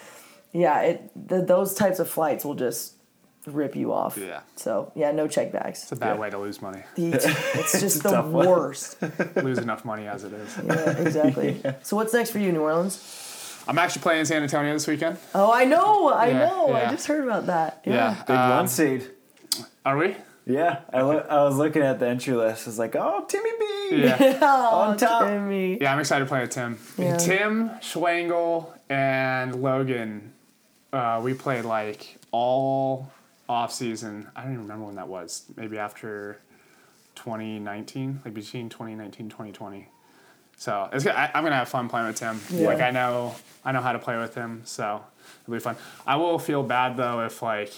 [0.52, 2.94] yeah, it the, those types of flights will just
[3.46, 4.18] rip you off.
[4.18, 4.40] Yeah.
[4.56, 5.82] So yeah, no check bags.
[5.84, 6.20] It's a bad Yeah.
[6.20, 6.82] way to lose money.
[6.96, 8.96] It's just the worst.
[9.36, 10.58] lose enough money as it is.
[10.64, 11.62] Yeah, exactly.
[11.82, 13.22] So what's next for you, New Orleans?
[13.68, 15.18] I'm actually playing in San Antonio this weekend.
[15.34, 16.72] Oh, I know, I Yeah, know.
[16.74, 17.82] I just heard about that.
[17.84, 18.14] Yeah.
[18.26, 19.08] big um, one seed
[19.84, 20.16] Are we?
[20.48, 23.50] yeah I, lo- I was looking at the entry list I was like oh Timmy
[23.58, 24.38] B Yeah.
[24.72, 25.78] on top Timmy.
[25.80, 26.78] Yeah, I'm excited to play with Tim.
[26.96, 27.16] Yeah.
[27.16, 30.32] Tim, Schwengel, and Logan,
[30.92, 33.10] uh, we played like all
[33.48, 34.28] off season.
[34.36, 35.44] I don't even remember when that was.
[35.56, 36.38] Maybe after
[37.16, 39.88] 2019, like between 2019 2020.
[40.56, 42.40] So it's gonna, I, I'm gonna have fun playing with Tim.
[42.50, 42.68] Yeah.
[42.68, 45.04] Like I know I know how to play with him, so
[45.44, 45.76] it'll be fun.
[46.06, 47.72] I will feel bad though if like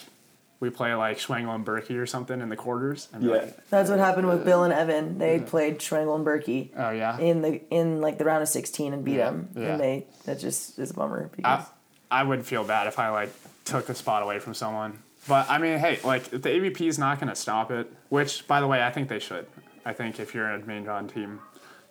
[0.60, 3.09] we play like Schwengel and Berkey or something in the quarters.
[3.12, 5.18] And yeah like, That's what happened with uh, Bill and Evan.
[5.18, 7.18] They played Schwengel and Berkey oh yeah.
[7.18, 9.48] in the in like the round of sixteen and beat them.
[9.55, 9.72] Yeah.
[9.72, 11.66] And they that just is a bummer because
[12.10, 13.32] I, I would feel bad if I like
[13.64, 16.98] took a spot away from someone But I mean, hey, like if the AVP is
[16.98, 19.46] not going to stop it, which by the way, I think they should.
[19.84, 21.40] I think if you're a main draw team,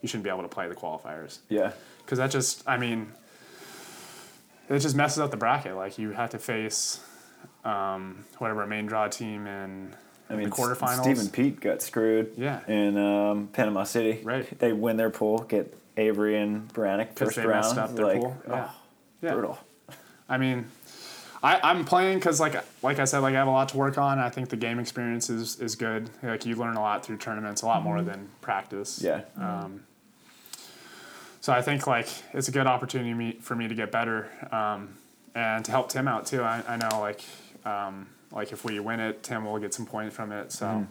[0.02, 1.72] you shouldn't be able to play the qualifiers Yeah.
[2.06, 3.12] because that just, I mean,
[4.70, 5.76] it just messes up the bracket.
[5.76, 7.00] Like you have to face
[7.64, 9.96] um, whatever main draw team in
[10.30, 11.02] I mean, the quarterfinals.
[11.04, 12.34] Stephen Pete got screwed.
[12.38, 12.60] Yeah.
[12.68, 14.22] In um, Panama City.
[14.24, 14.58] Right.
[14.60, 17.64] They win their pool, get Avery and Brannick first they round.
[17.66, 18.38] messed up their like, pool.
[18.48, 18.70] Yeah.
[18.70, 18.76] oh,
[19.22, 19.34] Yeah.
[19.34, 19.58] brutal.
[20.30, 20.66] I mean,
[21.48, 23.98] I, I'm playing because like like I said, like I have a lot to work
[23.98, 24.20] on.
[24.20, 26.10] I think the game experience is, is good.
[26.22, 29.02] Like you learn a lot through tournaments, a lot more than practice.
[29.02, 29.22] Yeah.
[29.38, 29.84] Um,
[31.40, 34.98] so I think like it's a good opportunity me, for me to get better um,
[35.36, 36.42] and to help Tim out too.
[36.44, 37.22] I, I know like
[37.66, 40.52] um, like if we win it, Tim will get some points from it.
[40.52, 40.84] So, Mm-hmm.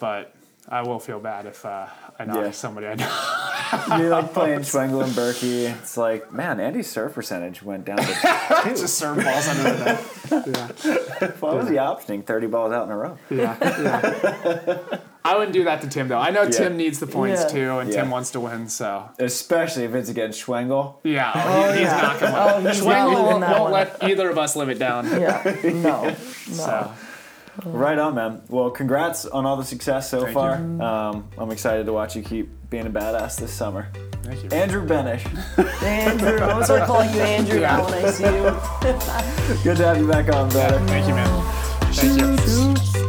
[0.00, 0.34] but
[0.68, 1.86] I will feel bad if uh,
[2.18, 2.50] I knock Yeah.
[2.52, 2.94] somebody I
[3.90, 3.96] know.
[3.98, 5.70] You're like playing Schwengel and Berkey.
[5.78, 8.04] It's like, man, Andy's serve percentage went down to
[8.62, 8.70] two.
[8.70, 11.36] Just serve balls under the net.
[11.40, 12.24] What was he optioning?
[12.24, 13.18] 30 balls out in a row.
[13.30, 14.98] Yeah, yeah.
[15.26, 16.18] I wouldn't do that to Tim though.
[16.18, 17.48] I know Tim needs the points Yeah.
[17.48, 18.02] too, and Yeah.
[18.02, 18.68] Tim wants to win.
[18.68, 20.96] So Especially if it's against Schwengel.
[21.02, 22.00] yeah, Oh, he- he's yeah.
[22.00, 22.36] not gonna.
[22.36, 25.06] Oh, he's not Schwengel won't, won't let either of us live it down.
[25.06, 25.42] Yeah.
[25.64, 26.04] No.
[26.04, 26.14] No.
[26.44, 26.92] So
[27.64, 28.42] Right on, man.
[28.48, 30.56] Well, congrats on all the success so Thank far.
[30.58, 30.80] you.
[30.80, 33.88] Um, I'm excited to watch you keep being a badass this summer.
[34.22, 34.50] thank you.
[34.50, 35.24] Andrew Benesh,
[35.82, 36.32] Andrew.
[36.32, 39.60] I'm gonna start calling you Andrew now when I see you.
[39.62, 40.78] good to have you back on, brother.
[40.86, 41.52] Thank you, man.
[41.92, 43.03] Thank you.